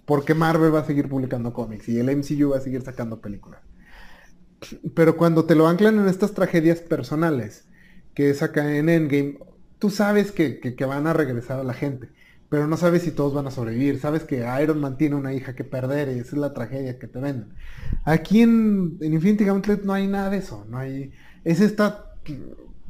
[0.06, 3.60] porque Marvel va a seguir publicando cómics y el MCU va a seguir sacando películas.
[4.94, 7.66] Pero cuando te lo anclan en estas tragedias personales,
[8.14, 9.40] que es acá en Endgame,
[9.78, 12.08] tú sabes que, van a regresar a la gente,
[12.50, 14.00] pero no sabes si todos van a sobrevivir.
[14.00, 17.08] Sabes que Iron Man tiene una hija que perder y esa es la tragedia que
[17.08, 17.54] te venden.
[18.04, 21.12] Aquí en, en Infinity Gauntlet no hay nada de eso, no hay...
[21.44, 22.12] Es esta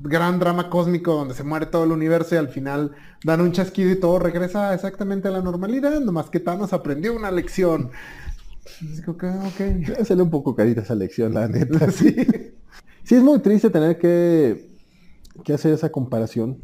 [0.02, 2.92] gran drama cósmico donde se muere todo el universo y al final
[3.24, 7.32] dan un chasquido y todo regresa exactamente a la normalidad, nomás que Thanos aprendió una
[7.32, 7.92] lección.
[9.08, 11.92] Okay, Se le un poco carita esa lección, la neta.
[11.92, 12.16] sí.
[13.04, 14.70] sí, es muy triste tener que,
[15.44, 16.58] que hacer esa comparación.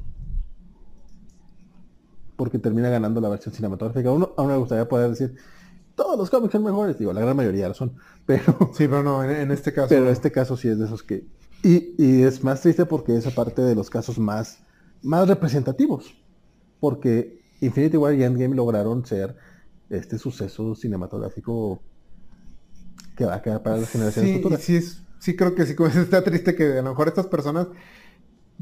[2.41, 4.09] Porque termina ganando la versión cinematográfica.
[4.09, 5.35] A uno, a uno me gustaría poder decir,
[5.93, 6.97] todos los cómics son mejores.
[6.97, 7.93] Digo, la gran mayoría lo son.
[8.25, 8.71] Pero.
[8.73, 9.89] Sí, pero no, en, este caso.
[9.89, 11.27] Pero en este caso sí es de esos que
[11.63, 14.63] y, es más triste porque es aparte de los casos más,
[15.03, 16.15] más representativos.
[16.79, 19.35] Porque Infinity War y Endgame lograron ser
[19.91, 21.83] este suceso cinematográfico
[23.15, 24.61] que va a quedar para las generaciones futuras.
[24.61, 24.81] Sí,
[25.19, 27.67] sí, creo que sí, como está triste que a lo mejor estas personas,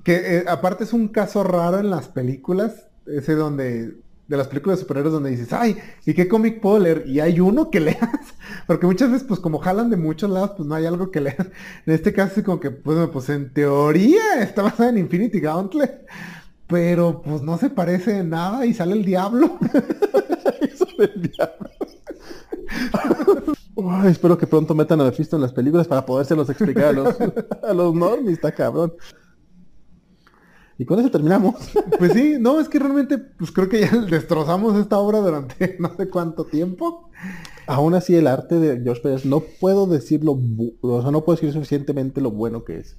[0.03, 3.93] que eh, aparte es un caso raro en las películas, ese donde
[4.29, 7.03] de las películas de superhéroes donde dices, ay, ¿y qué cómic puedo leer?
[7.07, 8.35] Y hay uno que leas.
[8.67, 11.51] Porque muchas veces, pues como jalan de muchos lados, pues no hay algo que leer.
[11.85, 16.05] En este caso es como que, pues, pues en teoría está basada en Infinity Gauntlet.
[16.67, 19.57] Pero pues no se parece en nada y sale el diablo.
[20.77, 21.69] sale el diablo.
[24.05, 27.15] espero que pronto metan a Mephisto en las películas para podérselos explicar a los,
[27.63, 28.93] a los normies, está cabrón.
[30.79, 31.55] Y con eso terminamos.
[31.99, 35.93] Pues sí, no, es que realmente, pues creo que ya destrozamos esta obra durante no
[35.95, 37.09] sé cuánto tiempo.
[37.67, 40.39] Aún así, el arte de George Pérez, no puedo decirlo,
[40.81, 42.97] o sea, no puedo decir suficientemente lo bueno que es.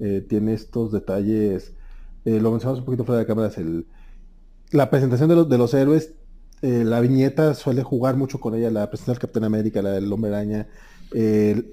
[0.00, 1.72] Eh, tiene estos detalles,
[2.24, 3.86] eh, lo mencionamos un poquito fuera de cámaras, el,
[4.72, 6.12] la presentación de los, de los héroes,
[6.60, 10.12] eh, la viñeta suele jugar mucho con ella, la presentación del Capitán América, la del
[10.12, 10.66] Hombre Araña,
[11.12, 11.64] el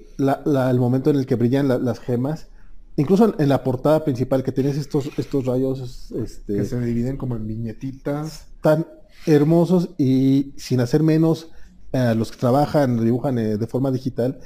[0.78, 2.48] momento en el que brillan las gemas
[2.96, 7.34] Incluso en la portada principal que tienes estos, estos rayos este, que se dividen como
[7.34, 8.46] en viñetitas.
[8.60, 8.86] Tan
[9.26, 11.50] hermosos y sin hacer menos
[11.92, 14.40] a los que trabajan, dibujan eh, de forma digital,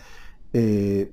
[0.52, 1.12] eh,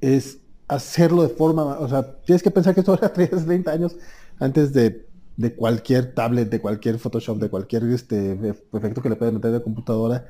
[0.00, 0.38] es
[0.68, 3.96] hacerlo de forma, o sea, tienes que pensar que esto era 30 años
[4.38, 8.32] antes de, de, cualquier tablet, de cualquier Photoshop, de cualquier este,
[8.72, 10.26] efecto que le puedan meter de computadora.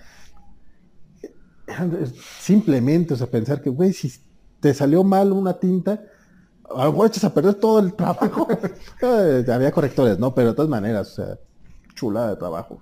[2.41, 4.13] Simplemente, o sea, pensar que, güey, si
[4.61, 6.05] te salió mal una tinta,
[6.75, 8.49] a lo mejor echas a perder todo el trabajo.
[9.03, 10.35] Eh, había correctores, ¿no?
[10.35, 11.39] Pero de todas maneras, o sea,
[11.95, 12.81] chulada de trabajo.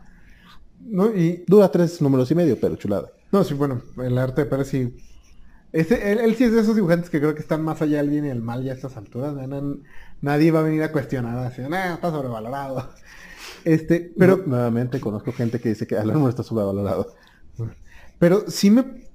[0.81, 3.09] No, y dura tres números y medio, pero chulada.
[3.31, 4.97] No, sí, bueno, el arte de Pérez sí.
[5.73, 8.31] Él, sí es de esos dibujantes que creo que están más allá del bien y
[8.31, 9.35] el mal ya a estas alturas.
[10.21, 12.89] nadie va a venir a cuestionar así, nah, está sobrevalorado.
[13.65, 14.43] Este, pero.
[14.47, 17.15] nuevamente conozco gente que dice que Alan no está sobrevalorado.
[18.19, 19.08] Pero sí me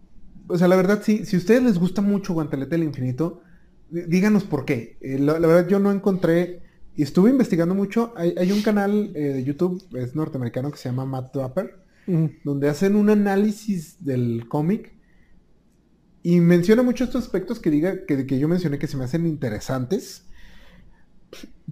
[0.48, 3.42] o sea, la verdad, sí, si a ustedes les gusta mucho Guantelete del Infinito,
[3.90, 4.98] díganos por qué.
[5.02, 6.62] Eh, la, verdad, yo no encontré,
[6.96, 11.06] y estuve investigando mucho, hay, un canal eh, de YouTube, es norteamericano, que se llama
[11.06, 11.84] Matt Dapper,
[12.44, 14.94] donde hacen un análisis del cómic
[16.22, 19.26] y menciona mucho estos aspectos que diga que, que yo mencioné que se me hacen
[19.26, 20.26] interesantes.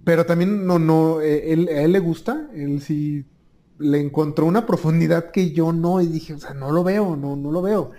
[0.04, 3.26] Pero también no, no, eh, él, a él le gusta, él sí
[3.78, 7.36] le encontró una profundidad que yo no, y dije, o sea, no lo veo, no,
[7.36, 7.92] no lo veo.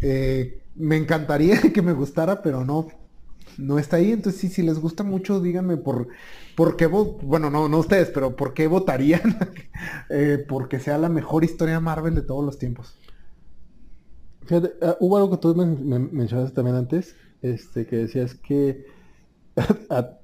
[0.00, 2.88] Eh, me encantaría que me gustara, pero no,
[3.56, 4.12] no está ahí.
[4.12, 6.08] Entonces, sí, si les gusta mucho, díganme por,
[6.56, 9.38] por qué, bueno, no, no ustedes, pero por qué votarían
[10.10, 12.96] eh, porque sea la mejor historia Marvel de todos los tiempos.
[14.46, 18.86] Fíjate, ah, hubo algo que tú me, mencionaste también antes, este, que decías que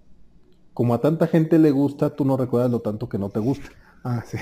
[0.72, 3.68] como a tanta gente le gusta, tú no recuerdas lo tanto que no te gusta.
[4.02, 4.38] Ah, sí.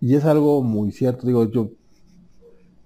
[0.00, 1.26] Y es algo muy cierto.
[1.26, 1.70] Digo, yo,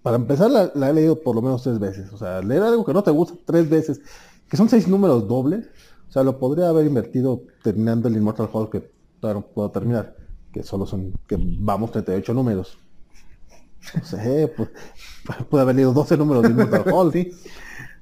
[0.02, 2.12] para empezar, la, he leído por lo menos tres veces.
[2.12, 4.00] O sea, leer algo que no te gusta tres veces,
[4.48, 5.66] que son seis números dobles.
[6.08, 10.16] O sea, lo podría haber invertido terminando el Immortal Hulk que todavía no puedo terminar.
[10.52, 12.78] Que solo son, que vamos 38 números.
[13.94, 14.68] No sé, pues,
[15.50, 17.12] puede haber leído 12 números de Immortal Hulk.
[17.12, 17.30] sí.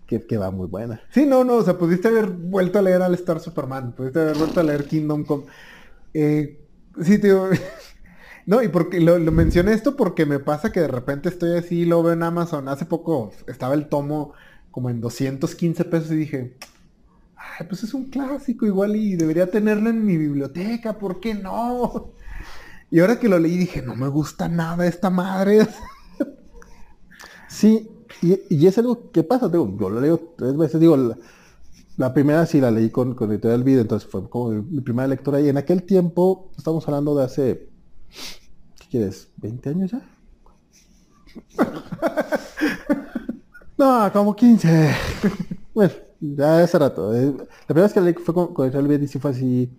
[0.07, 1.01] Que, va muy buena.
[1.13, 4.37] Sí, no, no, o sea, pudiste haber vuelto a leer al Star Superman, pudiste haber
[4.37, 5.45] vuelto a leer Kingdom Come.
[6.13, 6.67] Eh,
[7.01, 7.45] sí, tío,
[8.51, 12.03] no, y porque lo, mencioné esto porque me pasa que de repente estoy así, lo
[12.03, 12.67] veo en Amazon.
[12.67, 14.33] Hace poco estaba el tomo
[14.73, 16.57] como en 215 pesos y dije,
[17.37, 22.11] ay, pues es un clásico igual y debería tenerlo en mi biblioteca, ¿por qué no?
[22.91, 25.69] Y ahora que lo leí dije, no me gusta nada esta madre.
[27.47, 27.89] Sí,
[28.21, 30.97] y, es algo que pasa, digo, yo lo leo tres veces, digo,
[31.97, 35.41] la, primera sí la leí con, con Editorial Vida, entonces fue como mi primera lectura
[35.41, 37.71] y en aquel tiempo, estamos hablando de hace
[38.91, 39.29] quieres?
[39.41, 40.03] ¿20 años ya?
[43.79, 44.95] no, como 15.
[45.75, 47.15] bueno, ya hace rato.
[47.15, 49.71] Eh, la primera vez que leí fue con, con el sí fue así.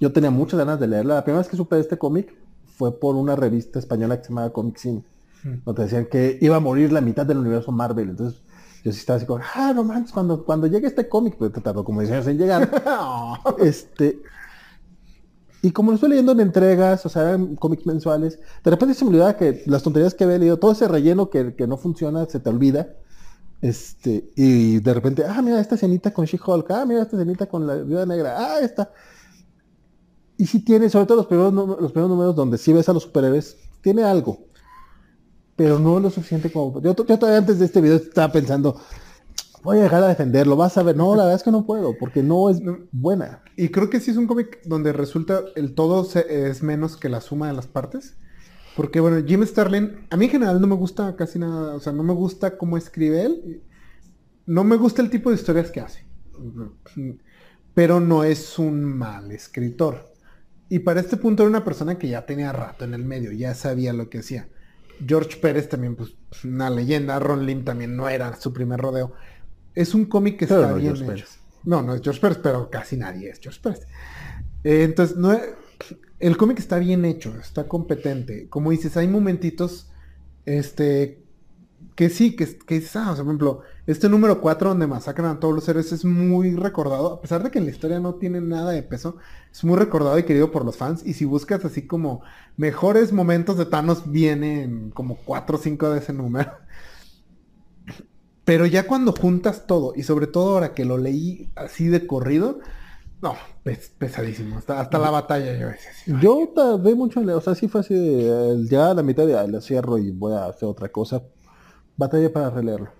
[0.00, 1.14] Yo tenía muchas ganas de leerla.
[1.14, 2.34] La primera vez que supe de este cómic
[2.66, 5.04] fue por una revista española que se llamaba Comic Scene.
[5.44, 5.54] Mm.
[5.64, 8.10] Donde decían que iba a morir la mitad del universo Marvel.
[8.10, 8.42] Entonces
[8.84, 11.84] yo sí estaba así como, ah, no manches, cuando, cuando llegue este cómic, pues tardó
[11.84, 12.70] como 10 años en llegar.
[13.58, 14.20] este,
[15.66, 19.04] y como lo estoy leyendo en entregas, o sea, en cómics mensuales, de repente se
[19.04, 22.38] me olvidaba que las tonterías que había leído, todo ese relleno que, no funciona, se
[22.38, 22.94] te olvida.
[23.60, 27.66] Este, y de repente, ah, mira esta escenita con She-Hulk, ah, mira esta escenita con
[27.66, 28.92] la Viuda Negra, ah, esta.
[30.36, 33.02] Y si tiene, sobre todo los primeros, los primeros números donde sí ves a los
[33.02, 34.46] superhéroes, tiene algo.
[35.56, 36.80] Pero no lo suficiente como.
[36.80, 38.80] Yo, yo todavía antes de este video estaba pensando,
[39.66, 40.96] voy a dejar a defenderlo, vas a ver.
[40.96, 42.62] No, la verdad es que no puedo, porque no es
[42.92, 43.42] buena.
[43.56, 47.20] Y creo que sí es un cómic donde resulta el todo es menos que la
[47.20, 48.16] suma de las partes.
[48.76, 51.92] Porque bueno, Jim Starlin, a mí en general no me gusta casi nada, o sea,
[51.92, 53.62] no me gusta cómo escribe él.
[54.46, 56.06] No me gusta el tipo de historias que hace.
[57.74, 60.12] Pero no es un mal escritor.
[60.68, 63.54] Y para este punto era una persona que ya tenía rato en el medio, ya
[63.54, 64.48] sabía lo que hacía.
[65.04, 66.14] George Pérez también, pues,
[66.44, 67.18] una leyenda.
[67.18, 69.12] Ron Lim también no era su primer rodeo
[69.76, 71.24] es un cómic que está bien hecho.
[71.62, 73.86] No, no es George Pérez, pero casi nadie es George Pérez.
[74.64, 75.38] Eh, entonces, no,
[76.18, 78.48] el cómic está bien hecho, está competente.
[78.48, 79.90] Como dices, hay momentitos
[80.46, 81.22] este,
[81.94, 85.68] que sí, que, que ah, por ejemplo, este número 4 donde masacran a todos los
[85.68, 88.82] héroes es muy recordado, a pesar de que en la historia no tiene nada de
[88.82, 89.16] peso,
[89.52, 91.02] es muy recordado y querido por los fans.
[91.04, 92.22] Y si buscas así como
[92.56, 96.52] mejores momentos de Thanos, vienen como 4 o 5 de ese número.
[98.46, 102.60] Pero ya cuando juntas todo, y sobre todo ahora que lo leí así de corrido,
[103.20, 103.34] no,
[103.98, 104.58] pesadísimo.
[104.58, 106.20] Hasta, hasta la batalla yo decía.
[106.22, 108.24] yo tardé mucho en leer, o sea, sí fue así,
[108.70, 111.24] ya a la mitad de le cierro y voy a hacer otra cosa.
[111.96, 112.90] Batalla para releerlo.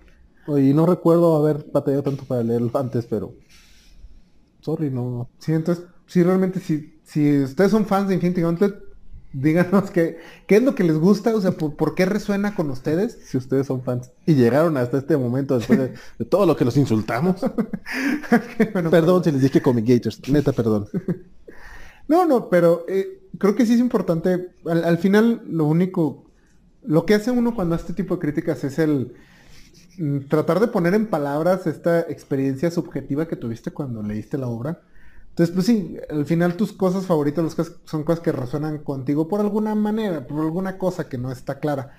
[0.47, 3.33] Y no recuerdo haber batallado tanto para leerlo antes, pero...
[4.59, 5.29] Sorry, no.
[5.37, 8.75] Sí, entonces, sí, realmente, si, si ustedes son fans de Infinity Gauntlet,
[9.39, 13.19] Díganos qué, qué es lo que les gusta, o sea, por, qué resuena con ustedes.
[13.23, 15.77] Si ustedes son fans y llegaron hasta este momento después
[16.17, 17.35] de, todo lo que los insultamos.
[18.89, 20.87] perdón si les dije Comic Gators, neta, perdón.
[22.07, 24.49] no, no, pero eh, creo que sí es importante.
[24.65, 26.25] Al, final, lo único,
[26.83, 29.13] lo que hace uno cuando hace este tipo de críticas es el
[29.99, 34.81] mm, tratar de poner en palabras esta experiencia subjetiva que tuviste cuando leíste la obra
[35.37, 37.55] entonces, pues sí, al final tus cosas favoritas
[37.85, 41.95] son cosas que resuenan contigo por alguna manera, por alguna cosa que no está clara.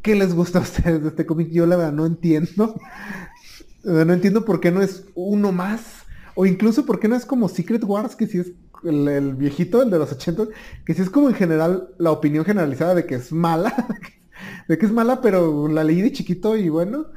[0.00, 1.50] ¿Qué les gusta a ustedes de este cómic?
[1.50, 2.74] Yo la verdad no entiendo.
[3.84, 6.06] no entiendo por qué no es uno más.
[6.34, 8.52] O incluso por qué no es como Secret Wars, que si es
[8.84, 10.44] el, viejito, el de los 80,
[10.86, 13.86] que si es como en general la opinión generalizada de que es mala.
[14.66, 17.08] de que es mala, pero la leí de chiquito y bueno.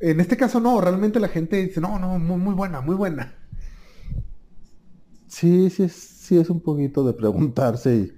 [0.00, 3.32] En este caso no, realmente la gente dice, no, no, muy, muy buena, muy buena.
[5.28, 8.12] Sí, sí es, sí es un poquito de preguntarse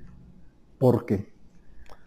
[0.78, 1.32] por qué.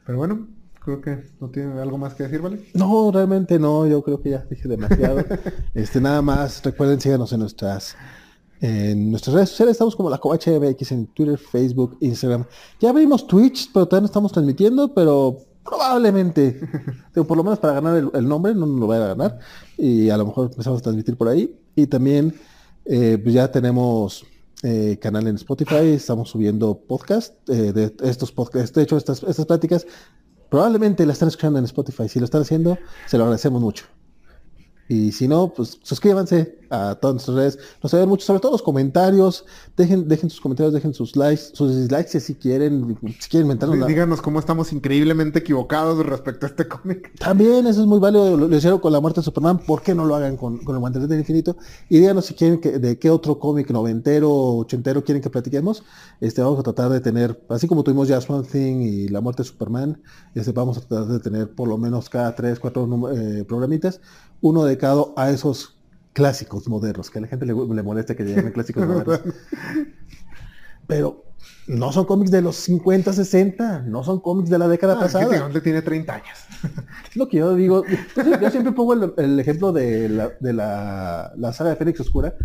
[0.06, 0.48] Pero bueno,
[0.80, 2.64] creo que no tiene algo más que decir, ¿vale?
[2.74, 5.24] No, realmente no, yo creo que ya dije demasiado.
[5.74, 7.96] este, nada más, recuerden, síganos en nuestras
[8.60, 12.46] En nuestras redes sociales estamos como la Covacha MX en Twitter, Facebook, Instagram.
[12.80, 16.60] Ya abrimos Twitch, pero todavía no estamos transmitiendo, pero probablemente,
[17.16, 19.40] digo, por lo menos para ganar el, el nombre, no nos lo vaya a ganar.
[19.78, 21.58] Y a lo mejor empezamos a transmitir por ahí.
[21.76, 22.34] Y también
[22.86, 24.26] eh, pues ya tenemos
[24.64, 28.74] eh, canal en Spotify, estamos subiendo podcast eh, de estos podcasts.
[28.74, 29.88] De hecho, estas, estas pláticas
[30.50, 32.08] probablemente las están escuchando en Spotify.
[32.10, 32.78] Si lo están haciendo,
[33.08, 33.86] se lo agradecemos mucho.
[34.92, 37.60] Y si no, pues suscríbanse a todas nuestras redes.
[37.82, 39.46] Nos ayudan mucho, sobre todo los comentarios.
[39.78, 43.86] Dejen, dejen sus comentarios, dejen sus likes, sus dislikes si quieren, si quieren inventarnos la-
[43.88, 47.14] Díganos cómo estamos increíblemente equivocados respecto a este cómic.
[47.20, 49.96] También eso es muy válido, lo, lo hicieron con la muerte de Superman, ¿por qué
[49.96, 51.56] no lo hagan con, con el guantelete del infinito?
[51.90, 55.84] Y díganos si quieren que, de qué otro cómic noventero ochentero quieren que platiquemos.
[56.20, 59.44] Este, vamos a tratar de tener, así como tuvimos ya Swamp Thing y la muerte
[59.44, 60.02] de Superman,
[60.36, 64.02] este, vamos a tratar de tener por lo menos cada tres, cuatro eh, programitas,
[64.42, 65.78] uno dedicado a esos
[66.14, 69.22] clásicos modernos, que a la gente le, le molesta que llamen clásicos modernos.
[70.88, 71.24] Pero
[71.68, 75.28] no son cómics de los 50, 60, no son cómics de la década Ah, pasada.
[75.28, 76.38] Gauntlet tiene 30 años.
[77.16, 77.84] Lo que yo digo.
[77.86, 82.00] Yo, yo siempre pongo el, el ejemplo de, la, de la, la saga de Fénix
[82.02, 82.36] Oscura.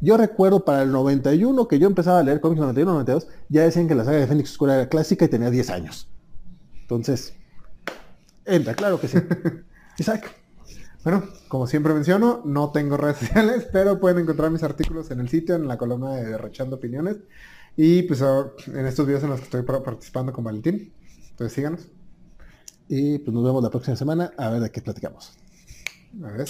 [0.00, 3.86] Yo recuerdo para el 91 que yo empezaba a leer cómics 91, 92, ya decían
[3.86, 6.10] que la saga de Fénix Oscura era clásica y tenía 10 años.
[6.80, 7.34] Entonces,
[8.44, 9.18] entra, claro que sí.
[9.98, 10.34] Isaac.
[11.04, 15.28] Bueno, como siempre menciono, no tengo redes sociales, pero pueden encontrar mis artículos en el
[15.28, 17.18] sitio, en la columna de Derrochando Opiniones.
[17.76, 20.92] Y pues ahora, en estos videos en los que estoy par- participando con Valentín.
[21.30, 21.88] Entonces síganos.
[22.88, 25.32] Y pues nos vemos la próxima semana a ver de qué platicamos.
[26.24, 26.48] A ver.